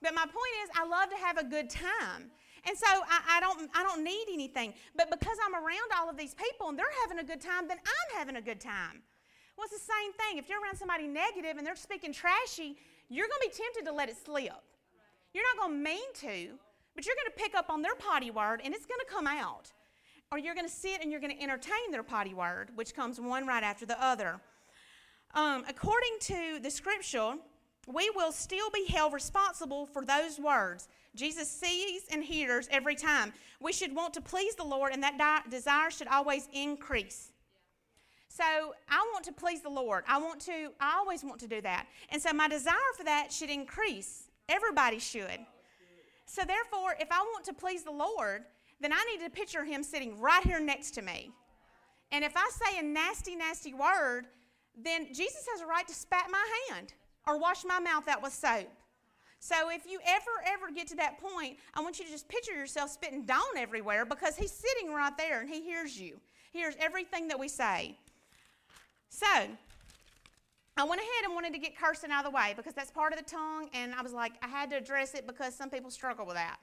But 0.00 0.14
my 0.14 0.22
point 0.30 0.54
is, 0.62 0.70
I 0.78 0.86
love 0.86 1.10
to 1.10 1.18
have 1.18 1.38
a 1.38 1.44
good 1.44 1.68
time. 1.68 2.30
And 2.66 2.76
so 2.76 2.86
I, 2.86 3.38
I, 3.38 3.40
don't, 3.40 3.70
I 3.74 3.82
don't 3.82 4.04
need 4.04 4.26
anything. 4.32 4.74
But 4.94 5.10
because 5.10 5.36
I'm 5.44 5.54
around 5.54 5.90
all 5.98 6.08
of 6.08 6.16
these 6.16 6.34
people 6.34 6.68
and 6.68 6.78
they're 6.78 6.94
having 7.02 7.18
a 7.18 7.26
good 7.26 7.40
time, 7.40 7.66
then 7.66 7.78
I'm 7.78 8.18
having 8.18 8.36
a 8.36 8.42
good 8.42 8.60
time. 8.60 9.02
Well, 9.56 9.66
it's 9.66 9.74
the 9.74 9.92
same 9.92 10.12
thing. 10.14 10.38
If 10.38 10.48
you're 10.48 10.62
around 10.62 10.76
somebody 10.76 11.08
negative 11.08 11.58
and 11.58 11.66
they're 11.66 11.74
speaking 11.74 12.12
trashy, 12.12 12.78
you're 13.08 13.26
going 13.26 13.40
to 13.42 13.48
be 13.48 13.62
tempted 13.62 13.84
to 13.86 13.92
let 13.92 14.08
it 14.08 14.16
slip. 14.24 14.52
You're 15.34 15.44
not 15.54 15.62
going 15.62 15.78
to 15.78 15.84
mean 15.84 16.12
to, 16.14 16.58
but 16.94 17.06
you're 17.06 17.14
going 17.14 17.32
to 17.32 17.42
pick 17.42 17.54
up 17.54 17.70
on 17.70 17.82
their 17.82 17.94
potty 17.94 18.30
word 18.30 18.60
and 18.64 18.74
it's 18.74 18.86
going 18.86 19.00
to 19.00 19.12
come 19.12 19.26
out. 19.26 19.72
Or 20.30 20.38
you're 20.38 20.54
going 20.54 20.66
to 20.66 20.72
sit 20.72 21.00
and 21.00 21.10
you're 21.10 21.20
going 21.20 21.34
to 21.34 21.42
entertain 21.42 21.90
their 21.90 22.02
potty 22.02 22.34
word, 22.34 22.70
which 22.74 22.94
comes 22.94 23.18
one 23.20 23.46
right 23.46 23.62
after 23.62 23.86
the 23.86 24.02
other. 24.02 24.40
Um, 25.34 25.64
according 25.68 26.16
to 26.20 26.58
the 26.62 26.70
scripture, 26.70 27.34
we 27.86 28.10
will 28.14 28.32
still 28.32 28.70
be 28.70 28.86
held 28.86 29.14
responsible 29.14 29.86
for 29.86 30.04
those 30.04 30.38
words. 30.38 30.88
Jesus 31.14 31.50
sees 31.50 32.02
and 32.10 32.22
hears 32.22 32.68
every 32.70 32.94
time. 32.94 33.32
We 33.60 33.72
should 33.72 33.94
want 33.94 34.14
to 34.14 34.20
please 34.20 34.54
the 34.54 34.64
Lord, 34.64 34.92
and 34.92 35.02
that 35.02 35.18
di- 35.18 35.50
desire 35.50 35.90
should 35.90 36.08
always 36.08 36.48
increase. 36.52 37.32
So 38.28 38.44
I 38.44 39.08
want 39.12 39.24
to 39.24 39.32
please 39.32 39.62
the 39.62 39.70
Lord. 39.70 40.04
I 40.06 40.18
want 40.18 40.40
to, 40.42 40.70
I 40.80 40.96
always 40.98 41.24
want 41.24 41.40
to 41.40 41.48
do 41.48 41.60
that. 41.62 41.86
And 42.10 42.20
so 42.20 42.32
my 42.32 42.48
desire 42.48 42.74
for 42.96 43.04
that 43.04 43.32
should 43.32 43.50
increase. 43.50 44.28
Everybody 44.48 44.98
should. 44.98 45.38
So, 46.28 46.42
therefore, 46.44 46.94
if 47.00 47.08
I 47.10 47.20
want 47.20 47.44
to 47.46 47.54
please 47.54 47.84
the 47.84 47.90
Lord, 47.90 48.44
then 48.80 48.92
I 48.92 49.02
need 49.10 49.24
to 49.24 49.30
picture 49.30 49.64
Him 49.64 49.82
sitting 49.82 50.20
right 50.20 50.44
here 50.44 50.60
next 50.60 50.90
to 50.92 51.02
me. 51.02 51.30
And 52.12 52.22
if 52.22 52.34
I 52.36 52.48
say 52.50 52.78
a 52.78 52.82
nasty, 52.82 53.34
nasty 53.34 53.72
word, 53.72 54.26
then 54.76 55.06
Jesus 55.06 55.46
has 55.52 55.62
a 55.62 55.66
right 55.66 55.88
to 55.88 55.94
spat 55.94 56.26
my 56.30 56.44
hand 56.68 56.92
or 57.26 57.38
wash 57.38 57.64
my 57.64 57.80
mouth 57.80 58.08
out 58.08 58.22
with 58.22 58.34
soap. 58.34 58.68
So 59.40 59.70
if 59.70 59.86
you 59.86 60.00
ever, 60.06 60.30
ever 60.46 60.70
get 60.70 60.86
to 60.88 60.96
that 60.96 61.18
point, 61.18 61.56
I 61.74 61.80
want 61.80 61.98
you 61.98 62.04
to 62.04 62.10
just 62.10 62.28
picture 62.28 62.52
yourself 62.52 62.90
spitting 62.90 63.24
down 63.24 63.56
everywhere 63.56 64.04
because 64.04 64.36
He's 64.36 64.52
sitting 64.52 64.92
right 64.92 65.16
there 65.16 65.40
and 65.40 65.48
He 65.48 65.62
hears 65.62 65.98
you. 65.98 66.20
He 66.52 66.58
hears 66.58 66.74
everything 66.78 67.28
that 67.28 67.38
we 67.38 67.48
say. 67.48 67.96
So, 69.08 69.26
I 70.76 70.84
went 70.84 71.00
ahead 71.00 71.24
and 71.24 71.34
wanted 71.34 71.52
to 71.54 71.58
get 71.58 71.76
cursing 71.76 72.10
out 72.10 72.24
of 72.24 72.30
the 72.30 72.36
way 72.36 72.54
because 72.56 72.72
that's 72.72 72.90
part 72.90 73.12
of 73.12 73.18
the 73.18 73.24
tongue, 73.24 73.68
and 73.74 73.94
I 73.94 74.02
was 74.02 74.12
like, 74.12 74.32
I 74.42 74.48
had 74.48 74.70
to 74.70 74.76
address 74.76 75.14
it 75.14 75.26
because 75.26 75.54
some 75.54 75.70
people 75.70 75.90
struggle 75.90 76.24
with 76.24 76.36
that. 76.36 76.58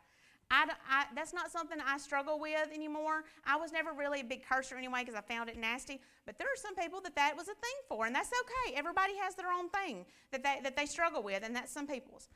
I, 0.52 0.70
I, 0.90 1.06
that's 1.16 1.34
not 1.34 1.52
something 1.52 1.80
I 1.86 1.98
struggle 1.98 2.40
with 2.40 2.70
anymore. 2.74 3.24
I 3.46 3.58
was 3.58 3.72
never 3.72 3.94
really 3.94 4.22
a 4.22 4.24
big 4.24 4.46
cursor 4.48 4.78
anyway 4.78 5.00
because 5.00 5.16
I 5.16 5.22
found 5.22 5.50
it 5.50 5.58
nasty. 5.58 6.00
But 6.26 6.38
there 6.38 6.48
are 6.48 6.56
some 6.56 6.76
people 6.76 7.02
that 7.02 7.16
that 7.16 7.36
was 7.36 7.48
a 7.48 7.56
thing 7.56 7.78
for, 7.90 8.06
and 8.06 8.16
that's 8.16 8.30
okay. 8.30 8.78
Everybody 8.78 9.14
has 9.22 9.36
their 9.36 9.52
own 9.52 9.70
thing 9.70 10.06
that 10.32 10.44
they, 10.44 10.60
that 10.64 10.78
they 10.78 10.86
struggle 10.86 11.24
with, 11.24 11.44
and 11.44 11.56
that's 11.56 11.72
some 11.72 11.88
people's. 11.88 12.30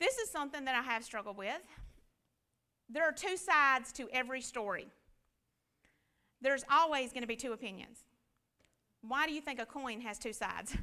This 0.00 0.18
is 0.18 0.30
something 0.30 0.64
that 0.64 0.74
I 0.74 0.82
have 0.82 1.04
struggled 1.04 1.36
with. 1.36 1.62
There 2.90 3.04
are 3.04 3.12
two 3.12 3.36
sides 3.36 3.92
to 3.92 4.08
every 4.12 4.40
story. 4.40 4.88
There's 6.40 6.64
always 6.70 7.12
going 7.12 7.22
to 7.22 7.28
be 7.28 7.36
two 7.36 7.52
opinions. 7.52 8.04
Why 9.02 9.26
do 9.26 9.32
you 9.32 9.40
think 9.40 9.60
a 9.60 9.66
coin 9.66 10.00
has 10.00 10.18
two 10.18 10.32
sides? 10.32 10.76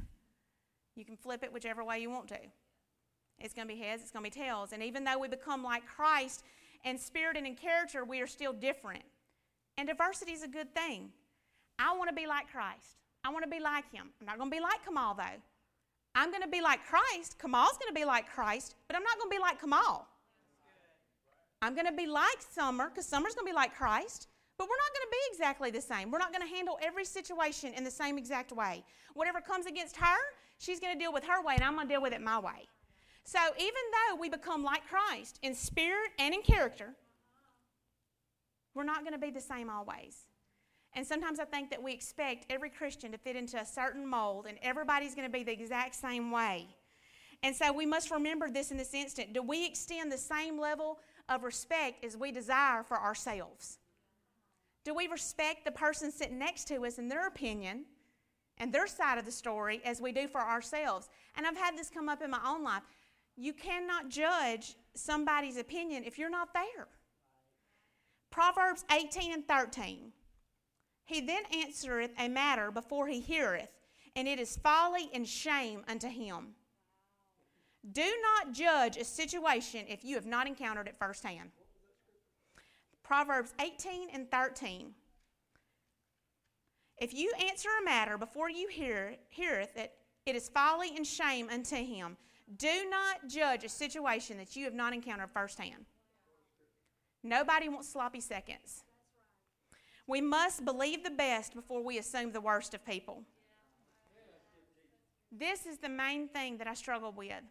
You 0.96 1.04
can 1.04 1.16
flip 1.16 1.44
it 1.44 1.52
whichever 1.52 1.84
way 1.84 1.98
you 1.98 2.10
want 2.10 2.28
to. 2.28 2.38
It's 3.38 3.52
going 3.52 3.68
to 3.68 3.74
be 3.74 3.78
heads, 3.78 4.02
it's 4.02 4.10
going 4.10 4.24
to 4.24 4.30
be 4.30 4.42
tails. 4.42 4.72
And 4.72 4.82
even 4.82 5.04
though 5.04 5.18
we 5.18 5.28
become 5.28 5.62
like 5.62 5.86
Christ 5.86 6.42
in 6.84 6.98
spirit 6.98 7.36
and 7.36 7.46
in 7.46 7.54
character, 7.54 8.04
we 8.04 8.20
are 8.22 8.26
still 8.26 8.54
different. 8.54 9.02
And 9.76 9.86
diversity 9.86 10.32
is 10.32 10.42
a 10.42 10.48
good 10.48 10.74
thing. 10.74 11.10
I 11.78 11.94
want 11.94 12.08
to 12.08 12.14
be 12.14 12.26
like 12.26 12.50
Christ. 12.50 12.96
I 13.24 13.30
want 13.30 13.44
to 13.44 13.50
be 13.50 13.60
like 13.60 13.90
him. 13.92 14.08
I'm 14.20 14.26
not 14.26 14.38
going 14.38 14.50
to 14.50 14.56
be 14.56 14.62
like 14.62 14.84
Kamal, 14.84 15.14
though. 15.14 15.42
I'm 16.14 16.30
going 16.30 16.42
to 16.42 16.48
be 16.48 16.62
like 16.62 16.80
Christ. 16.86 17.38
Kamal's 17.38 17.76
going 17.76 17.94
to 17.94 17.94
be 17.94 18.06
like 18.06 18.26
Christ, 18.26 18.74
but 18.88 18.96
I'm 18.96 19.02
not 19.02 19.18
going 19.18 19.30
to 19.30 19.36
be 19.36 19.40
like 19.40 19.60
Kamal. 19.60 20.06
I'm 21.60 21.74
going 21.74 21.86
to 21.86 21.92
be 21.92 22.06
like 22.06 22.38
Summer 22.54 22.88
because 22.88 23.04
Summer's 23.04 23.34
going 23.34 23.46
to 23.46 23.52
be 23.52 23.54
like 23.54 23.74
Christ. 23.74 24.28
But 24.58 24.68
we're 24.68 24.76
not 24.76 24.94
going 24.94 25.06
to 25.06 25.10
be 25.10 25.18
exactly 25.32 25.70
the 25.70 25.80
same. 25.80 26.10
We're 26.10 26.18
not 26.18 26.32
going 26.32 26.46
to 26.46 26.54
handle 26.54 26.78
every 26.82 27.04
situation 27.04 27.74
in 27.74 27.84
the 27.84 27.90
same 27.90 28.16
exact 28.16 28.52
way. 28.52 28.84
Whatever 29.14 29.40
comes 29.40 29.66
against 29.66 29.96
her, 29.96 30.16
she's 30.58 30.80
going 30.80 30.94
to 30.94 30.98
deal 30.98 31.12
with 31.12 31.24
her 31.24 31.42
way, 31.42 31.54
and 31.54 31.64
I'm 31.64 31.74
going 31.74 31.88
to 31.88 31.92
deal 31.92 32.02
with 32.02 32.12
it 32.12 32.22
my 32.22 32.38
way. 32.38 32.68
So 33.24 33.38
even 33.58 33.82
though 33.92 34.16
we 34.16 34.28
become 34.28 34.62
like 34.62 34.86
Christ 34.88 35.38
in 35.42 35.54
spirit 35.54 36.12
and 36.18 36.32
in 36.32 36.42
character, 36.42 36.94
we're 38.74 38.84
not 38.84 39.00
going 39.00 39.12
to 39.12 39.18
be 39.18 39.30
the 39.30 39.40
same 39.40 39.68
always. 39.68 40.26
And 40.94 41.06
sometimes 41.06 41.38
I 41.38 41.44
think 41.44 41.70
that 41.70 41.82
we 41.82 41.92
expect 41.92 42.46
every 42.48 42.70
Christian 42.70 43.12
to 43.12 43.18
fit 43.18 43.36
into 43.36 43.60
a 43.60 43.66
certain 43.66 44.06
mold, 44.06 44.46
and 44.48 44.58
everybody's 44.62 45.14
going 45.14 45.26
to 45.26 45.32
be 45.32 45.42
the 45.42 45.52
exact 45.52 45.94
same 45.94 46.30
way. 46.30 46.66
And 47.42 47.54
so 47.54 47.72
we 47.72 47.84
must 47.84 48.10
remember 48.10 48.48
this 48.48 48.70
in 48.70 48.78
this 48.78 48.94
instant. 48.94 49.34
Do 49.34 49.42
we 49.42 49.66
extend 49.66 50.10
the 50.10 50.18
same 50.18 50.58
level 50.58 50.98
of 51.28 51.42
respect 51.42 52.04
as 52.04 52.16
we 52.16 52.32
desire 52.32 52.82
for 52.82 52.98
ourselves? 52.98 53.78
Do 54.86 54.94
we 54.94 55.08
respect 55.08 55.64
the 55.64 55.72
person 55.72 56.12
sitting 56.12 56.38
next 56.38 56.66
to 56.68 56.86
us 56.86 56.98
and 56.98 57.10
their 57.10 57.26
opinion 57.26 57.86
and 58.56 58.72
their 58.72 58.86
side 58.86 59.18
of 59.18 59.24
the 59.24 59.32
story 59.32 59.80
as 59.84 60.00
we 60.00 60.12
do 60.12 60.28
for 60.28 60.40
ourselves? 60.40 61.08
And 61.36 61.44
I've 61.44 61.56
had 61.56 61.76
this 61.76 61.90
come 61.90 62.08
up 62.08 62.22
in 62.22 62.30
my 62.30 62.38
own 62.46 62.62
life. 62.62 62.84
You 63.36 63.52
cannot 63.52 64.10
judge 64.10 64.76
somebody's 64.94 65.56
opinion 65.56 66.04
if 66.04 66.18
you're 66.18 66.30
not 66.30 66.54
there. 66.54 66.86
Proverbs 68.30 68.84
18 68.92 69.32
and 69.32 69.48
13. 69.48 70.12
He 71.04 71.20
then 71.20 71.42
answereth 71.52 72.12
a 72.16 72.28
matter 72.28 72.70
before 72.70 73.08
he 73.08 73.18
heareth, 73.18 73.70
and 74.14 74.28
it 74.28 74.38
is 74.38 74.56
folly 74.56 75.10
and 75.12 75.26
shame 75.26 75.82
unto 75.88 76.06
him. 76.06 76.54
Do 77.90 78.08
not 78.22 78.54
judge 78.54 78.96
a 78.96 79.04
situation 79.04 79.86
if 79.88 80.04
you 80.04 80.14
have 80.14 80.26
not 80.26 80.46
encountered 80.46 80.86
it 80.86 80.94
firsthand. 80.96 81.50
Proverbs 83.06 83.54
18 83.60 84.08
and 84.12 84.28
13. 84.32 84.90
If 86.98 87.14
you 87.14 87.32
answer 87.48 87.68
a 87.80 87.84
matter 87.84 88.18
before 88.18 88.50
you 88.50 88.66
hear, 88.68 89.14
heareth 89.28 89.76
it, 89.76 89.92
it 90.24 90.34
is 90.34 90.48
folly 90.48 90.90
and 90.96 91.06
shame 91.06 91.48
unto 91.48 91.76
him. 91.76 92.16
Do 92.56 92.88
not 92.90 93.28
judge 93.28 93.62
a 93.62 93.68
situation 93.68 94.38
that 94.38 94.56
you 94.56 94.64
have 94.64 94.74
not 94.74 94.92
encountered 94.92 95.30
firsthand. 95.32 95.84
Nobody 97.22 97.68
wants 97.68 97.88
sloppy 97.88 98.20
seconds. 98.20 98.82
We 100.08 100.20
must 100.20 100.64
believe 100.64 101.04
the 101.04 101.10
best 101.10 101.54
before 101.54 101.84
we 101.84 101.98
assume 101.98 102.32
the 102.32 102.40
worst 102.40 102.74
of 102.74 102.84
people. 102.84 103.22
This 105.30 105.64
is 105.66 105.78
the 105.78 105.88
main 105.88 106.26
thing 106.28 106.58
that 106.58 106.66
I 106.66 106.74
struggle 106.74 107.12
with. 107.12 107.42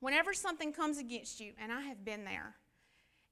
Whenever 0.00 0.32
something 0.32 0.72
comes 0.72 0.98
against 0.98 1.40
you, 1.40 1.52
and 1.60 1.70
I 1.70 1.82
have 1.82 2.04
been 2.04 2.24
there, 2.24 2.56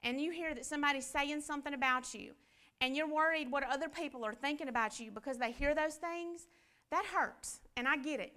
and 0.03 0.19
you 0.19 0.31
hear 0.31 0.53
that 0.53 0.65
somebody's 0.65 1.05
saying 1.05 1.41
something 1.41 1.73
about 1.73 2.13
you, 2.13 2.33
and 2.81 2.95
you're 2.95 3.07
worried 3.07 3.51
what 3.51 3.63
other 3.63 3.89
people 3.89 4.25
are 4.25 4.33
thinking 4.33 4.67
about 4.67 4.99
you 4.99 5.11
because 5.11 5.37
they 5.37 5.51
hear 5.51 5.75
those 5.75 5.95
things, 5.95 6.47
that 6.91 7.05
hurts, 7.05 7.59
and 7.77 7.87
I 7.87 7.97
get 7.97 8.19
it. 8.19 8.33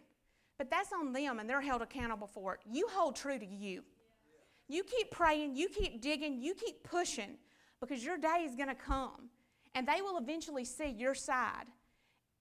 But 0.59 0.70
that's 0.70 0.92
on 0.92 1.12
them, 1.12 1.38
and 1.38 1.48
they're 1.48 1.61
held 1.61 1.83
accountable 1.83 2.27
for 2.27 2.55
it. 2.55 2.61
You 2.70 2.87
hold 2.90 3.16
true 3.16 3.38
to 3.38 3.46
you. 3.46 3.83
You 4.68 4.85
keep 4.85 5.11
praying, 5.11 5.57
you 5.57 5.68
keep 5.68 6.01
digging, 6.01 6.40
you 6.40 6.55
keep 6.55 6.83
pushing 6.85 7.37
because 7.81 8.05
your 8.05 8.16
day 8.16 8.44
is 8.46 8.55
going 8.55 8.68
to 8.68 8.75
come, 8.75 9.29
and 9.75 9.87
they 9.87 10.01
will 10.01 10.18
eventually 10.18 10.64
see 10.64 10.88
your 10.88 11.14
side. 11.14 11.66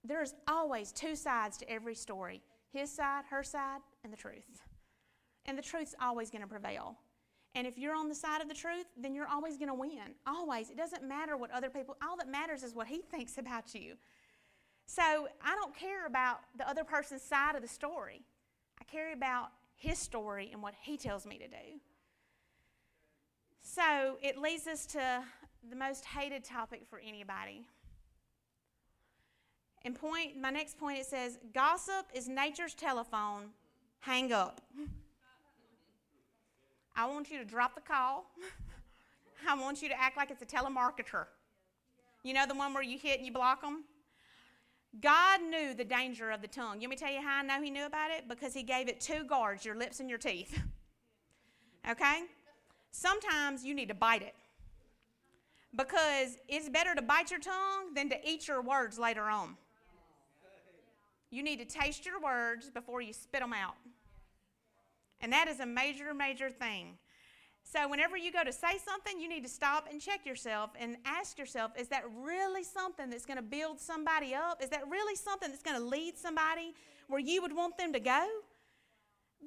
There's 0.03 0.33
always 0.47 0.91
two 0.91 1.15
sides 1.15 1.57
to 1.57 1.69
every 1.69 1.95
story 1.95 2.41
his 2.73 2.91
side, 2.91 3.23
her 3.29 3.43
side, 3.43 3.81
and 4.03 4.13
the 4.13 4.17
truth. 4.17 4.61
And 5.45 5.57
the 5.57 5.61
truth's 5.61 5.95
always 5.99 6.29
going 6.29 6.41
to 6.41 6.47
prevail. 6.47 6.97
And 7.53 7.67
if 7.67 7.77
you're 7.77 7.95
on 7.95 8.07
the 8.07 8.15
side 8.15 8.41
of 8.41 8.47
the 8.47 8.53
truth, 8.53 8.85
then 8.95 9.13
you're 9.13 9.27
always 9.27 9.57
going 9.57 9.67
to 9.67 9.73
win. 9.73 10.15
Always. 10.25 10.69
It 10.69 10.77
doesn't 10.77 11.03
matter 11.03 11.35
what 11.35 11.51
other 11.51 11.69
people, 11.69 11.97
all 12.01 12.15
that 12.17 12.29
matters 12.29 12.63
is 12.63 12.73
what 12.73 12.87
he 12.87 13.01
thinks 13.11 13.37
about 13.37 13.75
you. 13.75 13.95
So 14.85 15.27
I 15.43 15.55
don't 15.55 15.75
care 15.75 16.05
about 16.05 16.39
the 16.57 16.67
other 16.67 16.83
person's 16.83 17.21
side 17.21 17.55
of 17.55 17.61
the 17.61 17.67
story. 17.67 18.21
I 18.79 18.83
care 18.85 19.13
about 19.13 19.49
his 19.75 19.97
story 19.97 20.49
and 20.51 20.61
what 20.61 20.73
he 20.81 20.97
tells 20.97 21.25
me 21.25 21.37
to 21.37 21.47
do. 21.47 21.79
So 23.61 24.17
it 24.21 24.37
leads 24.37 24.67
us 24.67 24.85
to 24.87 25.23
the 25.69 25.75
most 25.75 26.05
hated 26.05 26.43
topic 26.43 26.83
for 26.89 26.99
anybody. 26.99 27.67
And 29.83 29.95
point, 29.95 30.39
my 30.39 30.49
next 30.49 30.77
point 30.77 30.99
it 30.99 31.05
says, 31.05 31.39
gossip 31.53 32.05
is 32.13 32.27
nature's 32.27 32.73
telephone. 32.73 33.51
Hang 33.99 34.31
up. 34.31 34.61
I 36.95 37.07
want 37.07 37.31
you 37.31 37.37
to 37.37 37.45
drop 37.45 37.75
the 37.75 37.81
call. 37.81 38.25
I 39.47 39.55
want 39.55 39.81
you 39.81 39.89
to 39.89 39.99
act 39.99 40.17
like 40.17 40.31
it's 40.31 40.41
a 40.41 40.45
telemarketer. 40.45 41.25
You 42.23 42.33
know 42.33 42.45
the 42.45 42.53
one 42.53 42.73
where 42.73 42.83
you 42.83 42.97
hit 42.97 43.17
and 43.17 43.25
you 43.25 43.33
block 43.33 43.61
them? 43.61 43.83
God 45.01 45.41
knew 45.41 45.73
the 45.73 45.85
danger 45.85 46.31
of 46.31 46.41
the 46.41 46.47
tongue. 46.47 46.81
You 46.81 46.87
want 46.87 46.91
me 46.91 46.95
to 46.97 47.03
tell 47.03 47.13
you 47.13 47.21
how 47.21 47.39
I 47.39 47.43
know 47.43 47.61
He 47.61 47.69
knew 47.69 47.85
about 47.85 48.11
it? 48.11 48.27
Because 48.27 48.53
He 48.53 48.63
gave 48.63 48.89
it 48.89 48.99
two 48.99 49.23
guards 49.23 49.65
your 49.65 49.75
lips 49.75 49.99
and 49.99 50.09
your 50.09 50.19
teeth. 50.19 50.59
Okay? 51.89 52.25
Sometimes 52.91 53.65
you 53.65 53.73
need 53.73 53.87
to 53.87 53.95
bite 53.95 54.21
it. 54.21 54.35
Because 55.75 56.37
it's 56.47 56.69
better 56.69 56.93
to 56.93 57.01
bite 57.01 57.31
your 57.31 57.39
tongue 57.39 57.95
than 57.95 58.07
to 58.09 58.17
eat 58.23 58.47
your 58.47 58.61
words 58.61 58.99
later 58.99 59.23
on. 59.23 59.57
You 61.31 61.41
need 61.41 61.57
to 61.57 61.65
taste 61.65 62.05
your 62.05 62.21
words 62.21 62.69
before 62.69 63.01
you 63.01 63.13
spit 63.13 63.41
them 63.41 63.51
out. 63.51 63.73
And 65.21 65.31
that 65.33 65.47
is 65.47 65.59
a 65.59 65.65
major, 65.65 66.13
major 66.13 66.49
thing. 66.49 66.97
So, 67.63 67.87
whenever 67.87 68.17
you 68.17 68.31
go 68.31 68.43
to 68.43 68.51
say 68.51 68.77
something, 68.83 69.19
you 69.19 69.29
need 69.29 69.43
to 69.43 69.49
stop 69.49 69.87
and 69.89 70.01
check 70.01 70.25
yourself 70.25 70.71
and 70.79 70.97
ask 71.05 71.37
yourself 71.37 71.71
is 71.79 71.87
that 71.89 72.03
really 72.21 72.63
something 72.63 73.09
that's 73.09 73.25
going 73.25 73.37
to 73.37 73.43
build 73.43 73.79
somebody 73.79 74.33
up? 74.33 74.61
Is 74.61 74.69
that 74.69 74.87
really 74.89 75.15
something 75.15 75.49
that's 75.49 75.63
going 75.63 75.77
to 75.77 75.83
lead 75.83 76.17
somebody 76.17 76.73
where 77.07 77.19
you 77.19 77.41
would 77.41 77.55
want 77.55 77.77
them 77.77 77.93
to 77.93 77.99
go? 77.99 78.27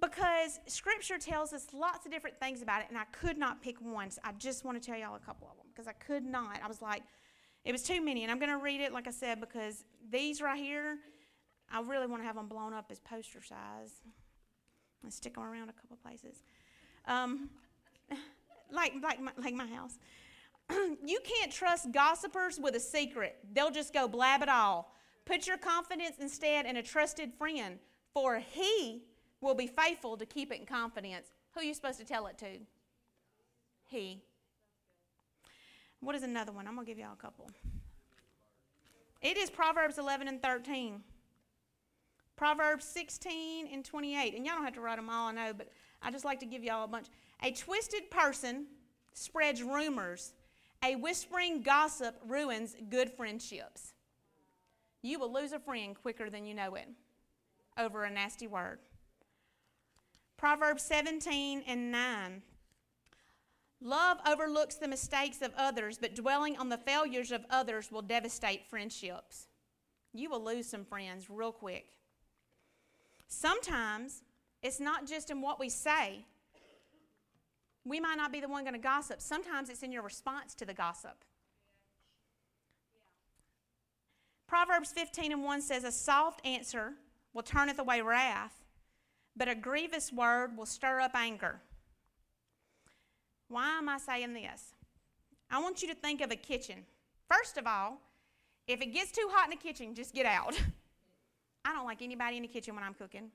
Because 0.00 0.60
Scripture 0.66 1.18
tells 1.18 1.52
us 1.52 1.66
lots 1.72 2.06
of 2.06 2.12
different 2.12 2.38
things 2.40 2.62
about 2.62 2.80
it, 2.82 2.86
and 2.88 2.96
I 2.96 3.04
could 3.12 3.36
not 3.36 3.62
pick 3.62 3.80
one. 3.80 4.10
So 4.10 4.20
I 4.24 4.32
just 4.32 4.64
want 4.64 4.80
to 4.80 4.86
tell 4.86 4.98
y'all 4.98 5.16
a 5.16 5.20
couple 5.20 5.48
of 5.50 5.56
them 5.56 5.66
because 5.72 5.86
I 5.86 5.92
could 5.92 6.24
not. 6.24 6.60
I 6.62 6.68
was 6.68 6.80
like, 6.80 7.02
it 7.64 7.72
was 7.72 7.82
too 7.82 8.02
many, 8.02 8.22
and 8.22 8.32
I'm 8.32 8.38
going 8.38 8.50
to 8.50 8.58
read 8.58 8.80
it, 8.80 8.92
like 8.92 9.06
I 9.06 9.12
said, 9.12 9.40
because 9.40 9.84
these 10.10 10.40
right 10.40 10.58
here, 10.58 10.98
I 11.70 11.80
really 11.80 12.06
want 12.06 12.22
to 12.22 12.26
have 12.26 12.36
them 12.36 12.48
blown 12.48 12.72
up 12.72 12.86
as 12.90 13.00
poster 13.00 13.42
size 13.42 14.00
and 15.04 15.12
stick 15.12 15.34
them 15.34 15.44
around 15.44 15.68
a 15.68 15.72
couple 15.72 15.96
places. 16.02 16.42
Um, 17.06 17.50
like, 18.72 18.94
like, 19.02 19.20
my, 19.20 19.32
like 19.36 19.54
my 19.54 19.66
house. 19.66 19.98
you 21.04 21.20
can't 21.24 21.52
trust 21.52 21.92
gossipers 21.92 22.58
with 22.58 22.74
a 22.74 22.80
secret, 22.80 23.36
they'll 23.52 23.70
just 23.70 23.92
go 23.92 24.08
blab 24.08 24.42
it 24.42 24.48
all. 24.48 24.92
Put 25.24 25.46
your 25.46 25.56
confidence 25.56 26.16
instead 26.20 26.66
in 26.66 26.76
a 26.76 26.82
trusted 26.82 27.32
friend, 27.32 27.78
for 28.12 28.38
he 28.38 29.02
will 29.40 29.54
be 29.54 29.66
faithful 29.66 30.16
to 30.16 30.26
keep 30.26 30.52
it 30.52 30.60
in 30.60 30.66
confidence. 30.66 31.28
Who 31.54 31.60
are 31.60 31.64
you 31.64 31.74
supposed 31.74 31.98
to 31.98 32.04
tell 32.04 32.26
it 32.26 32.36
to? 32.38 32.58
He. 33.86 34.22
What 36.00 36.14
is 36.14 36.22
another 36.22 36.52
one? 36.52 36.66
I'm 36.66 36.74
going 36.74 36.86
to 36.86 36.90
give 36.90 36.98
y'all 36.98 37.14
a 37.14 37.22
couple. 37.22 37.48
It 39.22 39.38
is 39.38 39.48
Proverbs 39.48 39.96
11 39.96 40.28
and 40.28 40.42
13. 40.42 41.00
Proverbs 42.36 42.84
16 42.84 43.68
and 43.72 43.84
28. 43.84 44.34
And 44.34 44.44
y'all 44.44 44.56
don't 44.56 44.64
have 44.64 44.74
to 44.74 44.80
write 44.80 44.96
them 44.96 45.10
all, 45.10 45.28
I 45.28 45.32
know, 45.32 45.52
but 45.52 45.68
I 46.02 46.10
just 46.10 46.24
like 46.24 46.40
to 46.40 46.46
give 46.46 46.64
y'all 46.64 46.84
a 46.84 46.88
bunch. 46.88 47.06
A 47.42 47.52
twisted 47.52 48.10
person 48.10 48.66
spreads 49.12 49.62
rumors, 49.62 50.34
a 50.84 50.96
whispering 50.96 51.62
gossip 51.62 52.16
ruins 52.26 52.76
good 52.90 53.10
friendships. 53.10 53.94
You 55.02 55.18
will 55.18 55.32
lose 55.32 55.52
a 55.52 55.58
friend 55.58 55.94
quicker 56.00 56.30
than 56.30 56.46
you 56.46 56.54
know 56.54 56.74
it 56.74 56.88
over 57.78 58.04
a 58.04 58.10
nasty 58.10 58.46
word. 58.46 58.78
Proverbs 60.36 60.82
17 60.82 61.62
and 61.66 61.92
9. 61.92 62.42
Love 63.80 64.18
overlooks 64.26 64.76
the 64.76 64.88
mistakes 64.88 65.42
of 65.42 65.52
others, 65.56 65.98
but 65.98 66.14
dwelling 66.14 66.56
on 66.56 66.68
the 66.68 66.78
failures 66.78 67.32
of 67.32 67.44
others 67.50 67.92
will 67.92 68.02
devastate 68.02 68.64
friendships. 68.64 69.48
You 70.12 70.30
will 70.30 70.42
lose 70.42 70.66
some 70.66 70.84
friends 70.84 71.28
real 71.28 71.52
quick. 71.52 71.86
Sometimes 73.28 74.22
it's 74.62 74.80
not 74.80 75.06
just 75.06 75.30
in 75.30 75.40
what 75.40 75.60
we 75.60 75.68
say. 75.68 76.24
We 77.84 78.00
might 78.00 78.16
not 78.16 78.32
be 78.32 78.40
the 78.40 78.48
one 78.48 78.64
going 78.64 78.74
to 78.74 78.80
gossip. 78.80 79.20
Sometimes 79.20 79.68
it's 79.68 79.82
in 79.82 79.92
your 79.92 80.02
response 80.02 80.54
to 80.54 80.64
the 80.64 80.72
gossip. 80.72 81.24
Proverbs 84.46 84.92
15 84.92 85.32
and 85.32 85.44
1 85.44 85.62
says, 85.62 85.84
A 85.84 85.92
soft 85.92 86.44
answer 86.46 86.92
will 87.32 87.42
turneth 87.42 87.78
away 87.78 88.00
wrath, 88.00 88.64
but 89.36 89.48
a 89.48 89.54
grievous 89.54 90.12
word 90.12 90.56
will 90.56 90.66
stir 90.66 91.00
up 91.00 91.14
anger. 91.14 91.60
Why 93.48 93.78
am 93.78 93.88
I 93.88 93.98
saying 93.98 94.32
this? 94.32 94.74
I 95.50 95.60
want 95.60 95.82
you 95.82 95.88
to 95.88 95.94
think 95.94 96.20
of 96.20 96.30
a 96.30 96.36
kitchen. 96.36 96.84
First 97.30 97.58
of 97.58 97.66
all, 97.66 98.00
if 98.66 98.80
it 98.80 98.94
gets 98.94 99.12
too 99.12 99.28
hot 99.30 99.46
in 99.46 99.50
the 99.50 99.56
kitchen, 99.56 99.94
just 99.94 100.14
get 100.14 100.26
out. 100.26 100.58
I 101.64 101.72
don't 101.72 101.86
like 101.86 102.02
anybody 102.02 102.36
in 102.36 102.42
the 102.42 102.48
kitchen 102.48 102.74
when 102.74 102.84
I'm 102.84 102.94
cooking. 102.94 103.30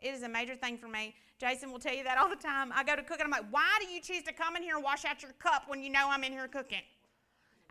It 0.00 0.14
is 0.14 0.22
a 0.22 0.28
major 0.28 0.56
thing 0.56 0.76
for 0.76 0.88
me. 0.88 1.14
Jason 1.38 1.70
will 1.70 1.78
tell 1.78 1.94
you 1.94 2.04
that 2.04 2.18
all 2.18 2.28
the 2.28 2.36
time. 2.36 2.72
I 2.74 2.84
go 2.84 2.96
to 2.96 3.02
cook 3.02 3.20
and 3.20 3.24
I'm 3.24 3.30
like, 3.30 3.50
why 3.50 3.78
do 3.80 3.86
you 3.86 4.00
choose 4.00 4.22
to 4.24 4.32
come 4.32 4.56
in 4.56 4.62
here 4.62 4.76
and 4.76 4.84
wash 4.84 5.04
out 5.04 5.22
your 5.22 5.32
cup 5.38 5.64
when 5.68 5.82
you 5.82 5.90
know 5.90 6.08
I'm 6.08 6.24
in 6.24 6.32
here 6.32 6.48
cooking? 6.48 6.82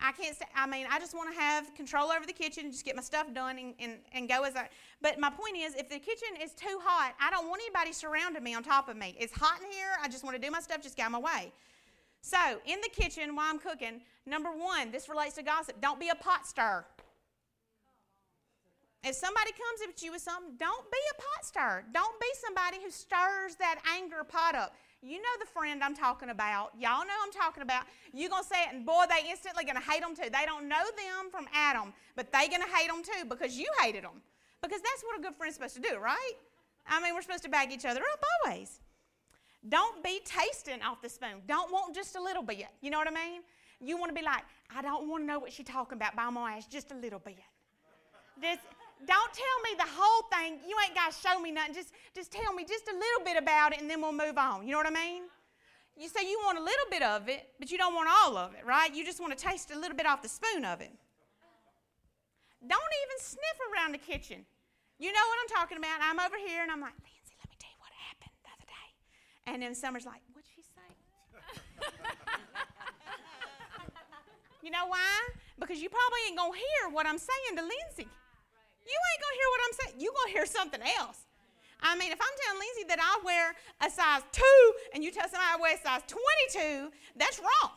I 0.03 0.11
can't 0.13 0.35
say, 0.35 0.45
I 0.55 0.65
mean, 0.65 0.87
I 0.89 0.97
just 0.97 1.15
want 1.15 1.31
to 1.33 1.39
have 1.39 1.73
control 1.75 2.11
over 2.11 2.25
the 2.25 2.33
kitchen 2.33 2.65
and 2.65 2.73
just 2.73 2.83
get 2.83 2.95
my 2.95 3.03
stuff 3.03 3.31
done 3.33 3.59
and, 3.59 3.73
and, 3.79 3.93
and 4.13 4.27
go 4.27 4.43
as 4.43 4.55
I. 4.55 4.67
But 4.99 5.19
my 5.19 5.29
point 5.29 5.57
is, 5.57 5.75
if 5.75 5.89
the 5.89 5.99
kitchen 5.99 6.29
is 6.41 6.53
too 6.53 6.79
hot, 6.81 7.13
I 7.19 7.29
don't 7.29 7.47
want 7.47 7.61
anybody 7.61 7.93
surrounding 7.93 8.43
me 8.43 8.55
on 8.55 8.63
top 8.63 8.89
of 8.89 8.97
me. 8.97 9.15
It's 9.19 9.33
hot 9.33 9.61
in 9.63 9.71
here. 9.71 9.91
I 10.01 10.07
just 10.07 10.23
want 10.23 10.35
to 10.35 10.41
do 10.41 10.49
my 10.49 10.59
stuff, 10.59 10.81
just 10.81 10.97
get 10.97 11.05
out 11.05 11.11
my 11.11 11.19
way. 11.19 11.53
So, 12.21 12.37
in 12.65 12.79
the 12.81 12.89
kitchen 12.89 13.35
while 13.35 13.47
I'm 13.49 13.59
cooking, 13.59 14.01
number 14.25 14.49
one, 14.49 14.91
this 14.91 15.07
relates 15.07 15.35
to 15.35 15.43
gossip. 15.43 15.79
Don't 15.81 15.99
be 15.99 16.09
a 16.09 16.15
pot 16.15 16.47
stir. 16.47 16.83
If 19.03 19.15
somebody 19.15 19.51
comes 19.51 19.89
at 19.89 20.01
you 20.03 20.11
with 20.11 20.21
something, 20.21 20.55
don't 20.59 20.85
be 20.91 20.97
a 21.11 21.15
pot 21.15 21.45
stirrer. 21.45 21.83
Don't 21.91 22.19
be 22.19 22.27
somebody 22.45 22.77
who 22.83 22.91
stirs 22.91 23.55
that 23.55 23.81
anger 23.97 24.23
pot 24.23 24.53
up. 24.53 24.75
You 25.01 25.17
know 25.17 25.35
the 25.39 25.47
friend 25.47 25.83
I'm 25.83 25.95
talking 25.95 26.29
about. 26.29 26.69
Y'all 26.79 27.03
know 27.05 27.17
I'm 27.23 27.31
talking 27.31 27.63
about. 27.63 27.85
You're 28.13 28.29
going 28.29 28.43
to 28.43 28.47
say 28.47 28.61
it, 28.69 28.75
and 28.75 28.85
boy, 28.85 29.05
they 29.09 29.27
instantly 29.31 29.63
going 29.63 29.75
to 29.75 29.81
hate 29.81 30.01
them 30.01 30.15
too. 30.15 30.29
They 30.29 30.45
don't 30.45 30.69
know 30.69 30.83
them 30.95 31.31
from 31.31 31.47
Adam, 31.51 31.93
but 32.15 32.31
they 32.31 32.47
going 32.47 32.61
to 32.61 32.69
hate 32.75 32.87
them 32.87 33.01
too 33.01 33.27
because 33.27 33.57
you 33.57 33.65
hated 33.81 34.03
them. 34.03 34.21
Because 34.61 34.81
that's 34.81 35.03
what 35.03 35.19
a 35.19 35.21
good 35.23 35.35
friend's 35.35 35.55
supposed 35.55 35.75
to 35.75 35.81
do, 35.81 35.97
right? 35.97 36.33
I 36.85 37.01
mean, 37.01 37.15
we're 37.15 37.23
supposed 37.23 37.43
to 37.43 37.49
bag 37.49 37.71
each 37.71 37.85
other 37.85 38.01
up 38.13 38.23
always. 38.45 38.79
Don't 39.67 40.03
be 40.03 40.21
tasting 40.25 40.83
off 40.83 41.01
the 41.01 41.09
spoon. 41.09 41.41
Don't 41.47 41.71
want 41.71 41.95
just 41.95 42.15
a 42.15 42.21
little 42.21 42.43
bit. 42.43 42.67
You 42.81 42.91
know 42.91 42.99
what 42.99 43.07
I 43.07 43.11
mean? 43.11 43.41
You 43.79 43.97
want 43.97 44.09
to 44.09 44.15
be 44.15 44.23
like, 44.23 44.43
I 44.75 44.83
don't 44.83 45.09
want 45.09 45.23
to 45.23 45.27
know 45.27 45.39
what 45.39 45.51
she's 45.51 45.65
talking 45.65 45.97
about, 45.97 46.15
but 46.15 46.21
I'm 46.21 46.35
going 46.35 46.51
to 46.51 46.57
ask 46.57 46.69
just 46.69 46.91
a 46.91 46.95
little 46.95 47.19
bit. 47.19 47.39
Just, 48.39 48.61
don't 49.05 49.33
tell 49.33 49.57
me 49.65 49.71
the 49.77 49.89
whole 49.89 50.23
thing. 50.29 50.59
You 50.67 50.75
ain't 50.85 50.95
got 50.95 51.11
to 51.11 51.17
show 51.17 51.39
me 51.39 51.51
nothing. 51.51 51.73
Just, 51.73 51.93
just 52.13 52.31
tell 52.31 52.53
me 52.53 52.63
just 52.65 52.87
a 52.87 52.93
little 52.93 53.25
bit 53.25 53.35
about 53.37 53.73
it 53.73 53.81
and 53.81 53.89
then 53.89 54.01
we'll 54.01 54.13
move 54.13 54.37
on. 54.37 54.65
You 54.65 54.73
know 54.73 54.77
what 54.77 54.87
I 54.87 54.91
mean? 54.91 55.23
You 55.97 56.07
say 56.07 56.21
you 56.23 56.39
want 56.45 56.57
a 56.57 56.61
little 56.61 56.85
bit 56.89 57.01
of 57.01 57.27
it, 57.29 57.49
but 57.59 57.69
you 57.71 57.77
don't 57.77 57.93
want 57.93 58.09
all 58.09 58.37
of 58.37 58.53
it, 58.53 58.65
right? 58.65 58.93
You 58.93 59.05
just 59.05 59.19
want 59.19 59.37
to 59.37 59.39
taste 59.39 59.71
a 59.71 59.77
little 59.77 59.97
bit 59.97 60.05
off 60.05 60.21
the 60.21 60.29
spoon 60.29 60.63
of 60.65 60.81
it. 60.81 60.91
Don't 62.61 62.93
even 63.05 63.17
sniff 63.19 63.57
around 63.73 63.93
the 63.93 63.97
kitchen. 63.97 64.45
You 64.99 65.11
know 65.11 65.19
what 65.19 65.39
I'm 65.41 65.47
talking 65.49 65.77
about. 65.77 65.99
I'm 66.01 66.19
over 66.19 66.37
here 66.37 66.61
and 66.61 66.71
I'm 66.71 66.79
like, 66.79 66.93
Lindsay, 67.01 67.33
let 67.41 67.49
me 67.49 67.57
tell 67.57 67.71
you 67.73 67.79
what 67.81 67.89
happened 68.05 68.37
the 68.45 68.53
other 68.53 68.69
day. 68.69 68.93
And 69.49 69.57
then 69.61 69.73
Summer's 69.73 70.05
like, 70.05 70.21
what'd 70.33 70.47
she 70.53 70.61
say? 70.61 70.85
you 74.61 74.69
know 74.69 74.85
why? 74.87 75.09
Because 75.59 75.81
you 75.81 75.89
probably 75.89 76.19
ain't 76.29 76.37
going 76.37 76.53
to 76.53 76.57
hear 76.57 76.89
what 76.93 77.07
I'm 77.07 77.17
saying 77.17 77.57
to 77.57 77.63
Lindsay. 77.65 78.07
You 78.85 78.97
ain't 78.97 79.21
to 79.33 79.39
hear 79.39 79.49
what 79.51 79.61
I'm 79.65 79.75
saying. 79.79 79.95
You're 80.01 80.15
going 80.17 80.29
to 80.31 80.35
hear 80.37 80.47
something 80.47 80.83
else. 80.99 81.19
I 81.81 81.97
mean, 81.97 82.11
if 82.11 82.21
I'm 82.21 82.35
telling 82.45 82.59
Lindsay 82.61 82.85
that 82.89 83.01
I 83.01 83.19
wear 83.25 83.55
a 83.81 83.89
size 83.89 84.21
2 84.31 84.43
and 84.93 85.03
you 85.03 85.09
tell 85.09 85.25
somebody 85.25 85.49
I 85.49 85.57
wear 85.57 85.75
a 85.75 85.81
size 85.81 86.01
22, 86.53 86.93
that's 87.17 87.39
wrong. 87.41 87.73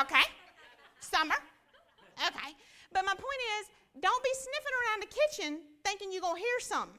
Okay? 0.00 0.24
Summer. 1.00 1.36
Okay. 2.16 2.50
But 2.92 3.04
my 3.04 3.12
point 3.12 3.42
is, 3.60 3.68
don't 4.00 4.24
be 4.24 4.30
sniffing 4.32 4.76
around 4.80 4.98
the 5.04 5.12
kitchen 5.12 5.50
thinking 5.84 6.12
you're 6.12 6.22
to 6.36 6.40
hear 6.40 6.60
something. 6.60 6.98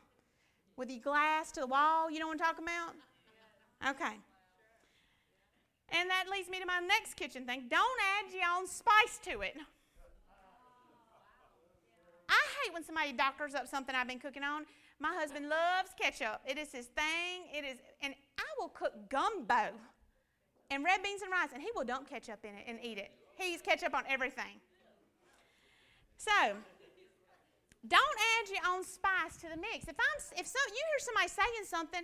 With 0.75 0.89
your 0.89 1.01
glass 1.01 1.51
to 1.53 1.61
the 1.61 1.67
wall, 1.67 2.09
you 2.09 2.19
know 2.19 2.27
what 2.27 2.33
I'm 2.33 2.45
talking 2.45 2.65
about? 2.65 2.95
Okay. 3.93 4.15
And 5.89 6.09
that 6.09 6.25
leads 6.31 6.49
me 6.49 6.59
to 6.59 6.65
my 6.65 6.79
next 6.79 7.15
kitchen 7.15 7.45
thing. 7.45 7.65
Don't 7.69 7.99
add 8.17 8.33
your 8.33 8.43
own 8.57 8.67
spice 8.67 9.19
to 9.25 9.41
it. 9.41 9.55
Hate 12.63 12.73
when 12.73 12.83
somebody 12.83 13.13
doctors 13.13 13.55
up 13.55 13.67
something 13.67 13.95
I've 13.95 14.07
been 14.07 14.19
cooking 14.19 14.43
on. 14.43 14.65
My 14.99 15.13
husband 15.13 15.49
loves 15.49 15.91
ketchup. 15.99 16.41
It 16.47 16.57
is 16.57 16.71
his 16.71 16.87
thing. 16.87 17.49
It 17.53 17.65
is, 17.65 17.77
and 18.01 18.13
I 18.37 18.43
will 18.59 18.69
cook 18.69 18.93
gumbo 19.09 19.75
and 20.71 20.83
red 20.83 21.03
beans 21.03 21.21
and 21.21 21.31
rice, 21.31 21.49
and 21.53 21.61
he 21.61 21.69
will 21.75 21.83
dump 21.83 22.09
ketchup 22.09 22.39
in 22.43 22.55
it 22.55 22.65
and 22.67 22.79
eat 22.81 22.97
it. 22.97 23.11
He's 23.35 23.61
ketchup 23.61 23.93
on 23.93 24.03
everything. 24.07 24.61
So, 26.17 26.55
don't 27.87 28.17
add 28.39 28.49
your 28.49 28.73
own 28.73 28.83
spice 28.83 29.35
to 29.41 29.49
the 29.49 29.57
mix. 29.57 29.87
If 29.87 29.95
I'm, 29.99 30.39
if 30.39 30.47
so, 30.47 30.59
you 30.69 30.73
hear 30.73 30.99
somebody 30.99 31.27
saying 31.27 31.65
something, 31.65 32.01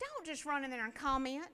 don't 0.00 0.26
just 0.26 0.46
run 0.46 0.64
in 0.64 0.70
there 0.70 0.84
and 0.84 0.94
comment. 0.94 1.44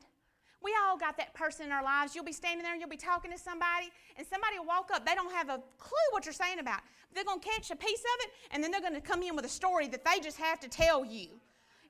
We 0.65 0.75
all 0.83 0.97
got 0.97 1.19
that 1.19 1.35
person 1.35 1.67
in 1.67 1.73
our 1.73 1.85
lives. 1.85 2.15
You'll 2.15 2.25
be 2.25 2.33
standing 2.33 2.63
there 2.63 2.75
you'll 2.75 2.89
be 2.89 2.97
talking 2.97 3.31
to 3.31 3.39
somebody, 3.39 3.91
and 4.17 4.27
somebody 4.27 4.59
will 4.59 4.67
walk 4.67 4.91
up. 4.93 5.05
They 5.05 5.15
don't 5.15 5.33
have 5.33 5.51
a 5.51 5.61
clue 5.79 6.09
what 6.11 6.25
you're 6.25 6.33
saying 6.33 6.59
about. 6.59 6.81
They're 7.15 7.25
going 7.25 7.41
to 7.41 7.47
catch 7.47 7.71
a 7.71 7.77
piece 7.77 8.01
of 8.01 8.25
it, 8.25 8.31
and 8.51 8.65
then 8.65 8.71
they're 8.71 8.81
going 8.81 8.95
to 8.95 9.01
come 9.01 9.23
in 9.23 9.37
with 9.37 9.45
a 9.45 9.51
story 9.51 9.87
that 9.89 10.05
they 10.05 10.21
just 10.21 10.39
have 10.39 10.59
to 10.61 10.69
tell 10.69 11.05
you. 11.05 11.29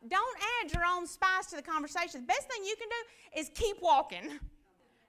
Don't 0.09 0.39
add 0.61 0.73
your 0.73 0.83
own 0.85 1.07
spice 1.07 1.47
to 1.47 1.57
the 1.57 1.63
conversation. 1.63 2.21
The 2.21 2.27
best 2.27 2.49
thing 2.51 2.65
you 2.65 2.75
can 2.77 2.89
do 2.89 3.41
is 3.41 3.51
keep 3.55 3.81
walking 3.81 4.39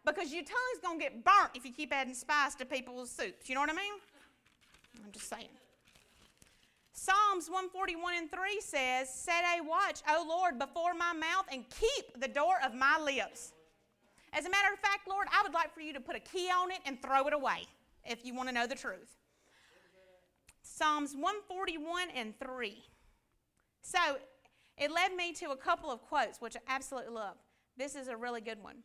because 0.05 0.31
your 0.31 0.43
tongue's 0.43 0.79
going 0.81 0.99
to 0.99 1.03
get 1.03 1.25
burnt 1.25 1.51
if 1.55 1.65
you 1.65 1.73
keep 1.73 1.91
adding 1.91 2.13
spice 2.13 2.55
to 2.55 2.65
people's 2.65 3.09
soups. 3.09 3.49
You 3.49 3.55
know 3.55 3.61
what 3.61 3.71
I 3.71 3.73
mean? 3.73 3.93
I'm 5.03 5.11
just 5.11 5.27
saying. 5.27 5.49
Psalms 6.93 7.49
141 7.49 8.15
and 8.15 8.31
3 8.31 8.61
says, 8.61 9.13
Set 9.13 9.43
a 9.43 9.61
watch, 9.61 10.01
O 10.09 10.25
Lord, 10.27 10.57
before 10.57 10.93
my 10.93 11.11
mouth 11.11 11.45
and 11.51 11.65
keep 11.69 12.21
the 12.21 12.27
door 12.27 12.55
of 12.65 12.73
my 12.73 12.97
lips. 12.97 13.51
As 14.35 14.45
a 14.45 14.49
matter 14.49 14.73
of 14.73 14.79
fact, 14.79 15.07
Lord, 15.07 15.27
I 15.31 15.41
would 15.43 15.53
like 15.53 15.73
for 15.73 15.79
you 15.79 15.93
to 15.93 16.01
put 16.01 16.17
a 16.17 16.19
key 16.19 16.49
on 16.49 16.69
it 16.69 16.79
and 16.85 17.01
throw 17.01 17.25
it 17.25 17.33
away 17.33 17.67
if 18.03 18.25
you 18.25 18.35
want 18.35 18.49
to 18.49 18.53
know 18.53 18.67
the 18.67 18.75
truth. 18.75 19.15
Psalms 20.61 21.13
141 21.13 22.09
and 22.13 22.37
3. 22.37 22.83
So 23.81 23.97
it 24.77 24.91
led 24.91 25.15
me 25.15 25.31
to 25.33 25.51
a 25.51 25.55
couple 25.55 25.89
of 25.89 26.01
quotes, 26.01 26.41
which 26.41 26.57
I 26.57 26.59
absolutely 26.67 27.13
love. 27.13 27.37
This 27.77 27.95
is 27.95 28.09
a 28.09 28.17
really 28.17 28.41
good 28.41 28.61
one. 28.61 28.79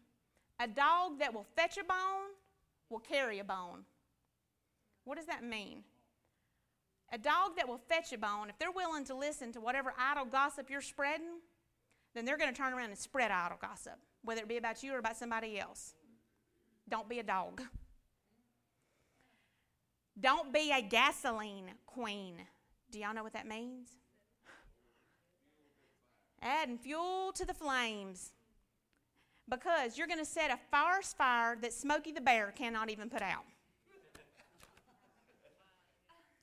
A 0.61 0.69
dog 0.69 1.19
that 1.19 1.35
will 1.35 1.47
fetch 1.57 1.79
a 1.79 1.85
bone 1.85 2.31
will 2.89 3.01
carry 3.01 3.41
a 3.41 3.45
bone. 3.45 3.85
What 5.03 5.17
does 5.17 5.27
that 5.27 5.43
mean? 5.43 5.83
A 7.13 7.19
dog 7.19 7.57
that 7.57 7.67
will 7.67 7.81
fetch 7.89 8.13
a 8.13 8.19
bone, 8.19 8.51
if 8.51 8.59
they're 8.61 8.71
willing 8.71 9.05
to 9.07 9.17
listen 9.17 9.51
to 9.53 9.61
whatever 9.61 9.95
idle 9.99 10.27
gossip 10.27 10.71
you're 10.71 10.81
spreading, 10.81 11.41
then 12.15 12.25
they're 12.25 12.39
going 12.39 12.53
to 12.53 12.57
turn 12.57 12.73
around 12.73 12.91
and 12.91 12.99
spread 12.99 13.33
idle 13.33 13.59
gossip 13.61 13.99
whether 14.23 14.43
it 14.43 14.49
be 14.49 14.57
about 14.57 14.83
you 14.83 14.93
or 14.95 14.99
about 14.99 15.17
somebody 15.17 15.59
else. 15.59 15.95
Don't 16.89 17.09
be 17.09 17.19
a 17.19 17.23
dog. 17.23 17.63
Don't 20.21 20.53
be 20.53 20.73
a 20.73 20.83
gasoline 20.83 21.71
queen. 21.87 22.35
Do 22.91 22.99
y'all 22.99 23.15
know 23.15 23.23
what 23.23 23.33
that 23.33 23.47
means? 23.47 23.89
Adding 26.43 26.79
fuel 26.79 27.33
to 27.35 27.45
the 27.45 27.55
flames. 27.55 28.33
Because 29.49 29.97
you're 29.97 30.07
going 30.07 30.19
to 30.19 30.25
set 30.25 30.51
a 30.51 30.59
forest 30.71 31.17
fire 31.17 31.57
that 31.61 31.73
Smokey 31.73 32.13
the 32.13 32.21
Bear 32.21 32.53
cannot 32.57 32.91
even 32.91 33.09
put 33.09 33.23
out. 33.23 33.45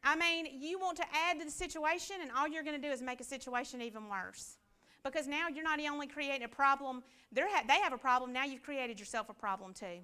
I 0.04 0.16
mean, 0.16 0.48
you 0.62 0.80
want 0.80 0.98
to 0.98 1.06
add 1.14 1.40
to 1.40 1.46
the 1.46 1.52
situation, 1.52 2.18
and 2.22 2.32
all 2.32 2.48
you're 2.48 2.64
going 2.64 2.80
to 2.80 2.88
do 2.88 2.92
is 2.92 3.02
make 3.02 3.20
a 3.20 3.26
situation 3.26 3.82
even 3.82 4.10
worse 4.10 4.58
because 5.12 5.28
now 5.28 5.48
you're 5.48 5.64
not 5.64 5.80
only 5.80 6.08
creating 6.08 6.44
a 6.44 6.48
problem, 6.48 7.04
ha- 7.36 7.64
they 7.68 7.80
have 7.80 7.94
a 7.94 7.98
problem, 7.98 8.34
now 8.34 8.46
you've 8.46 8.64
created 8.64 9.00
yourself 9.00 9.30
a 9.30 9.34
problem 9.34 9.74
too. 9.74 10.00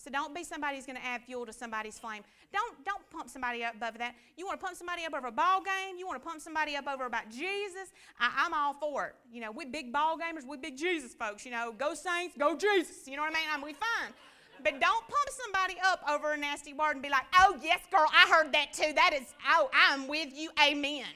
So 0.00 0.10
don't 0.10 0.34
be 0.34 0.44
somebody 0.44 0.76
who's 0.76 0.86
going 0.86 0.96
to 0.96 1.04
add 1.04 1.20
fuel 1.20 1.44
to 1.44 1.52
somebody's 1.52 1.98
flame. 1.98 2.22
Don't, 2.54 2.84
don't 2.86 3.02
pump 3.10 3.28
somebody 3.28 3.62
up 3.62 3.74
over 3.86 3.98
that. 3.98 4.14
You 4.34 4.46
want 4.46 4.58
to 4.58 4.64
pump 4.64 4.76
somebody 4.76 5.04
up 5.04 5.12
over 5.12 5.26
a 5.26 5.32
ball 5.32 5.62
game? 5.62 5.98
You 5.98 6.06
want 6.06 6.22
to 6.22 6.26
pump 6.26 6.40
somebody 6.40 6.74
up 6.74 6.88
over 6.88 7.04
about 7.04 7.28
Jesus? 7.30 7.92
I, 8.18 8.46
am 8.46 8.54
all 8.54 8.72
for 8.72 9.08
it. 9.08 9.14
You 9.30 9.42
know, 9.42 9.50
we 9.50 9.66
big 9.66 9.92
ball 9.92 10.16
gamers, 10.16 10.46
we 10.48 10.56
big 10.56 10.78
Jesus 10.78 11.14
folks. 11.14 11.44
You 11.44 11.50
know, 11.50 11.74
go 11.76 11.92
Saints, 11.92 12.34
go 12.38 12.56
Jesus. 12.56 13.06
You 13.06 13.16
know 13.16 13.22
what 13.22 13.32
I 13.32 13.34
mean? 13.34 13.48
I 13.52 13.56
mean, 13.58 13.66
we 13.66 13.72
fine. 13.74 14.14
But 14.62 14.80
don't 14.80 15.04
pump 15.06 15.30
somebody 15.44 15.76
up 15.84 16.02
over 16.10 16.32
a 16.32 16.36
nasty 16.36 16.72
word 16.72 16.92
and 16.92 17.02
be 17.02 17.10
like, 17.10 17.24
oh, 17.34 17.58
yes, 17.62 17.80
girl, 17.90 18.06
I 18.10 18.30
heard 18.30 18.52
that 18.52 18.72
too. 18.72 18.92
That 18.94 19.12
is, 19.12 19.34
oh, 19.50 19.68
I'm 19.74 20.08
with 20.08 20.30
you. 20.34 20.50
Amen. 20.62 21.06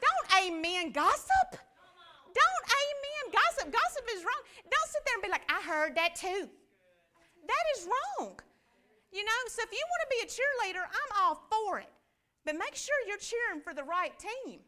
Don't 0.00 0.44
amen 0.46 0.92
gossip. 0.92 1.58
Don't 2.38 2.64
amen 2.70 3.24
gossip. 3.34 3.66
Gossip 3.74 4.06
is 4.14 4.22
wrong. 4.22 4.42
Don't 4.62 4.88
sit 4.94 5.02
there 5.04 5.16
and 5.18 5.24
be 5.26 5.32
like, 5.34 5.46
I 5.50 5.60
heard 5.66 5.98
that 5.98 6.14
too. 6.14 6.46
That 7.50 7.64
is 7.76 7.88
wrong. 7.90 8.38
You 9.10 9.24
know, 9.24 9.40
so 9.48 9.62
if 9.64 9.72
you 9.72 9.82
want 9.82 10.02
to 10.06 10.10
be 10.14 10.20
a 10.22 10.28
cheerleader, 10.28 10.84
I'm 10.84 11.10
all 11.18 11.42
for 11.50 11.80
it. 11.80 11.90
But 12.44 12.54
make 12.54 12.74
sure 12.74 12.94
you're 13.06 13.18
cheering 13.18 13.60
for 13.62 13.74
the 13.74 13.84
right 13.84 14.12
team. 14.18 14.60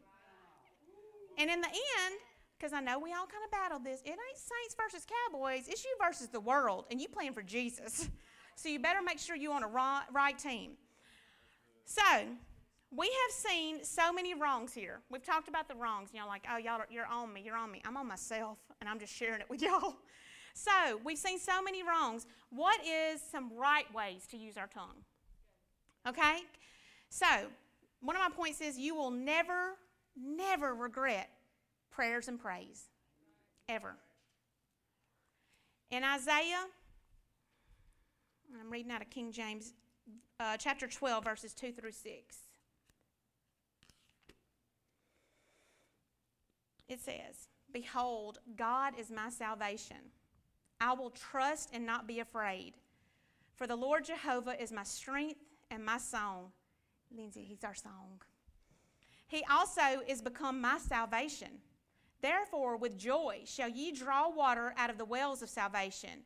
And 1.37 1.49
in 1.49 1.61
the 1.61 1.67
end, 1.67 2.15
because 2.57 2.73
I 2.73 2.81
know 2.81 2.99
we 2.99 3.13
all 3.13 3.25
kind 3.25 3.43
of 3.45 3.51
battle 3.51 3.79
this, 3.79 4.01
it 4.01 4.09
ain't 4.09 4.19
Saints 4.35 4.75
versus 4.77 5.05
Cowboys, 5.05 5.67
it's 5.67 5.83
you 5.83 5.95
versus 6.03 6.27
the 6.27 6.39
world, 6.39 6.85
and 6.91 6.99
you 7.01 7.07
playing 7.07 7.33
for 7.33 7.43
Jesus. 7.43 8.09
So 8.55 8.69
you 8.69 8.79
better 8.79 9.01
make 9.01 9.17
sure 9.17 9.35
you're 9.35 9.53
on 9.53 9.63
a 9.63 9.67
right, 9.67 10.03
right 10.11 10.37
team. 10.37 10.73
So, 11.85 12.03
we 12.95 13.05
have 13.05 13.31
seen 13.31 13.83
so 13.83 14.11
many 14.11 14.33
wrongs 14.33 14.73
here. 14.73 14.99
We've 15.09 15.23
talked 15.23 15.47
about 15.47 15.67
the 15.69 15.75
wrongs. 15.75 16.09
You 16.13 16.19
know, 16.19 16.27
like, 16.27 16.43
oh, 16.51 16.57
y'all, 16.57 16.81
you're 16.89 17.05
on 17.05 17.31
me, 17.31 17.41
you're 17.43 17.55
on 17.55 17.71
me. 17.71 17.81
I'm 17.85 17.95
on 17.95 18.07
myself, 18.07 18.57
and 18.79 18.89
I'm 18.89 18.99
just 18.99 19.13
sharing 19.13 19.39
it 19.39 19.49
with 19.49 19.61
y'all. 19.63 19.95
So, 20.53 20.99
we've 21.05 21.17
seen 21.17 21.39
so 21.39 21.61
many 21.61 21.83
wrongs. 21.83 22.27
What 22.49 22.81
is 22.85 23.21
some 23.31 23.51
right 23.55 23.91
ways 23.93 24.27
to 24.31 24.37
use 24.37 24.57
our 24.57 24.67
tongue? 24.67 25.05
Okay? 26.05 26.39
So, 27.09 27.25
one 28.01 28.17
of 28.17 28.21
my 28.21 28.35
points 28.35 28.59
is 28.59 28.77
you 28.77 28.93
will 28.93 29.11
never, 29.11 29.77
never 30.17 30.75
regret 30.75 31.29
prayers 31.91 32.27
and 32.27 32.37
praise. 32.39 32.89
Ever. 33.69 33.95
In 35.91 36.03
Isaiah, 36.03 36.65
I'm 38.59 38.69
reading 38.69 38.91
out 38.91 39.01
of 39.01 39.09
King 39.09 39.31
James, 39.31 39.73
uh, 40.41 40.57
chapter 40.57 40.87
12, 40.87 41.23
verses 41.23 41.53
2 41.53 41.71
through 41.71 41.91
6. 41.91 42.37
It 46.91 47.01
says, 47.01 47.47
Behold, 47.71 48.39
God 48.57 48.93
is 48.99 49.09
my 49.09 49.29
salvation. 49.29 49.97
I 50.79 50.93
will 50.93 51.11
trust 51.11 51.69
and 51.73 51.85
not 51.85 52.07
be 52.07 52.19
afraid. 52.19 52.73
For 53.55 53.67
the 53.67 53.75
Lord 53.75 54.05
Jehovah 54.05 54.61
is 54.61 54.71
my 54.71 54.83
strength 54.83 55.39
and 55.69 55.85
my 55.85 55.97
song. 55.97 56.51
Lindsay, 57.15 57.45
he's 57.47 57.63
our 57.63 57.75
song. 57.75 58.21
He 59.27 59.43
also 59.49 60.01
is 60.07 60.21
become 60.21 60.59
my 60.59 60.77
salvation. 60.77 61.59
Therefore, 62.21 62.77
with 62.77 62.97
joy 62.97 63.41
shall 63.45 63.69
ye 63.69 63.91
draw 63.91 64.29
water 64.29 64.73
out 64.77 64.89
of 64.89 64.97
the 64.97 65.05
wells 65.05 65.41
of 65.41 65.49
salvation. 65.49 66.23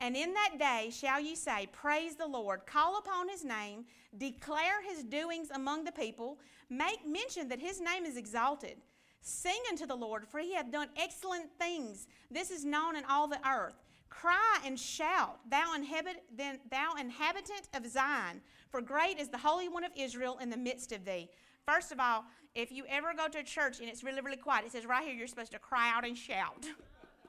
And 0.00 0.16
in 0.16 0.32
that 0.34 0.58
day 0.58 0.90
shall 0.90 1.20
ye 1.20 1.34
say, 1.34 1.68
Praise 1.72 2.16
the 2.16 2.26
Lord, 2.26 2.66
call 2.66 2.98
upon 2.98 3.28
his 3.28 3.44
name, 3.44 3.84
declare 4.16 4.82
his 4.82 5.02
doings 5.04 5.48
among 5.52 5.84
the 5.84 5.92
people, 5.92 6.38
make 6.70 7.06
mention 7.06 7.48
that 7.48 7.60
his 7.60 7.80
name 7.80 8.04
is 8.04 8.16
exalted. 8.16 8.76
Sing 9.20 9.60
unto 9.68 9.86
the 9.86 9.94
Lord, 9.94 10.26
for 10.26 10.40
he 10.40 10.54
hath 10.54 10.70
done 10.70 10.88
excellent 10.96 11.50
things. 11.58 12.06
This 12.30 12.50
is 12.50 12.64
known 12.64 12.96
in 12.96 13.04
all 13.04 13.28
the 13.28 13.40
earth. 13.48 13.74
Cry 14.08 14.58
and 14.64 14.78
shout, 14.78 15.38
thou, 15.50 15.74
inhabit, 15.74 16.22
then, 16.34 16.58
thou 16.70 16.94
inhabitant 16.98 17.68
of 17.74 17.86
Zion, 17.86 18.40
for 18.70 18.80
great 18.80 19.18
is 19.18 19.28
the 19.28 19.38
Holy 19.38 19.68
One 19.68 19.84
of 19.84 19.92
Israel 19.96 20.38
in 20.40 20.48
the 20.48 20.56
midst 20.56 20.92
of 20.92 21.04
thee. 21.04 21.28
First 21.66 21.92
of 21.92 22.00
all, 22.00 22.24
if 22.54 22.72
you 22.72 22.84
ever 22.88 23.12
go 23.14 23.28
to 23.28 23.38
a 23.40 23.42
church 23.42 23.80
and 23.80 23.88
it's 23.88 24.02
really, 24.02 24.22
really 24.22 24.38
quiet, 24.38 24.64
it 24.64 24.72
says 24.72 24.86
right 24.86 25.04
here 25.04 25.14
you're 25.14 25.26
supposed 25.26 25.52
to 25.52 25.58
cry 25.58 25.92
out 25.92 26.06
and 26.06 26.16
shout. 26.16 26.66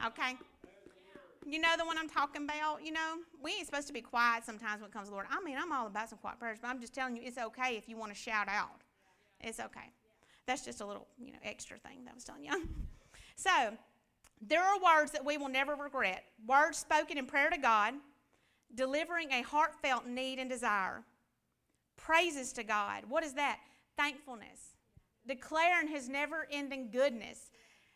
Okay? 0.07 0.37
You 1.45 1.59
know 1.59 1.75
the 1.77 1.83
one 1.83 1.97
I'm 1.97 2.07
talking 2.07 2.45
about? 2.45 2.85
You 2.85 2.93
know, 2.93 3.17
we 3.43 3.51
ain't 3.51 3.65
supposed 3.65 3.87
to 3.87 3.93
be 3.93 3.99
quiet 3.99 4.45
sometimes 4.45 4.81
when 4.81 4.89
it 4.89 4.93
comes 4.93 5.07
to 5.07 5.09
the 5.09 5.15
Lord. 5.15 5.25
I 5.29 5.43
mean, 5.43 5.57
I'm 5.59 5.73
all 5.73 5.87
about 5.87 6.09
some 6.09 6.19
quiet 6.19 6.39
prayers, 6.39 6.59
but 6.61 6.69
I'm 6.69 6.79
just 6.79 6.93
telling 6.93 7.17
you 7.17 7.23
it's 7.25 7.37
okay 7.37 7.75
if 7.75 7.89
you 7.89 7.97
want 7.97 8.13
to 8.13 8.17
shout 8.17 8.47
out. 8.47 8.81
It's 9.41 9.59
okay. 9.59 9.91
That's 10.49 10.65
just 10.65 10.81
a 10.81 10.85
little, 10.85 11.05
you 11.19 11.31
know, 11.31 11.37
extra 11.43 11.77
thing 11.77 12.03
that 12.05 12.11
I 12.11 12.15
was 12.15 12.23
telling 12.23 12.43
you. 12.43 12.67
so, 13.35 13.77
there 14.41 14.63
are 14.63 14.79
words 14.81 15.11
that 15.11 15.23
we 15.23 15.37
will 15.37 15.47
never 15.47 15.75
regret. 15.75 16.23
Words 16.47 16.79
spoken 16.79 17.19
in 17.19 17.27
prayer 17.27 17.51
to 17.51 17.57
God, 17.59 17.93
delivering 18.73 19.31
a 19.31 19.43
heartfelt 19.43 20.07
need 20.07 20.39
and 20.39 20.49
desire. 20.49 21.03
Praises 21.97 22.51
to 22.53 22.63
God. 22.63 23.03
What 23.07 23.23
is 23.23 23.33
that? 23.33 23.59
Thankfulness. 23.95 24.73
Declaring 25.27 25.87
his 25.87 26.09
never 26.09 26.47
ending 26.51 26.89
goodness. 26.91 27.51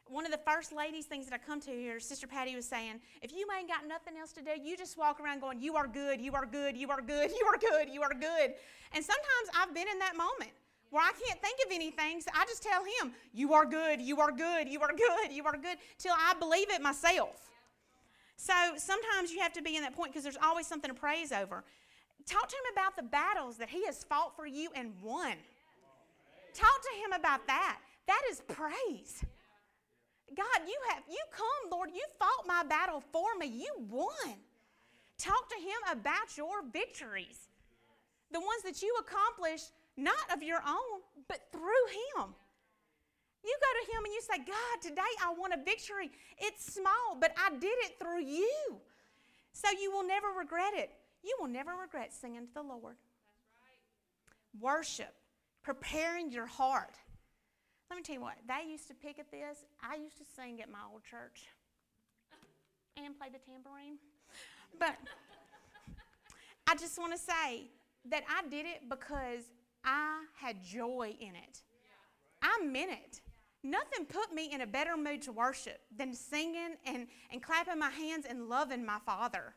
one 0.06 0.24
of 0.24 0.32
the 0.32 0.40
first 0.46 0.72
ladies 0.72 1.06
things 1.06 1.26
that 1.26 1.34
I 1.34 1.40
come 1.44 1.60
to 1.62 1.72
here, 1.72 2.00
Sister 2.00 2.28
Patty 2.28 2.56
was 2.56 2.68
saying, 2.68 3.00
if 3.24 3.32
you 3.32 3.48
ain't 3.58 3.68
got 3.68 3.88
nothing 3.88 4.14
else 4.16 4.32
to 4.34 4.44
do, 4.44 4.52
you 4.64 4.78
just 4.78 4.96
walk 4.96 5.20
around 5.20 5.42
going, 5.42 5.60
You 5.60 5.76
are 5.76 5.88
good, 5.88 6.22
you 6.22 6.36
are 6.36 6.46
good, 6.46 6.78
you 6.78 6.92
are 6.92 7.02
good, 7.02 7.32
you 7.32 7.48
are 7.48 7.58
good, 7.58 7.90
you 7.92 8.04
are 8.04 8.14
good. 8.14 8.54
And 8.92 9.04
sometimes 9.04 9.50
I've 9.60 9.74
been 9.74 9.88
in 9.92 9.98
that 9.98 10.16
moment 10.16 10.52
where 10.94 11.04
I 11.04 11.12
can't 11.28 11.42
think 11.42 11.58
of 11.66 11.72
anything, 11.72 12.22
so 12.22 12.30
I 12.36 12.46
just 12.46 12.62
tell 12.62 12.84
him, 12.84 13.14
You 13.34 13.54
are 13.54 13.66
good, 13.66 14.00
you 14.00 14.20
are 14.20 14.32
good, 14.32 14.70
you 14.70 14.80
are 14.82 14.94
good, 14.96 15.32
you 15.32 15.44
are 15.44 15.58
good, 15.58 15.78
till 15.98 16.14
I 16.14 16.36
believe 16.40 16.70
it 16.70 16.84
myself. 16.84 17.50
So 18.38 18.54
sometimes 18.78 19.32
you 19.32 19.40
have 19.40 19.54
to 19.54 19.64
be 19.64 19.76
in 19.76 19.82
that 19.82 19.96
point 19.96 20.12
because 20.12 20.22
there's 20.24 20.38
always 20.44 20.68
something 20.68 20.92
to 20.92 20.96
praise 20.96 21.32
over. 21.32 21.64
Talk 22.28 22.48
to 22.48 22.56
him 22.56 22.74
about 22.74 22.96
the 22.96 23.02
battles 23.02 23.58
that 23.58 23.70
he 23.70 23.84
has 23.88 24.04
fought 24.04 24.36
for 24.36 24.46
you 24.46 24.70
and 24.76 24.94
won. 25.02 25.34
Talk 26.54 26.82
to 26.84 27.04
him 27.04 27.20
about 27.20 27.48
that. 27.48 27.80
That 28.06 28.22
is 28.30 28.42
praise. 28.48 29.26
God, 30.36 30.68
you 30.68 30.78
have 30.90 31.04
you 31.10 31.24
come, 31.32 31.72
Lord, 31.72 31.90
you 31.92 32.04
fought 32.20 32.46
my 32.46 32.64
battle 32.64 33.04
for 33.12 33.30
me. 33.40 33.48
You 33.48 33.74
won. 33.90 34.36
Talk 35.18 35.50
to 35.50 35.60
him 35.60 35.98
about 35.98 36.38
your 36.38 36.62
victories. 36.72 37.50
The 38.32 38.40
ones 38.40 38.62
that 38.64 38.84
you 38.84 38.94
accomplished 39.00 39.72
not 39.98 40.34
of 40.34 40.44
your 40.44 40.60
own, 40.68 41.02
but 41.28 41.40
through 41.52 41.86
him. 42.18 42.34
You 43.44 43.56
go 43.60 43.68
to 43.80 43.98
him 43.98 44.06
and 44.06 44.14
you 44.14 44.22
say, 44.22 44.38
God, 44.38 44.82
today 44.82 45.12
I 45.22 45.34
want 45.38 45.54
a 45.54 45.58
victory. 45.58 46.12
It's 46.38 46.74
small, 46.74 47.18
but 47.20 47.34
I 47.38 47.52
did 47.58 47.76
it 47.84 48.00
through 48.00 48.22
you. 48.22 48.78
So 49.52 49.68
you 49.80 49.92
will 49.92 50.08
never 50.08 50.28
regret 50.38 50.74
it. 50.76 50.92
You 51.24 51.36
will 51.40 51.50
never 51.50 51.72
regret 51.80 52.14
singing 52.14 52.48
to 52.48 52.54
the 52.54 52.62
Lord. 52.62 52.96
Worship, 54.60 55.14
preparing 55.62 56.32
your 56.32 56.46
heart. 56.46 56.96
Let 57.90 57.98
me 57.98 58.04
tell 58.04 58.16
you 58.16 58.22
what, 58.22 58.36
they 58.48 58.70
used 58.72 58.88
to 58.88 58.94
pick 58.94 59.20
at 59.20 59.30
this. 59.30 59.66
I 59.82 59.96
used 59.96 60.18
to 60.18 60.24
sing 60.36 60.62
at 60.62 60.72
my 60.72 60.80
old 60.92 61.04
church 61.04 61.44
and 62.98 63.18
play 63.18 63.28
the 63.32 63.40
tambourine. 63.40 63.98
But 64.80 64.96
I 66.68 66.76
just 66.76 66.98
want 66.98 67.14
to 67.14 67.20
say 67.20 67.68
that 68.10 68.24
I 68.30 68.48
did 68.50 68.66
it 68.66 68.90
because 68.90 69.44
I 69.84 70.24
had 70.36 70.64
joy 70.64 71.16
in 71.20 71.36
it. 71.36 71.62
I 72.42 72.64
meant 72.66 72.92
it. 72.92 73.22
Nothing 73.64 74.06
put 74.06 74.34
me 74.34 74.52
in 74.52 74.62
a 74.62 74.68
better 74.68 74.98
mood 74.98 75.22
to 75.24 75.32
worship 75.32 75.80
than 75.96 76.14
singing 76.14 76.76
and, 76.86 77.08
and 77.32 77.42
clapping 77.42 77.80
my 77.80 77.90
hands 77.90 78.26
and 78.28 78.50
loving 78.50 78.86
my 78.86 78.98
Father. 79.06 79.56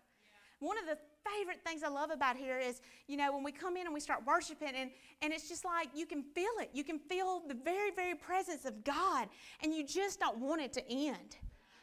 One 0.60 0.78
of 0.78 0.86
the 0.86 0.96
favorite 1.28 1.60
things 1.64 1.82
I 1.82 1.88
love 1.88 2.10
about 2.10 2.36
here 2.36 2.58
is, 2.58 2.80
you 3.08 3.16
know, 3.16 3.34
when 3.34 3.42
we 3.42 3.52
come 3.52 3.76
in 3.76 3.86
and 3.86 3.92
we 3.92 4.00
start 4.00 4.22
worshiping, 4.24 4.72
and, 4.74 4.90
and 5.20 5.32
it's 5.32 5.48
just 5.48 5.64
like 5.64 5.88
you 5.94 6.06
can 6.06 6.22
feel 6.22 6.52
it. 6.60 6.70
You 6.72 6.84
can 6.84 6.98
feel 6.98 7.42
the 7.46 7.54
very, 7.54 7.90
very 7.90 8.14
presence 8.14 8.64
of 8.64 8.84
God, 8.84 9.28
and 9.62 9.74
you 9.74 9.84
just 9.84 10.20
don't 10.20 10.38
want 10.38 10.62
it 10.62 10.72
to 10.74 10.88
end 10.90 11.36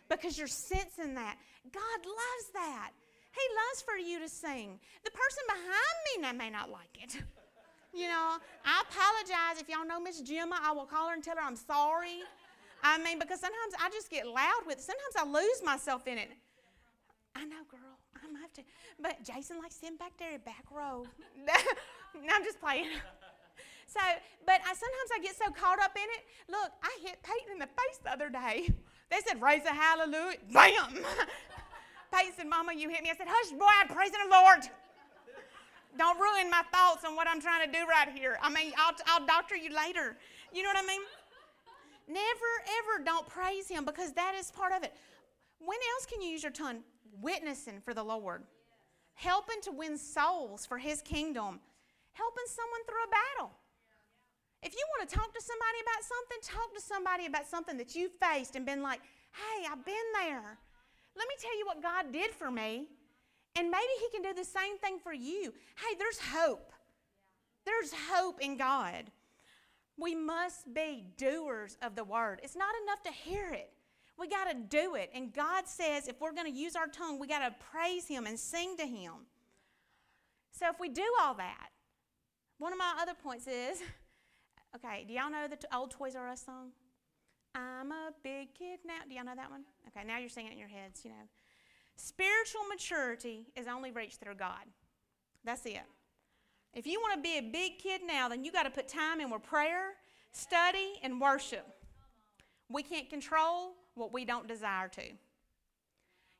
because 0.10 0.38
you're 0.38 0.48
sensing 0.48 1.14
that. 1.16 1.38
God 1.72 2.06
loves 2.06 2.52
that. 2.54 2.92
He 3.32 3.42
loves 3.56 3.82
for 3.82 3.96
you 3.96 4.20
to 4.20 4.30
sing. 4.30 4.80
The 5.04 5.12
person 5.12 5.44
behind 5.48 6.34
me 6.34 6.38
may 6.38 6.50
not 6.50 6.70
like 6.70 6.98
it. 7.02 7.22
You 7.94 8.08
know, 8.08 8.38
I 8.66 8.84
apologize. 8.90 9.62
If 9.62 9.70
y'all 9.70 9.86
know 9.86 10.00
Miss 10.00 10.22
Gemma, 10.22 10.60
I 10.64 10.72
will 10.72 10.86
call 10.86 11.10
her 11.10 11.14
and 11.14 11.24
tell 11.24 11.36
her 11.36 11.44
I'm 11.44 11.56
sorry. 11.56 12.26
I 12.84 12.98
mean, 12.98 13.20
because 13.20 13.40
sometimes 13.40 13.74
I 13.80 13.90
just 13.90 14.10
get 14.10 14.28
loud 14.28 14.66
with 14.66 14.78
it. 14.78 14.84
Sometimes 14.84 15.16
I 15.16 15.26
lose 15.26 15.64
myself 15.64 16.08
in 16.08 16.18
it. 16.18 16.30
I 17.36 17.46
know, 17.46 17.64
girl. 17.70 17.80
I'm 18.24 18.36
have 18.36 18.54
to. 18.54 18.62
But 19.00 19.24
Jason 19.24 19.60
likes 19.60 19.76
sitting 19.76 19.98
back 19.98 20.14
there, 20.18 20.34
in 20.34 20.42
back 20.42 20.66
row. 20.72 21.06
I'm 22.30 22.44
just 22.44 22.60
playing. 22.60 22.88
So, 23.86 24.00
but 24.46 24.60
I 24.66 24.74
sometimes 24.74 25.10
I 25.16 25.20
get 25.22 25.36
so 25.36 25.52
caught 25.52 25.80
up 25.80 25.96
in 25.96 26.10
it. 26.18 26.24
Look, 26.50 26.72
I 26.82 26.92
hit 27.02 27.22
Peyton 27.22 27.54
in 27.54 27.60
the 27.60 27.68
face 27.68 28.00
the 28.04 28.12
other 28.12 28.30
day. 28.30 28.70
They 29.12 29.20
said, 29.28 29.42
"Raise 29.42 29.66
a 29.66 29.74
hallelujah!" 29.74 30.38
Bam. 30.52 31.06
Peyton 32.12 32.34
said, 32.36 32.48
"Mama, 32.48 32.74
you 32.74 32.90
hit 32.90 33.04
me." 33.04 33.12
I 33.12 33.16
said, 33.16 33.28
"Hush, 33.30 33.52
boy, 33.52 33.70
I'm 33.82 33.88
praising 33.88 34.18
the 34.24 34.32
Lord." 34.32 34.70
Don't 35.98 36.20
ruin 36.20 36.50
my 36.50 36.64
thoughts 36.72 37.06
on 37.06 37.16
what 37.16 37.28
I'm 37.28 37.40
trying 37.40 37.66
to 37.66 37.72
do 37.72 37.86
right 37.88 38.10
here. 38.10 38.38
I 38.42 38.50
mean, 38.50 38.74
I'll, 38.78 38.94
I'll 39.06 39.26
doctor 39.26 39.56
you 39.56 39.70
later. 39.76 40.18
You 40.52 40.64
know 40.64 40.70
what 40.70 40.84
I 40.84 40.88
mean? 40.88 41.02
Never, 42.08 42.20
ever 42.80 43.04
don't 43.04 43.28
praise 43.28 43.68
Him 43.68 43.86
because 43.86 44.12
that 44.14 44.36
is 44.38 44.52
part 44.52 44.74
of 44.74 44.84
it. 44.84 44.94
When 45.60 45.78
else 45.96 46.06
can 46.06 46.22
you 46.22 46.30
use 46.30 46.44
your 46.44 46.52
tongue? 46.52 46.84
Witnessing 47.22 47.80
for 47.86 47.94
the 47.94 48.04
Lord, 48.04 48.44
helping 49.14 49.62
to 49.62 49.72
win 49.72 49.98
souls 49.98 50.66
for 50.66 50.78
His 50.78 51.02
kingdom, 51.02 51.60
helping 52.14 52.44
someone 52.48 52.82
through 52.86 53.04
a 53.06 53.12
battle. 53.12 53.52
If 54.64 54.74
you 54.74 54.86
want 54.98 55.10
to 55.10 55.16
talk 55.16 55.34
to 55.34 55.42
somebody 55.42 55.78
about 55.84 56.04
something, 56.04 56.38
talk 56.42 56.74
to 56.74 56.82
somebody 56.82 57.26
about 57.28 57.48
something 57.48 57.78
that 57.78 57.96
you've 57.96 58.14
faced 58.14 58.56
and 58.56 58.66
been 58.66 58.82
like, 58.82 59.02
hey, 59.34 59.68
I've 59.70 59.86
been 59.86 60.10
there. 60.14 60.58
Let 61.16 61.28
me 61.28 61.36
tell 61.40 61.58
you 61.58 61.66
what 61.66 61.82
God 61.82 62.12
did 62.12 62.32
for 62.32 62.50
me. 62.50 62.88
And 63.56 63.70
maybe 63.70 63.84
He 64.00 64.10
can 64.10 64.22
do 64.24 64.34
the 64.34 64.46
same 64.46 64.78
thing 64.78 65.00
for 65.00 65.14
you. 65.14 65.54
Hey, 65.76 65.96
there's 65.98 66.20
hope. 66.20 66.72
There's 67.66 67.94
hope 68.12 68.42
in 68.42 68.58
God. 68.58 69.12
We 69.98 70.16
must 70.16 70.74
be 70.74 71.06
doers 71.18 71.78
of 71.82 71.96
the 71.96 72.04
word. 72.04 72.42
It's 72.44 72.56
not 72.56 72.74
enough 72.84 73.04
to 73.04 73.12
hear 73.12 73.52
it. 73.52 73.72
We 74.18 74.28
got 74.28 74.50
to 74.50 74.56
do 74.56 74.96
it. 74.96 75.12
And 75.14 75.34
God 75.34 75.68
says 75.68 76.08
if 76.08 76.20
we're 76.20 76.34
going 76.34 76.52
to 76.52 76.58
use 76.58 76.76
our 76.76 76.88
tongue, 76.88 77.20
we 77.20 77.28
got 77.28 77.48
to 77.48 77.56
praise 77.72 78.08
Him 78.08 78.26
and 78.26 78.40
sing 78.40 78.76
to 78.78 78.86
Him. 78.86 79.14
So 80.52 80.68
if 80.70 80.80
we 80.80 80.90
do 80.90 81.06
all 81.22 81.34
that, 81.36 81.70
one 82.60 82.72
of 82.72 82.80
my 82.80 82.94
other 83.02 83.14
points 83.14 83.48
is 83.48 83.82
okay, 84.76 85.06
do 85.08 85.14
y'all 85.14 85.32
know 85.32 85.48
the 85.48 85.58
old 85.76 85.92
Toys 85.92 86.16
R 86.16 86.30
Us 86.30 86.44
song? 86.46 86.70
I'm 87.56 87.92
a 87.92 88.12
big 88.24 88.54
kid 88.56 88.80
now. 88.86 89.00
Do 89.08 89.14
y'all 89.14 89.26
know 89.26 89.36
that 89.36 89.50
one? 89.50 89.64
Okay, 89.88 90.06
now 90.06 90.18
you're 90.18 90.30
singing 90.30 90.52
it 90.52 90.54
in 90.54 90.60
your 90.60 90.70
heads, 90.70 91.02
you 91.04 91.12
know. 91.12 91.28
Spiritual 91.96 92.62
maturity 92.70 93.46
is 93.56 93.68
only 93.68 93.92
reached 93.92 94.20
through 94.20 94.36
God. 94.36 94.66
That's 95.44 95.66
it. 95.66 95.82
If 96.74 96.88
you 96.88 97.00
want 97.00 97.16
to 97.16 97.22
be 97.22 97.38
a 97.38 97.42
big 97.42 97.78
kid 97.78 98.02
now, 98.06 98.28
then 98.30 98.44
you 98.44 98.52
got 98.52 98.64
to 98.64 98.72
put 98.72 98.88
time 98.88 99.22
in 99.22 99.30
with 99.30 99.44
prayer, 99.44 99.92
study, 100.32 101.00
and 101.04 101.22
worship. 101.22 101.68
We 102.70 102.82
can't 102.82 103.10
control 103.10 103.74
what 103.94 104.12
we 104.12 104.26
don't 104.26 104.48
desire 104.48 104.88
to. 104.90 105.04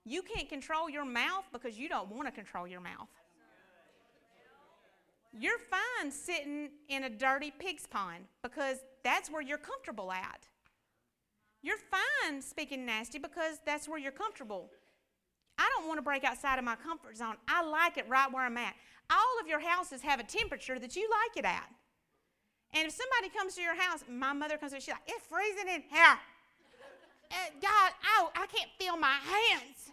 You 0.06 0.22
can't 0.24 0.50
control 0.50 0.90
your 0.90 1.06
mouth 1.06 1.46
because 1.52 1.78
you 1.78 1.88
don't 1.88 2.10
want 2.10 2.28
to 2.28 2.32
control 2.32 2.68
your 2.68 2.82
mouth. 2.82 3.08
You're 5.32 5.60
fine 5.60 6.12
sitting 6.12 6.70
in 6.90 7.06
a 7.06 7.10
dirty 7.10 7.52
pig's 7.52 7.88
pond 7.88 8.26
because 8.42 8.78
that's 9.04 9.30
where 9.30 9.42
you're 9.42 9.58
comfortable 9.58 10.12
at. 10.12 10.48
You're 11.62 11.78
fine 11.78 12.42
speaking 12.42 12.86
nasty 12.86 13.20
because 13.20 13.60
that's 13.66 13.88
where 13.88 13.98
you're 13.98 14.12
comfortable. 14.12 14.70
I 15.58 15.70
don't 15.76 15.88
want 15.88 15.98
to 15.98 16.02
break 16.02 16.24
outside 16.24 16.58
of 16.58 16.66
my 16.66 16.76
comfort 16.76 17.18
zone. 17.18 17.36
I 17.48 17.64
like 17.64 17.98
it 17.98 18.06
right 18.10 18.32
where 18.32 18.44
I'm 18.44 18.58
at. 18.58 18.74
All 19.10 19.40
of 19.42 19.48
your 19.48 19.60
houses 19.60 20.02
have 20.02 20.20
a 20.20 20.24
temperature 20.24 20.80
that 20.80 20.96
you 20.96 21.10
like 21.10 21.38
it 21.38 21.48
at. 21.48 21.70
And 22.74 22.88
if 22.88 22.94
somebody 22.94 23.30
comes 23.36 23.56
to 23.56 23.62
your 23.62 23.80
house, 23.80 24.04
my 24.10 24.34
mother 24.34 24.58
comes 24.58 24.72
to 24.74 24.80
she's 24.80 24.90
like, 24.90 25.02
it's 25.08 25.26
freezing 25.28 25.68
in 25.68 25.84
here. 25.90 26.18
Uh, 27.32 27.36
God, 27.62 27.92
oh, 28.18 28.32
I 28.36 28.48
can't 28.48 28.70
feel 28.80 28.98
my 28.98 29.18
hands. 29.26 29.92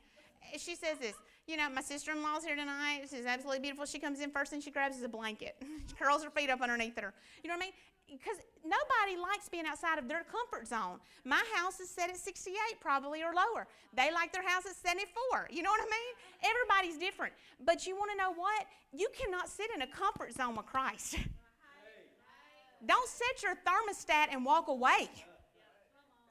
She 0.58 0.74
says 0.74 0.98
this, 0.98 1.14
you 1.46 1.56
know, 1.56 1.68
my 1.68 1.82
sister 1.82 2.12
in 2.12 2.22
law's 2.22 2.44
here 2.44 2.56
tonight. 2.56 3.02
She's 3.10 3.26
absolutely 3.26 3.60
beautiful. 3.60 3.84
She 3.84 3.98
comes 3.98 4.20
in 4.20 4.30
first 4.30 4.52
and 4.52 4.62
she 4.62 4.70
grabs 4.70 4.96
is 4.96 5.02
a 5.02 5.08
blanket. 5.08 5.56
she 5.88 5.94
curls 5.94 6.22
her 6.24 6.30
feet 6.30 6.50
up 6.50 6.60
underneath 6.60 6.98
her. 6.98 7.12
You 7.42 7.48
know 7.48 7.56
what 7.56 7.62
I 7.62 7.66
mean? 7.66 7.74
Because 8.18 8.36
nobody 8.64 9.20
likes 9.20 9.48
being 9.48 9.66
outside 9.66 9.98
of 9.98 10.08
their 10.08 10.24
comfort 10.24 10.66
zone. 10.66 10.98
My 11.24 11.42
house 11.54 11.80
is 11.80 11.88
set 11.88 12.10
at 12.10 12.16
68 12.16 12.56
probably 12.80 13.22
or 13.22 13.32
lower. 13.34 13.66
They 13.94 14.12
like 14.12 14.32
their 14.32 14.46
house 14.46 14.66
at 14.66 14.76
74. 14.76 15.48
You 15.50 15.62
know 15.62 15.70
what 15.70 15.80
I 15.80 15.90
mean? 15.90 16.12
Everybody's 16.50 16.98
different. 16.98 17.32
But 17.64 17.86
you 17.86 17.96
want 17.96 18.10
to 18.12 18.16
know 18.16 18.32
what? 18.32 18.66
You 18.92 19.08
cannot 19.16 19.48
sit 19.48 19.70
in 19.74 19.82
a 19.82 19.86
comfort 19.86 20.34
zone 20.34 20.56
with 20.56 20.66
Christ. 20.66 21.16
Don't 22.86 23.08
set 23.08 23.42
your 23.42 23.54
thermostat 23.56 24.32
and 24.32 24.44
walk 24.44 24.68
away. 24.68 25.08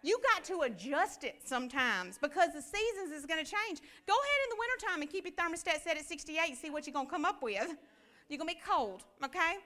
You 0.01 0.17
got 0.33 0.45
to 0.45 0.61
adjust 0.61 1.23
it 1.25 1.41
sometimes 1.43 2.17
because 2.17 2.53
the 2.53 2.61
seasons 2.61 3.11
is 3.11 3.25
going 3.25 3.43
to 3.43 3.49
change. 3.49 3.81
Go 4.07 4.13
ahead 4.13 4.39
in 4.45 4.49
the 4.49 4.55
wintertime 4.57 5.01
and 5.01 5.11
keep 5.11 5.25
your 5.25 5.33
thermostat 5.33 5.83
set 5.83 5.97
at 5.97 6.05
68 6.05 6.39
and 6.49 6.57
see 6.57 6.69
what 6.69 6.87
you're 6.87 6.93
going 6.93 7.05
to 7.05 7.11
come 7.11 7.25
up 7.25 7.43
with. 7.43 7.75
You're 8.29 8.37
going 8.37 8.49
to 8.49 8.55
be 8.55 8.61
cold, 8.65 9.03
okay? 9.23 9.57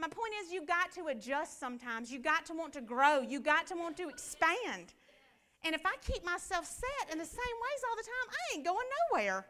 My 0.00 0.08
point 0.08 0.32
is, 0.42 0.50
you 0.50 0.64
got 0.64 0.90
to 0.92 1.08
adjust 1.08 1.60
sometimes. 1.60 2.10
You 2.10 2.20
got 2.20 2.46
to 2.46 2.54
want 2.54 2.72
to 2.72 2.80
grow. 2.80 3.20
You 3.20 3.38
got 3.38 3.66
to 3.66 3.74
want 3.74 3.98
to 3.98 4.08
expand. 4.08 4.94
And 5.62 5.74
if 5.74 5.84
I 5.84 5.94
keep 6.00 6.24
myself 6.24 6.64
set 6.64 7.12
in 7.12 7.18
the 7.18 7.24
same 7.24 7.36
ways 7.36 7.82
all 7.88 7.96
the 7.96 8.02
time, 8.02 8.30
I 8.30 8.56
ain't 8.56 8.64
going 8.64 8.86
nowhere. 9.12 9.44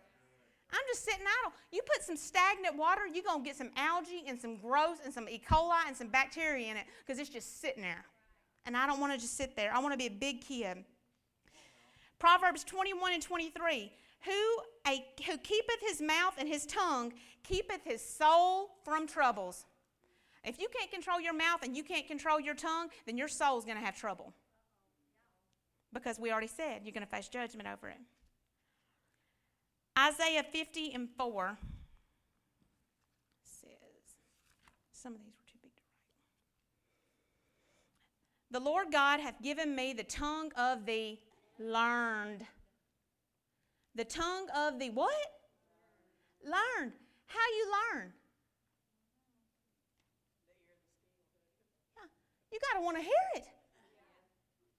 I'm 0.72 0.80
just 0.88 1.04
sitting 1.04 1.24
idle. 1.44 1.52
You 1.70 1.82
put 1.82 2.02
some 2.04 2.16
stagnant 2.16 2.76
water, 2.76 3.02
you're 3.06 3.24
going 3.24 3.42
to 3.42 3.44
get 3.44 3.56
some 3.56 3.70
algae 3.76 4.24
and 4.26 4.40
some 4.40 4.56
growth 4.56 5.00
and 5.04 5.14
some 5.14 5.28
E. 5.28 5.40
coli 5.48 5.86
and 5.86 5.96
some 5.96 6.08
bacteria 6.08 6.68
in 6.70 6.76
it 6.76 6.86
because 7.04 7.20
it's 7.20 7.30
just 7.30 7.60
sitting 7.60 7.82
there. 7.82 8.04
And 8.66 8.76
I 8.76 8.86
don't 8.86 9.00
want 9.00 9.12
to 9.12 9.18
just 9.18 9.36
sit 9.36 9.54
there. 9.54 9.72
I 9.72 9.78
want 9.78 9.92
to 9.92 9.98
be 9.98 10.06
a 10.06 10.16
big 10.18 10.40
kid. 10.40 10.84
Proverbs 12.18 12.64
21 12.64 13.14
and 13.14 13.22
23. 13.22 13.92
Who, 14.24 14.32
a, 14.86 15.04
who 15.26 15.38
keepeth 15.38 15.80
his 15.80 16.02
mouth 16.02 16.34
and 16.38 16.48
his 16.48 16.66
tongue 16.66 17.12
keepeth 17.42 17.82
his 17.84 18.04
soul 18.04 18.70
from 18.84 19.06
troubles. 19.06 19.64
If 20.44 20.58
you 20.58 20.68
can't 20.76 20.90
control 20.90 21.20
your 21.20 21.34
mouth 21.34 21.62
and 21.62 21.76
you 21.76 21.82
can't 21.82 22.06
control 22.06 22.40
your 22.40 22.54
tongue, 22.54 22.88
then 23.06 23.18
your 23.18 23.28
soul's 23.28 23.64
going 23.64 23.76
to 23.76 23.84
have 23.84 23.96
trouble. 23.96 24.32
because 25.92 26.18
we 26.18 26.30
already 26.30 26.46
said 26.46 26.80
you're 26.84 26.92
going 26.92 27.06
to 27.06 27.10
face 27.10 27.28
judgment 27.28 27.68
over 27.68 27.88
it. 27.88 27.98
Isaiah 29.98 30.44
50 30.44 30.94
and 30.94 31.08
4 31.16 31.58
says, 33.42 33.70
some 34.92 35.14
of 35.14 35.18
these 35.20 35.34
were 35.36 35.50
too 35.50 35.58
big 35.60 35.72
to 35.74 35.80
write. 38.50 38.52
The 38.52 38.60
Lord 38.60 38.92
God 38.92 39.20
hath 39.20 39.42
given 39.42 39.74
me 39.74 39.92
the 39.92 40.04
tongue 40.04 40.52
of 40.56 40.86
the 40.86 41.18
learned. 41.58 42.46
The 43.94 44.04
tongue 44.04 44.46
of 44.56 44.78
the 44.78 44.90
what? 44.90 45.12
Learned. 46.44 46.92
How 47.26 47.38
you 47.56 47.72
learn? 47.94 48.12
Yeah, 51.96 52.06
you 52.52 52.58
got 52.58 52.78
to 52.78 52.84
want 52.84 52.96
to 52.96 53.02
hear 53.02 53.26
it. 53.36 53.44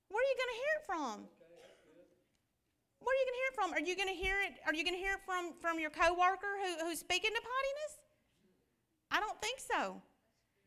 Where 0.10 0.20
are 0.20 0.30
you 0.30 0.38
going 0.38 0.54
to 0.54 0.60
hear 0.60 0.74
it 0.80 0.86
from? 0.86 1.16
Where 3.02 3.14
are 3.16 3.20
you 3.20 3.26
going 3.26 3.38
to 3.38 3.42
hear 3.42 3.50
it 3.50 3.58
from? 3.58 3.70
Are 3.74 3.84
you 3.84 3.96
going 3.96 4.12
to 4.12 4.20
hear 4.20 4.38
it? 4.46 4.54
Are 4.68 4.76
you 4.76 4.84
going 4.84 4.96
to 4.96 5.02
hear 5.02 5.14
it 5.18 5.24
from 5.26 5.54
from 5.60 5.80
your 5.80 5.90
coworker 5.90 6.54
who, 6.62 6.86
who's 6.86 7.00
speaking 7.00 7.32
to 7.34 7.42
pottiness? 7.42 7.94
I 9.10 9.20
don't 9.20 9.40
think 9.42 9.60
so. 9.60 10.02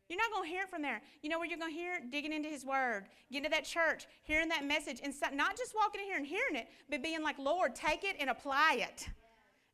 You're 0.09 0.19
not 0.19 0.31
going 0.31 0.43
to 0.43 0.49
hear 0.49 0.63
it 0.63 0.69
from 0.69 0.81
there. 0.81 1.01
You 1.23 1.29
know 1.29 1.39
where 1.39 1.47
you're 1.47 1.57
going 1.57 1.71
to 1.71 1.77
hear 1.77 1.95
it? 1.95 2.11
Digging 2.11 2.31
into 2.31 2.49
His 2.49 2.63
Word, 2.63 3.05
getting 3.31 3.45
to 3.45 3.49
that 3.49 3.65
church, 3.65 4.05
hearing 4.23 4.49
that 4.49 4.63
message, 4.63 4.99
and 5.03 5.13
so, 5.13 5.27
not 5.33 5.57
just 5.57 5.73
walking 5.73 6.01
in 6.01 6.07
here 6.07 6.17
and 6.17 6.25
hearing 6.27 6.55
it, 6.55 6.67
but 6.89 7.01
being 7.01 7.23
like, 7.23 7.39
Lord, 7.39 7.73
take 7.73 8.03
it 8.03 8.15
and 8.19 8.29
apply 8.29 8.77
it. 8.81 9.07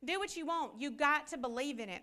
Do 0.05 0.19
what 0.19 0.38
you 0.38 0.45
want. 0.45 0.79
You 0.79 0.91
got 0.91 1.27
to 1.29 1.38
believe 1.38 1.79
in 1.79 1.89
it. 1.89 2.01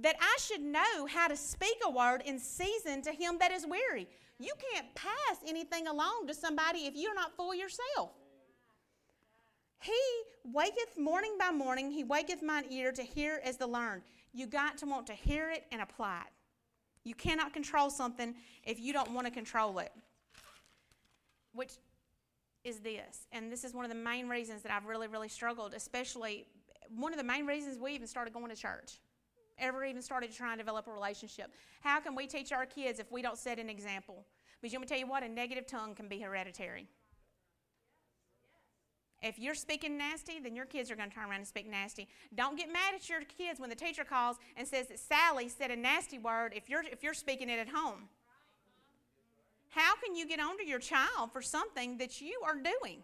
That 0.00 0.16
I 0.20 0.36
should 0.40 0.62
know 0.62 1.06
how 1.06 1.28
to 1.28 1.36
speak 1.36 1.76
a 1.84 1.90
word 1.90 2.22
in 2.24 2.38
season 2.38 3.02
to 3.02 3.12
him 3.12 3.36
that 3.38 3.52
is 3.52 3.66
weary. 3.66 4.08
You 4.38 4.52
can't 4.72 4.86
pass 4.94 5.38
anything 5.46 5.86
along 5.86 6.26
to 6.28 6.34
somebody 6.34 6.80
if 6.80 6.94
you're 6.96 7.14
not 7.14 7.36
full 7.36 7.54
yourself. 7.54 8.10
He 9.82 9.92
waketh 10.44 10.98
morning 10.98 11.36
by 11.38 11.50
morning, 11.50 11.90
he 11.90 12.04
waketh 12.04 12.42
mine 12.42 12.64
ear 12.70 12.92
to 12.92 13.02
hear 13.02 13.40
as 13.44 13.56
the 13.56 13.66
learned. 13.66 14.02
You 14.32 14.46
got 14.46 14.78
to 14.78 14.86
want 14.86 15.06
to 15.08 15.12
hear 15.12 15.50
it 15.50 15.64
and 15.72 15.82
apply 15.82 16.22
it. 16.26 16.32
You 17.04 17.14
cannot 17.14 17.52
control 17.52 17.90
something 17.90 18.34
if 18.64 18.78
you 18.78 18.92
don't 18.92 19.12
want 19.12 19.26
to 19.26 19.32
control 19.32 19.78
it. 19.78 19.92
Which 21.52 21.72
is 22.62 22.80
this, 22.80 23.26
and 23.32 23.50
this 23.50 23.64
is 23.64 23.74
one 23.74 23.84
of 23.84 23.90
the 23.90 23.96
main 23.96 24.28
reasons 24.28 24.62
that 24.62 24.70
I've 24.70 24.84
really, 24.84 25.08
really 25.08 25.28
struggled, 25.28 25.72
especially 25.74 26.46
one 26.94 27.12
of 27.12 27.18
the 27.18 27.24
main 27.24 27.46
reasons 27.46 27.78
we 27.78 27.92
even 27.92 28.06
started 28.06 28.34
going 28.34 28.50
to 28.50 28.56
church, 28.56 28.98
ever 29.60 29.84
even 29.84 30.02
started 30.02 30.30
to 30.30 30.36
try 30.36 30.52
and 30.52 30.58
develop 30.58 30.86
a 30.86 30.92
relationship. 30.92 31.52
How 31.80 32.00
can 32.00 32.14
we 32.14 32.26
teach 32.26 32.52
our 32.52 32.66
kids 32.66 32.98
if 32.98 33.12
we 33.12 33.22
don't 33.22 33.38
set 33.38 33.58
an 33.58 33.70
example? 33.70 34.24
Because 34.60 34.72
let 34.72 34.80
me 34.80 34.86
to 34.86 34.90
tell 34.90 34.98
you 34.98 35.06
what, 35.06 35.22
a 35.22 35.28
negative 35.28 35.66
tongue 35.66 35.94
can 35.94 36.08
be 36.08 36.18
hereditary. 36.18 36.86
If 39.22 39.38
you're 39.38 39.54
speaking 39.54 39.98
nasty, 39.98 40.40
then 40.40 40.56
your 40.56 40.64
kids 40.64 40.90
are 40.90 40.96
going 40.96 41.10
to 41.10 41.14
turn 41.14 41.24
around 41.24 41.40
and 41.40 41.46
speak 41.46 41.68
nasty. 41.68 42.08
Don't 42.34 42.56
get 42.56 42.72
mad 42.72 42.94
at 42.94 43.08
your 43.08 43.20
kids 43.20 43.60
when 43.60 43.68
the 43.68 43.76
teacher 43.76 44.04
calls 44.04 44.38
and 44.56 44.66
says 44.66 44.88
that 44.88 44.98
Sally 44.98 45.48
said 45.48 45.70
a 45.70 45.76
nasty 45.76 46.18
word 46.18 46.54
if 46.56 46.70
you're, 46.70 46.82
if 46.90 47.02
you're 47.02 47.14
speaking 47.14 47.50
it 47.50 47.58
at 47.58 47.68
home. 47.68 48.08
How 49.68 49.94
can 49.96 50.16
you 50.16 50.26
get 50.26 50.40
onto 50.40 50.64
your 50.64 50.78
child 50.78 51.32
for 51.32 51.42
something 51.42 51.98
that 51.98 52.20
you 52.20 52.40
are 52.44 52.56
doing? 52.56 53.02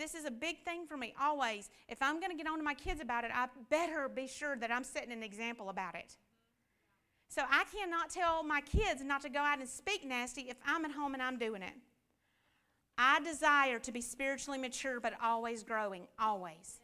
This 0.00 0.14
is 0.14 0.24
a 0.24 0.30
big 0.30 0.64
thing 0.64 0.86
for 0.86 0.96
me 0.96 1.12
always. 1.20 1.68
If 1.86 2.00
I'm 2.00 2.20
going 2.20 2.30
to 2.30 2.36
get 2.36 2.46
on 2.46 2.56
to 2.56 2.64
my 2.64 2.72
kids 2.72 3.02
about 3.02 3.24
it, 3.24 3.30
I 3.34 3.48
better 3.68 4.08
be 4.08 4.26
sure 4.26 4.56
that 4.56 4.72
I'm 4.72 4.82
setting 4.82 5.12
an 5.12 5.22
example 5.22 5.68
about 5.68 5.94
it. 5.94 6.16
So 7.28 7.42
I 7.42 7.64
cannot 7.64 8.08
tell 8.08 8.42
my 8.42 8.62
kids 8.62 9.04
not 9.04 9.20
to 9.22 9.28
go 9.28 9.40
out 9.40 9.58
and 9.58 9.68
speak 9.68 10.06
nasty 10.06 10.46
if 10.48 10.56
I'm 10.64 10.86
at 10.86 10.92
home 10.92 11.12
and 11.12 11.22
I'm 11.22 11.36
doing 11.36 11.60
it. 11.60 11.74
I 12.96 13.20
desire 13.20 13.78
to 13.78 13.92
be 13.92 14.00
spiritually 14.00 14.58
mature, 14.58 15.00
but 15.00 15.12
always 15.22 15.62
growing, 15.62 16.06
always. 16.18 16.80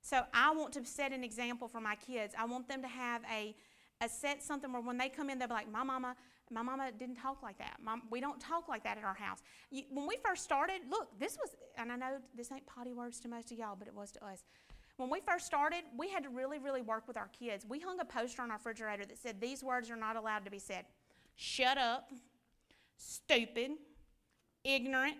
So 0.00 0.22
I 0.34 0.52
want 0.52 0.72
to 0.72 0.84
set 0.84 1.12
an 1.12 1.22
example 1.22 1.68
for 1.68 1.80
my 1.80 1.94
kids. 1.94 2.34
I 2.36 2.46
want 2.46 2.66
them 2.66 2.82
to 2.82 2.88
have 2.88 3.22
a, 3.32 3.54
a 4.00 4.08
set 4.08 4.42
something 4.42 4.72
where 4.72 4.82
when 4.82 4.98
they 4.98 5.08
come 5.08 5.30
in, 5.30 5.38
they'll 5.38 5.46
be 5.46 5.54
like, 5.54 5.70
My 5.70 5.84
mama, 5.84 6.16
my 6.50 6.62
mama 6.62 6.90
didn't 6.98 7.16
talk 7.16 7.42
like 7.42 7.58
that. 7.58 7.76
Mom, 7.82 8.02
we 8.10 8.20
don't 8.20 8.40
talk 8.40 8.68
like 8.68 8.84
that 8.84 8.98
at 8.98 9.04
our 9.04 9.14
house. 9.14 9.38
You, 9.70 9.84
when 9.90 10.06
we 10.06 10.18
first 10.24 10.44
started, 10.44 10.82
look, 10.90 11.08
this 11.18 11.38
was, 11.40 11.54
and 11.78 11.90
I 11.90 11.96
know 11.96 12.18
this 12.36 12.52
ain't 12.52 12.66
potty 12.66 12.92
words 12.92 13.20
to 13.20 13.28
most 13.28 13.52
of 13.52 13.58
y'all, 13.58 13.76
but 13.76 13.88
it 13.88 13.94
was 13.94 14.10
to 14.12 14.24
us. 14.24 14.44
When 14.96 15.08
we 15.08 15.20
first 15.26 15.46
started, 15.46 15.84
we 15.96 16.10
had 16.10 16.22
to 16.24 16.28
really, 16.28 16.58
really 16.58 16.82
work 16.82 17.08
with 17.08 17.16
our 17.16 17.28
kids. 17.28 17.64
We 17.68 17.80
hung 17.80 17.98
a 18.00 18.04
poster 18.04 18.42
on 18.42 18.50
our 18.50 18.58
refrigerator 18.58 19.04
that 19.06 19.18
said, 19.18 19.40
These 19.40 19.64
words 19.64 19.90
are 19.90 19.96
not 19.96 20.16
allowed 20.16 20.44
to 20.44 20.50
be 20.50 20.58
said. 20.58 20.84
Shut 21.34 21.78
up, 21.78 22.10
stupid, 22.98 23.72
ignorant. 24.64 25.16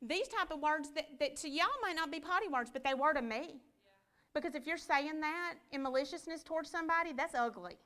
These 0.00 0.28
type 0.28 0.52
of 0.52 0.60
words 0.60 0.90
that, 0.94 1.18
that 1.18 1.36
to 1.38 1.48
y'all 1.48 1.66
might 1.82 1.96
not 1.96 2.12
be 2.12 2.20
potty 2.20 2.46
words, 2.48 2.70
but 2.72 2.84
they 2.84 2.94
were 2.94 3.12
to 3.12 3.22
me. 3.22 3.40
Yeah. 3.40 3.52
Because 4.32 4.54
if 4.54 4.66
you're 4.66 4.78
saying 4.78 5.20
that 5.20 5.54
in 5.72 5.82
maliciousness 5.82 6.44
towards 6.44 6.70
somebody, 6.70 7.12
that's 7.12 7.34
ugly. 7.34 7.76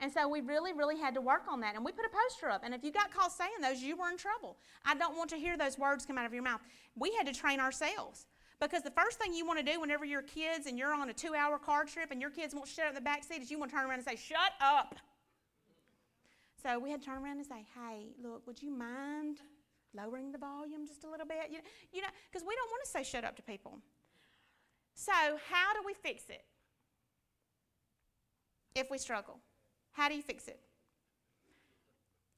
And 0.00 0.12
so 0.12 0.28
we 0.28 0.40
really, 0.40 0.72
really 0.72 0.96
had 0.96 1.14
to 1.14 1.20
work 1.20 1.42
on 1.48 1.60
that. 1.60 1.74
And 1.74 1.84
we 1.84 1.90
put 1.90 2.04
a 2.04 2.08
poster 2.08 2.48
up. 2.48 2.62
And 2.64 2.72
if 2.72 2.84
you 2.84 2.92
got 2.92 3.12
caught 3.12 3.32
saying 3.32 3.50
those, 3.60 3.82
you 3.82 3.96
were 3.96 4.08
in 4.10 4.16
trouble. 4.16 4.56
I 4.84 4.94
don't 4.94 5.16
want 5.16 5.28
to 5.30 5.36
hear 5.36 5.56
those 5.56 5.76
words 5.76 6.06
come 6.06 6.16
out 6.18 6.26
of 6.26 6.32
your 6.32 6.42
mouth. 6.42 6.60
We 6.94 7.12
had 7.16 7.26
to 7.26 7.32
train 7.32 7.58
ourselves. 7.58 8.26
Because 8.60 8.82
the 8.82 8.90
first 8.90 9.18
thing 9.18 9.34
you 9.34 9.46
want 9.46 9.58
to 9.58 9.64
do 9.64 9.80
whenever 9.80 10.04
your 10.04 10.22
kids 10.22 10.66
and 10.66 10.78
you're 10.78 10.94
on 10.94 11.10
a 11.10 11.12
two 11.12 11.34
hour 11.34 11.58
car 11.58 11.84
trip 11.84 12.10
and 12.10 12.20
your 12.20 12.30
kids 12.30 12.54
won't 12.54 12.68
shut 12.68 12.86
up 12.86 12.90
in 12.90 12.94
the 12.96 13.00
back 13.00 13.24
seat 13.24 13.42
is 13.42 13.50
you 13.50 13.58
want 13.58 13.70
to 13.70 13.76
turn 13.76 13.86
around 13.86 13.98
and 13.98 14.04
say, 14.04 14.16
Shut 14.16 14.52
up. 14.60 14.96
So 16.62 16.78
we 16.78 16.90
had 16.90 17.00
to 17.00 17.06
turn 17.06 17.22
around 17.22 17.38
and 17.38 17.46
say, 17.46 17.64
Hey, 17.74 18.08
look, 18.22 18.46
would 18.46 18.60
you 18.60 18.70
mind 18.70 19.38
lowering 19.94 20.32
the 20.32 20.38
volume 20.38 20.86
just 20.86 21.04
a 21.04 21.10
little 21.10 21.26
bit? 21.26 21.50
You 21.50 21.58
know, 21.58 21.64
you 21.92 22.02
know, 22.02 22.08
because 22.30 22.46
we 22.46 22.54
don't 22.54 22.70
want 22.70 22.84
to 22.84 22.90
say 22.90 23.04
shut 23.04 23.24
up 23.24 23.36
to 23.36 23.42
people. 23.42 23.78
So, 24.94 25.12
how 25.12 25.74
do 25.74 25.80
we 25.86 25.94
fix 25.94 26.24
it 26.28 26.44
if 28.74 28.90
we 28.90 28.98
struggle? 28.98 29.38
How 29.98 30.08
do 30.08 30.14
you 30.14 30.22
fix 30.22 30.46
it? 30.46 30.60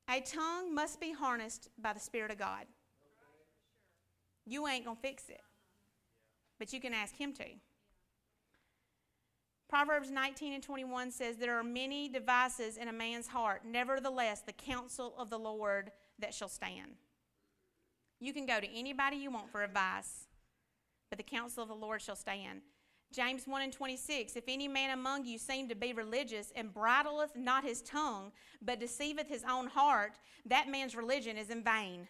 A 0.09 0.23
tongue 0.23 0.75
must 0.75 0.99
be 0.99 1.13
harnessed 1.13 1.69
by 1.79 1.93
the 1.93 2.01
Spirit 2.01 2.31
of 2.31 2.39
God. 2.39 2.65
You 4.47 4.67
ain't 4.67 4.87
going 4.87 4.97
to 4.97 5.03
fix 5.03 5.29
it, 5.29 5.43
but 6.59 6.73
you 6.73 6.81
can 6.81 6.95
ask 6.95 7.15
Him 7.15 7.35
to. 7.35 7.45
Proverbs 9.69 10.11
19 10.11 10.55
and 10.55 10.63
21 10.63 11.11
says, 11.11 11.37
There 11.37 11.59
are 11.59 11.63
many 11.63 12.09
devices 12.09 12.79
in 12.79 12.89
a 12.89 12.95
man's 12.95 13.29
heart, 13.29 13.61
nevertheless, 13.67 14.41
the 14.41 14.53
counsel 14.53 15.13
of 15.19 15.29
the 15.29 15.39
Lord 15.39 15.93
that 16.19 16.33
shall 16.33 16.49
stand. 16.49 16.93
You 18.21 18.33
can 18.33 18.47
go 18.47 18.59
to 18.59 18.75
anybody 18.75 19.19
you 19.19 19.31
want 19.31 19.53
for 19.53 19.63
advice, 19.63 20.29
but 21.11 21.19
the 21.19 21.25
counsel 21.25 21.63
of 21.63 21.69
the 21.69 21.75
Lord 21.75 22.01
shall 22.01 22.17
stand. 22.17 22.63
James 23.13 23.47
1 23.47 23.63
and 23.63 23.73
26 23.73 24.37
If 24.37 24.45
any 24.47 24.69
man 24.69 24.91
among 24.91 25.25
you 25.25 25.39
seem 25.39 25.69
to 25.69 25.75
be 25.75 25.93
religious 25.93 26.53
and 26.55 26.73
bridleth 26.73 27.37
not 27.37 27.65
his 27.65 27.83
tongue, 27.83 28.33
but 28.63 28.79
deceiveth 28.79 29.29
his 29.29 29.45
own 29.49 29.67
heart, 29.67 30.13
that 30.47 30.69
man's 30.69 30.95
religion 30.95 31.37
is 31.37 31.51
in 31.51 31.63
vain. 31.63 32.07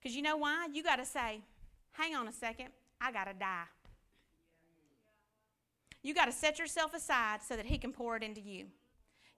Because 0.00 0.14
you 0.14 0.22
know 0.22 0.36
why? 0.36 0.68
You 0.72 0.82
got 0.82 0.96
to 0.96 1.06
say, 1.06 1.40
hang 1.92 2.14
on 2.14 2.28
a 2.28 2.32
second, 2.32 2.68
I 3.00 3.10
got 3.10 3.24
to 3.24 3.32
die. 3.32 3.64
You 6.02 6.12
got 6.12 6.26
to 6.26 6.32
set 6.32 6.58
yourself 6.58 6.92
aside 6.92 7.40
so 7.42 7.56
that 7.56 7.64
he 7.64 7.78
can 7.78 7.90
pour 7.90 8.16
it 8.16 8.22
into 8.22 8.42
you. 8.42 8.66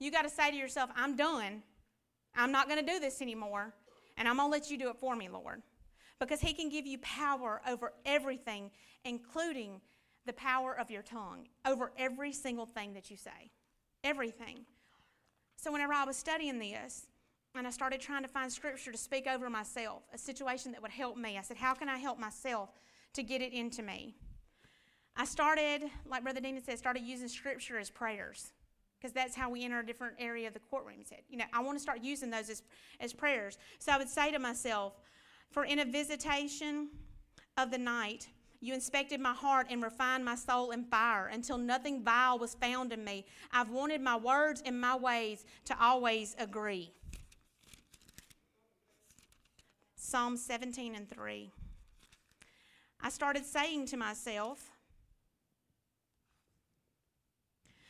You 0.00 0.10
got 0.10 0.22
to 0.22 0.28
say 0.28 0.50
to 0.50 0.56
yourself, 0.56 0.90
I'm 0.96 1.14
done. 1.14 1.62
I'm 2.34 2.50
not 2.50 2.68
going 2.68 2.84
to 2.84 2.92
do 2.92 2.98
this 2.98 3.22
anymore, 3.22 3.72
and 4.18 4.28
I'm 4.28 4.36
going 4.36 4.48
to 4.48 4.52
let 4.52 4.70
you 4.70 4.76
do 4.76 4.90
it 4.90 4.96
for 4.96 5.14
me, 5.14 5.28
Lord 5.28 5.62
because 6.18 6.40
He 6.40 6.52
can 6.52 6.68
give 6.68 6.86
you 6.86 6.98
power 6.98 7.60
over 7.68 7.92
everything, 8.04 8.70
including 9.04 9.80
the 10.26 10.32
power 10.32 10.76
of 10.78 10.90
your 10.90 11.02
tongue, 11.02 11.48
over 11.64 11.92
every 11.96 12.32
single 12.32 12.66
thing 12.66 12.94
that 12.94 13.10
you 13.10 13.16
say. 13.16 13.50
Everything. 14.02 14.64
So, 15.56 15.72
whenever 15.72 15.92
I 15.92 16.04
was 16.04 16.16
studying 16.16 16.58
this, 16.58 17.06
and 17.54 17.66
I 17.66 17.70
started 17.70 18.00
trying 18.00 18.22
to 18.22 18.28
find 18.28 18.52
scripture 18.52 18.92
to 18.92 18.98
speak 18.98 19.26
over 19.26 19.48
myself, 19.48 20.02
a 20.12 20.18
situation 20.18 20.72
that 20.72 20.82
would 20.82 20.90
help 20.90 21.16
me, 21.16 21.38
I 21.38 21.42
said, 21.42 21.56
How 21.56 21.74
can 21.74 21.88
I 21.88 21.98
help 21.98 22.18
myself 22.18 22.70
to 23.14 23.22
get 23.22 23.40
it 23.40 23.52
into 23.52 23.82
me? 23.82 24.14
I 25.16 25.24
started, 25.24 25.82
like 26.06 26.22
Brother 26.22 26.40
Dean 26.40 26.60
said, 26.62 26.78
started 26.78 27.02
using 27.02 27.28
scripture 27.28 27.78
as 27.78 27.88
prayers 27.88 28.52
because 28.98 29.12
that's 29.12 29.34
how 29.34 29.48
we 29.48 29.64
enter 29.64 29.80
a 29.80 29.86
different 29.86 30.16
area 30.18 30.46
of 30.48 30.54
the 30.54 30.60
courtroom. 30.60 30.96
He 30.98 31.04
said, 31.04 31.20
You 31.28 31.38
know, 31.38 31.44
I 31.52 31.62
want 31.62 31.78
to 31.78 31.82
start 31.82 32.00
using 32.02 32.30
those 32.30 32.50
as, 32.50 32.62
as 33.00 33.12
prayers. 33.12 33.56
So 33.78 33.92
I 33.92 33.98
would 33.98 34.08
say 34.08 34.30
to 34.32 34.38
myself, 34.38 34.94
for 35.50 35.64
in 35.64 35.78
a 35.78 35.84
visitation 35.84 36.88
of 37.56 37.70
the 37.70 37.78
night, 37.78 38.28
you 38.60 38.74
inspected 38.74 39.20
my 39.20 39.32
heart 39.32 39.66
and 39.70 39.82
refined 39.82 40.24
my 40.24 40.34
soul 40.34 40.70
in 40.70 40.84
fire 40.84 41.28
until 41.28 41.58
nothing 41.58 42.02
vile 42.02 42.38
was 42.38 42.54
found 42.54 42.92
in 42.92 43.04
me. 43.04 43.26
I've 43.52 43.70
wanted 43.70 44.00
my 44.00 44.16
words 44.16 44.62
and 44.64 44.80
my 44.80 44.96
ways 44.96 45.44
to 45.66 45.76
always 45.80 46.34
agree. 46.38 46.92
Psalm 49.94 50.36
17 50.36 50.94
and 50.94 51.08
3. 51.08 51.50
I 53.00 53.10
started 53.10 53.44
saying 53.44 53.86
to 53.86 53.96
myself, 53.96 54.70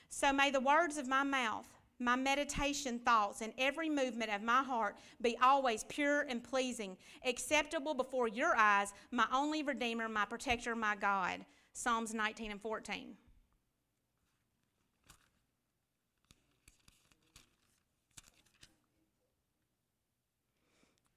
So 0.09 0.33
may 0.33 0.51
the 0.51 0.61
words 0.61 0.97
of 0.97 1.07
my 1.07 1.23
mouth 1.23 1.69
my 1.99 2.16
meditation 2.16 2.99
thoughts 2.99 3.40
and 3.40 3.53
every 3.59 3.88
movement 3.88 4.30
of 4.30 4.42
my 4.42 4.62
heart 4.62 4.97
be 5.22 5.36
always 5.42 5.84
pure 5.84 6.22
and 6.22 6.42
pleasing, 6.42 6.97
acceptable 7.24 7.94
before 7.94 8.28
your 8.28 8.55
eyes, 8.57 8.92
my 9.11 9.26
only 9.32 9.62
Redeemer, 9.62 10.09
my 10.09 10.24
protector, 10.24 10.74
my 10.74 10.97
God. 10.97 11.44
Psalms 11.72 12.14
19 12.14 12.53
and 12.53 12.61
14. 12.61 13.14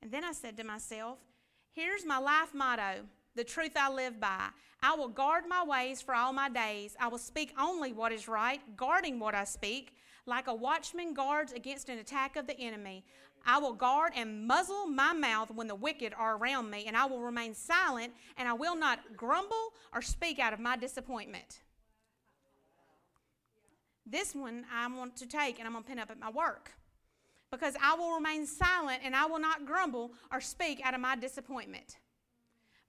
And 0.01 0.11
then 0.11 0.23
I 0.23 0.33
said 0.33 0.57
to 0.57 0.63
myself, 0.63 1.19
Here's 1.71 2.05
my 2.05 2.17
life 2.17 2.53
motto, 2.53 3.05
the 3.35 3.43
truth 3.43 3.73
I 3.77 3.89
live 3.89 4.19
by. 4.19 4.49
I 4.81 4.95
will 4.95 5.07
guard 5.07 5.43
my 5.47 5.63
ways 5.63 6.01
for 6.01 6.15
all 6.15 6.33
my 6.33 6.49
days. 6.49 6.95
I 6.99 7.07
will 7.07 7.17
speak 7.17 7.53
only 7.59 7.93
what 7.93 8.11
is 8.11 8.27
right, 8.27 8.59
guarding 8.75 9.19
what 9.19 9.35
I 9.35 9.43
speak, 9.43 9.95
like 10.29 10.47
a 10.47 10.53
watchman 10.53 11.13
guards 11.13 11.51
against 11.51 11.89
an 11.89 11.99
attack 11.99 12.37
of 12.37 12.47
the 12.47 12.57
enemy. 12.57 13.03
I 13.45 13.57
will 13.57 13.73
guard 13.73 14.13
and 14.15 14.47
muzzle 14.47 14.85
my 14.85 15.13
mouth 15.13 15.51
when 15.51 15.67
the 15.67 15.75
wicked 15.75 16.13
are 16.17 16.37
around 16.37 16.69
me, 16.69 16.85
and 16.87 16.95
I 16.95 17.05
will 17.05 17.21
remain 17.21 17.53
silent, 17.53 18.13
and 18.37 18.47
I 18.47 18.53
will 18.53 18.75
not 18.75 19.17
grumble 19.17 19.73
or 19.93 20.01
speak 20.01 20.39
out 20.39 20.53
of 20.53 20.59
my 20.59 20.77
disappointment. 20.77 21.61
This 24.05 24.33
one 24.33 24.65
I 24.73 24.87
want 24.87 25.15
to 25.17 25.27
take 25.27 25.59
and 25.59 25.67
I'm 25.67 25.73
going 25.73 25.83
to 25.83 25.89
pin 25.89 25.99
up 25.99 26.09
at 26.09 26.19
my 26.19 26.31
work 26.31 26.71
because 27.51 27.75
I 27.81 27.93
will 27.95 28.15
remain 28.15 28.47
silent 28.47 29.01
and 29.03 29.15
I 29.15 29.27
will 29.27 29.39
not 29.39 29.65
grumble 29.65 30.13
or 30.31 30.41
speak 30.41 30.81
out 30.83 30.95
of 30.95 31.01
my 31.01 31.15
disappointment. 31.15 31.97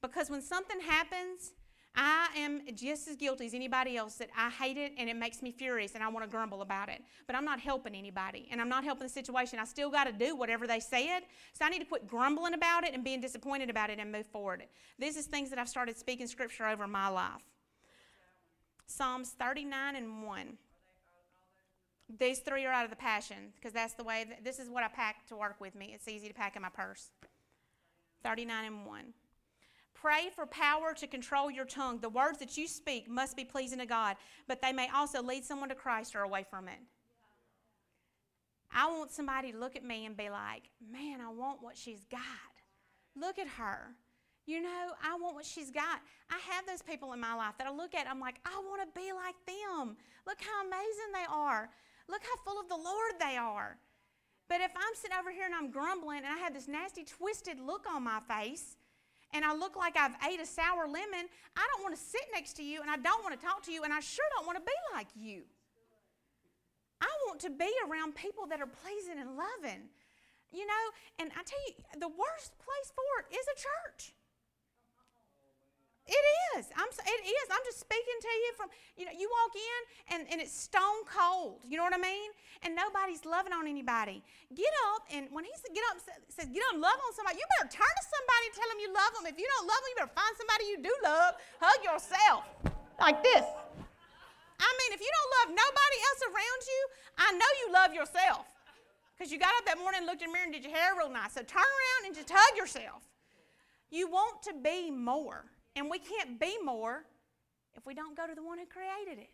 Because 0.00 0.30
when 0.30 0.40
something 0.40 0.80
happens, 0.80 1.52
I 1.96 2.28
am 2.36 2.60
just 2.74 3.08
as 3.08 3.16
guilty 3.16 3.46
as 3.46 3.54
anybody 3.54 3.96
else 3.96 4.14
that 4.16 4.30
I 4.36 4.48
hate 4.48 4.76
it 4.76 4.92
and 4.96 5.10
it 5.10 5.16
makes 5.16 5.42
me 5.42 5.50
furious 5.50 5.94
and 5.94 6.04
I 6.04 6.08
want 6.08 6.24
to 6.24 6.30
grumble 6.30 6.62
about 6.62 6.88
it. 6.88 7.02
But 7.26 7.34
I'm 7.34 7.44
not 7.44 7.58
helping 7.58 7.94
anybody 7.94 8.48
and 8.50 8.60
I'm 8.60 8.68
not 8.68 8.84
helping 8.84 9.04
the 9.04 9.12
situation. 9.12 9.58
I 9.58 9.64
still 9.64 9.90
got 9.90 10.04
to 10.04 10.12
do 10.12 10.36
whatever 10.36 10.66
they 10.66 10.78
said. 10.78 11.20
So 11.52 11.64
I 11.64 11.68
need 11.68 11.80
to 11.80 11.84
quit 11.84 12.06
grumbling 12.06 12.54
about 12.54 12.84
it 12.84 12.94
and 12.94 13.02
being 13.02 13.20
disappointed 13.20 13.70
about 13.70 13.90
it 13.90 13.98
and 13.98 14.12
move 14.12 14.26
forward. 14.26 14.62
This 14.98 15.16
is 15.16 15.26
things 15.26 15.50
that 15.50 15.58
I've 15.58 15.68
started 15.68 15.96
speaking 15.96 16.28
scripture 16.28 16.66
over 16.66 16.84
in 16.84 16.90
my 16.90 17.08
life. 17.08 17.42
Psalms 18.86 19.30
39 19.38 19.96
and 19.96 20.22
1. 20.24 20.58
These 22.18 22.40
three 22.40 22.64
are 22.66 22.72
out 22.72 22.84
of 22.84 22.90
the 22.90 22.96
Passion 22.96 23.52
because 23.54 23.72
that's 23.72 23.94
the 23.94 24.02
way, 24.04 24.26
that, 24.28 24.44
this 24.44 24.58
is 24.58 24.68
what 24.68 24.82
I 24.82 24.88
pack 24.88 25.26
to 25.28 25.36
work 25.36 25.60
with 25.60 25.74
me. 25.74 25.92
It's 25.94 26.08
easy 26.08 26.28
to 26.28 26.34
pack 26.34 26.56
in 26.56 26.62
my 26.62 26.68
purse. 26.68 27.10
39 28.24 28.64
and 28.64 28.86
1. 28.86 29.04
Pray 30.00 30.30
for 30.34 30.46
power 30.46 30.94
to 30.94 31.06
control 31.06 31.50
your 31.50 31.64
tongue. 31.64 31.98
The 31.98 32.08
words 32.08 32.38
that 32.38 32.56
you 32.56 32.66
speak 32.66 33.08
must 33.08 33.36
be 33.36 33.44
pleasing 33.44 33.80
to 33.80 33.86
God, 33.86 34.16
but 34.48 34.62
they 34.62 34.72
may 34.72 34.88
also 34.94 35.22
lead 35.22 35.44
someone 35.44 35.68
to 35.68 35.74
Christ 35.74 36.14
or 36.14 36.20
away 36.20 36.44
from 36.48 36.68
it. 36.68 36.78
I 38.72 38.86
want 38.86 39.10
somebody 39.10 39.52
to 39.52 39.58
look 39.58 39.76
at 39.76 39.84
me 39.84 40.06
and 40.06 40.16
be 40.16 40.30
like, 40.30 40.70
man, 40.90 41.20
I 41.20 41.28
want 41.28 41.62
what 41.62 41.76
she's 41.76 42.04
got. 42.04 42.20
Look 43.16 43.38
at 43.38 43.48
her. 43.48 43.94
You 44.46 44.62
know, 44.62 44.92
I 45.04 45.16
want 45.20 45.34
what 45.34 45.44
she's 45.44 45.70
got. 45.70 46.00
I 46.30 46.38
have 46.50 46.66
those 46.66 46.82
people 46.82 47.12
in 47.12 47.20
my 47.20 47.34
life 47.34 47.54
that 47.58 47.66
I 47.66 47.72
look 47.72 47.94
at, 47.94 48.08
I'm 48.08 48.20
like, 48.20 48.40
I 48.46 48.58
want 48.68 48.80
to 48.82 49.00
be 49.00 49.12
like 49.12 49.34
them. 49.46 49.96
Look 50.26 50.38
how 50.40 50.66
amazing 50.66 51.12
they 51.12 51.26
are. 51.30 51.68
Look 52.08 52.22
how 52.22 52.42
full 52.44 52.60
of 52.60 52.68
the 52.68 52.76
Lord 52.76 53.12
they 53.20 53.36
are. 53.36 53.76
But 54.48 54.60
if 54.60 54.72
I'm 54.74 54.94
sitting 54.94 55.16
over 55.18 55.30
here 55.30 55.44
and 55.44 55.54
I'm 55.54 55.70
grumbling 55.70 56.18
and 56.18 56.26
I 56.26 56.38
have 56.38 56.54
this 56.54 56.68
nasty, 56.68 57.04
twisted 57.04 57.60
look 57.60 57.84
on 57.88 58.02
my 58.02 58.20
face, 58.28 58.76
and 59.32 59.44
I 59.44 59.54
look 59.54 59.76
like 59.76 59.96
I've 59.96 60.16
ate 60.28 60.40
a 60.40 60.46
sour 60.46 60.86
lemon, 60.86 61.28
I 61.56 61.64
don't 61.72 61.82
want 61.82 61.94
to 61.94 62.00
sit 62.00 62.22
next 62.32 62.54
to 62.54 62.62
you 62.62 62.80
and 62.82 62.90
I 62.90 62.96
don't 62.96 63.22
want 63.22 63.38
to 63.38 63.44
talk 63.44 63.62
to 63.64 63.72
you 63.72 63.84
and 63.84 63.92
I 63.92 64.00
sure 64.00 64.24
don't 64.36 64.46
want 64.46 64.58
to 64.58 64.64
be 64.64 64.78
like 64.92 65.08
you. 65.14 65.42
I 67.00 67.08
want 67.26 67.40
to 67.40 67.50
be 67.50 67.70
around 67.88 68.14
people 68.14 68.46
that 68.46 68.60
are 68.60 68.68
pleasing 68.68 69.18
and 69.18 69.36
loving. 69.36 69.88
You 70.52 70.66
know, 70.66 70.84
and 71.20 71.30
I 71.32 71.42
tell 71.46 71.62
you, 71.68 71.74
the 72.00 72.08
worst 72.08 72.58
place 72.58 72.90
for 72.90 73.22
it 73.22 73.34
is 73.34 73.46
a 73.46 73.56
church. 73.56 74.12
It 76.08 76.24
is. 76.56 76.66
I'm, 76.74 76.90
it 76.90 77.22
is. 77.22 77.46
I'm 77.52 77.62
just 77.64 77.78
speaking 77.78 78.18
to 78.18 78.32
you 78.32 78.50
from, 78.56 78.68
you 78.98 79.04
know, 79.06 79.14
you 79.14 79.30
walk 79.30 79.54
in 79.54 79.80
and, 80.16 80.20
and 80.32 80.38
it's 80.40 80.50
stone 80.50 81.06
cold. 81.06 81.62
You 81.62 81.78
know 81.78 81.86
what 81.86 81.94
I 81.94 82.02
mean? 82.02 82.34
And 82.66 82.74
nobody's 82.74 83.22
loving 83.24 83.52
on 83.54 83.70
anybody. 83.70 84.24
Get 84.50 84.74
up, 84.92 85.06
and 85.08 85.30
when 85.30 85.46
he 85.46 85.54
said, 85.54 85.70
get 85.70 85.86
up, 85.92 86.02
says, 86.02 86.50
get 86.50 86.62
up 86.66 86.74
and 86.74 86.82
love 86.82 86.98
on 86.98 87.12
somebody, 87.14 87.38
you 87.38 87.46
better 87.56 87.70
turn 87.70 87.94
to 87.94 88.04
somebody 88.10 88.44
and 88.50 88.54
tell 88.58 88.68
them 88.68 88.78
you 88.82 88.90
love 88.90 89.12
them. 89.14 89.24
If 89.30 89.38
you 89.38 89.46
don't 89.46 89.66
love 89.70 89.80
them, 89.80 89.88
you 89.92 89.98
better 90.02 90.16
find 90.18 90.32
somebody 90.34 90.62
you 90.66 90.78
do 90.82 90.94
love. 91.06 91.32
Hug 91.62 91.78
yourself 91.86 92.42
like 92.98 93.22
this. 93.22 93.46
I 94.60 94.70
mean, 94.76 94.90
if 94.92 95.00
you 95.00 95.08
don't 95.08 95.30
love 95.40 95.48
nobody 95.56 95.98
else 96.10 96.20
around 96.28 96.60
you, 96.68 96.80
I 97.16 97.28
know 97.38 97.50
you 97.64 97.66
love 97.72 97.90
yourself. 97.94 98.44
Because 99.16 99.32
you 99.32 99.38
got 99.38 99.52
up 99.60 99.64
that 99.66 99.78
morning 99.78 100.04
and 100.04 100.06
looked 100.06 100.22
in 100.22 100.28
the 100.28 100.32
mirror 100.32 100.48
and 100.48 100.52
did 100.52 100.64
your 100.64 100.72
hair 100.72 100.92
real 100.96 101.10
nice. 101.10 101.32
So 101.36 101.42
turn 101.42 101.60
around 101.60 102.02
and 102.06 102.14
just 102.14 102.28
hug 102.28 102.56
yourself. 102.56 103.04
You 103.90 104.08
want 104.08 104.42
to 104.44 104.54
be 104.54 104.90
more. 104.90 105.44
And 105.76 105.88
we 105.90 105.98
can't 105.98 106.38
be 106.38 106.56
more 106.64 107.04
if 107.74 107.86
we 107.86 107.94
don't 107.94 108.16
go 108.16 108.26
to 108.26 108.34
the 108.34 108.42
one 108.42 108.58
who 108.58 108.66
created 108.66 109.22
it. 109.22 109.30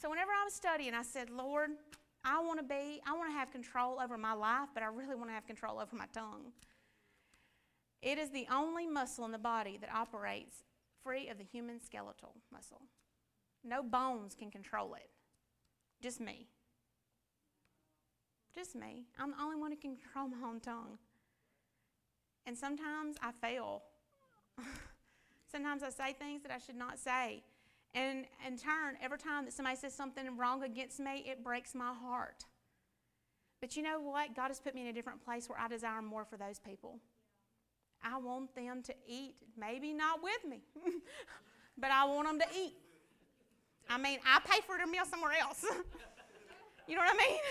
So 0.00 0.10
whenever 0.10 0.30
I 0.30 0.44
was 0.44 0.54
studying, 0.54 0.94
I 0.94 1.02
said, 1.02 1.30
Lord, 1.30 1.70
I 2.24 2.40
want 2.40 2.58
to 2.58 2.64
be, 2.64 3.00
I 3.06 3.16
want 3.16 3.30
to 3.30 3.38
have 3.38 3.50
control 3.50 3.98
over 4.02 4.18
my 4.18 4.34
life, 4.34 4.68
but 4.74 4.82
I 4.82 4.86
really 4.86 5.14
want 5.14 5.30
to 5.30 5.34
have 5.34 5.46
control 5.46 5.78
over 5.80 5.96
my 5.96 6.06
tongue. 6.12 6.52
It 8.02 8.18
is 8.18 8.30
the 8.30 8.46
only 8.52 8.86
muscle 8.86 9.24
in 9.24 9.32
the 9.32 9.38
body 9.38 9.78
that 9.80 9.92
operates 9.92 10.64
free 11.02 11.28
of 11.28 11.38
the 11.38 11.44
human 11.44 11.80
skeletal 11.80 12.34
muscle. 12.52 12.82
No 13.64 13.82
bones 13.82 14.34
can 14.34 14.50
control 14.50 14.94
it. 14.94 15.08
Just 16.02 16.20
me. 16.20 16.46
Just 18.54 18.74
me. 18.74 19.06
I'm 19.18 19.32
the 19.32 19.42
only 19.42 19.56
one 19.56 19.70
who 19.70 19.76
can 19.76 19.96
control 19.96 20.28
my 20.28 20.46
own 20.46 20.60
tongue. 20.60 20.98
And 22.44 22.56
sometimes 22.56 23.16
I 23.22 23.32
fail. 23.32 23.82
Sometimes 25.56 25.82
I 25.82 25.88
say 25.88 26.12
things 26.12 26.42
that 26.42 26.52
I 26.52 26.58
should 26.58 26.76
not 26.76 26.98
say. 26.98 27.42
And 27.94 28.26
in 28.46 28.58
turn, 28.58 28.96
every 29.02 29.16
time 29.16 29.46
that 29.46 29.54
somebody 29.54 29.74
says 29.74 29.94
something 29.94 30.36
wrong 30.36 30.62
against 30.62 31.00
me, 31.00 31.24
it 31.26 31.42
breaks 31.42 31.74
my 31.74 31.94
heart. 31.94 32.44
But 33.62 33.74
you 33.74 33.82
know 33.82 33.98
what? 33.98 34.36
God 34.36 34.48
has 34.48 34.60
put 34.60 34.74
me 34.74 34.82
in 34.82 34.88
a 34.88 34.92
different 34.92 35.24
place 35.24 35.48
where 35.48 35.58
I 35.58 35.66
desire 35.66 36.02
more 36.02 36.26
for 36.26 36.36
those 36.36 36.58
people. 36.58 36.98
I 38.04 38.18
want 38.18 38.54
them 38.54 38.82
to 38.82 38.94
eat, 39.08 39.36
maybe 39.58 39.94
not 39.94 40.22
with 40.22 40.44
me, 40.46 40.60
but 41.78 41.90
I 41.90 42.04
want 42.04 42.28
them 42.28 42.38
to 42.38 42.46
eat. 42.54 42.74
I 43.88 43.96
mean, 43.96 44.18
I 44.26 44.40
pay 44.40 44.60
for 44.60 44.76
their 44.76 44.86
meal 44.86 45.06
somewhere 45.06 45.32
else. 45.40 45.64
you 46.86 46.96
know 46.96 47.00
what 47.00 47.14
I 47.14 47.16
mean? 47.16 47.38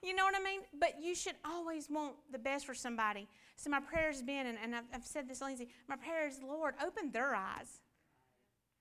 You 0.00 0.14
know 0.14 0.22
what 0.22 0.36
I 0.36 0.40
mean? 0.40 0.60
But 0.78 1.02
you 1.02 1.16
should 1.16 1.34
always 1.44 1.90
want 1.90 2.14
the 2.30 2.38
best 2.38 2.66
for 2.66 2.72
somebody. 2.72 3.26
So 3.58 3.70
my 3.70 3.80
prayer 3.80 4.06
has 4.06 4.22
been, 4.22 4.46
and, 4.46 4.56
and 4.62 4.76
I've, 4.76 4.84
I've 4.94 5.04
said 5.04 5.28
this, 5.28 5.40
Lindsay, 5.40 5.68
my 5.88 5.96
prayer 5.96 6.28
is, 6.28 6.38
Lord, 6.40 6.74
open 6.80 7.10
their 7.10 7.34
eyes. 7.34 7.80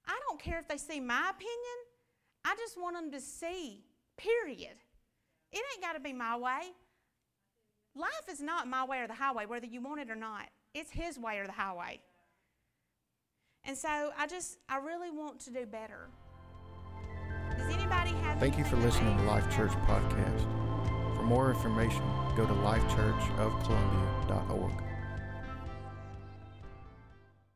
I 0.08 0.16
don't 0.30 0.40
care 0.40 0.60
if 0.60 0.68
they 0.68 0.78
see 0.78 1.00
my 1.00 1.32
opinion. 1.32 1.78
I 2.46 2.56
just 2.60 2.80
want 2.80 2.96
them 2.96 3.12
to 3.12 3.20
see, 3.20 3.84
period. 4.18 4.78
It 5.52 5.64
ain't 5.74 5.82
got 5.82 5.94
to 5.94 6.00
be 6.00 6.14
my 6.14 6.38
way. 6.38 6.62
Life 7.96 8.30
is 8.30 8.40
not 8.40 8.68
my 8.68 8.86
way 8.86 9.00
or 9.00 9.08
the 9.08 9.16
highway, 9.16 9.48
whether 9.48 9.66
you 9.66 9.82
want 9.82 10.00
it 10.00 10.12
or 10.12 10.16
not. 10.16 10.48
It's 10.76 10.92
His 10.92 11.18
way 11.18 11.40
or 11.40 11.48
the 11.48 11.54
highway. 11.54 12.00
And 13.64 13.76
so 13.76 14.12
I 14.16 14.28
just, 14.28 14.60
I 14.70 14.78
really 14.78 15.10
want 15.10 15.40
to 15.40 15.52
do 15.52 15.66
better. 15.66 16.08
Does 17.58 17.74
anybody 17.74 18.12
have 18.22 18.40
Thank 18.40 18.60
you 18.60 18.64
for 18.64 18.76
listening 18.76 19.18
to 19.18 19.24
Life 19.24 19.50
Church 19.56 19.72
Podcast. 19.88 21.16
For 21.16 21.24
more 21.24 21.50
information, 21.50 22.04
go 22.38 22.46
to 22.46 22.54
lifechurchofcolumbia.org. 22.54 24.87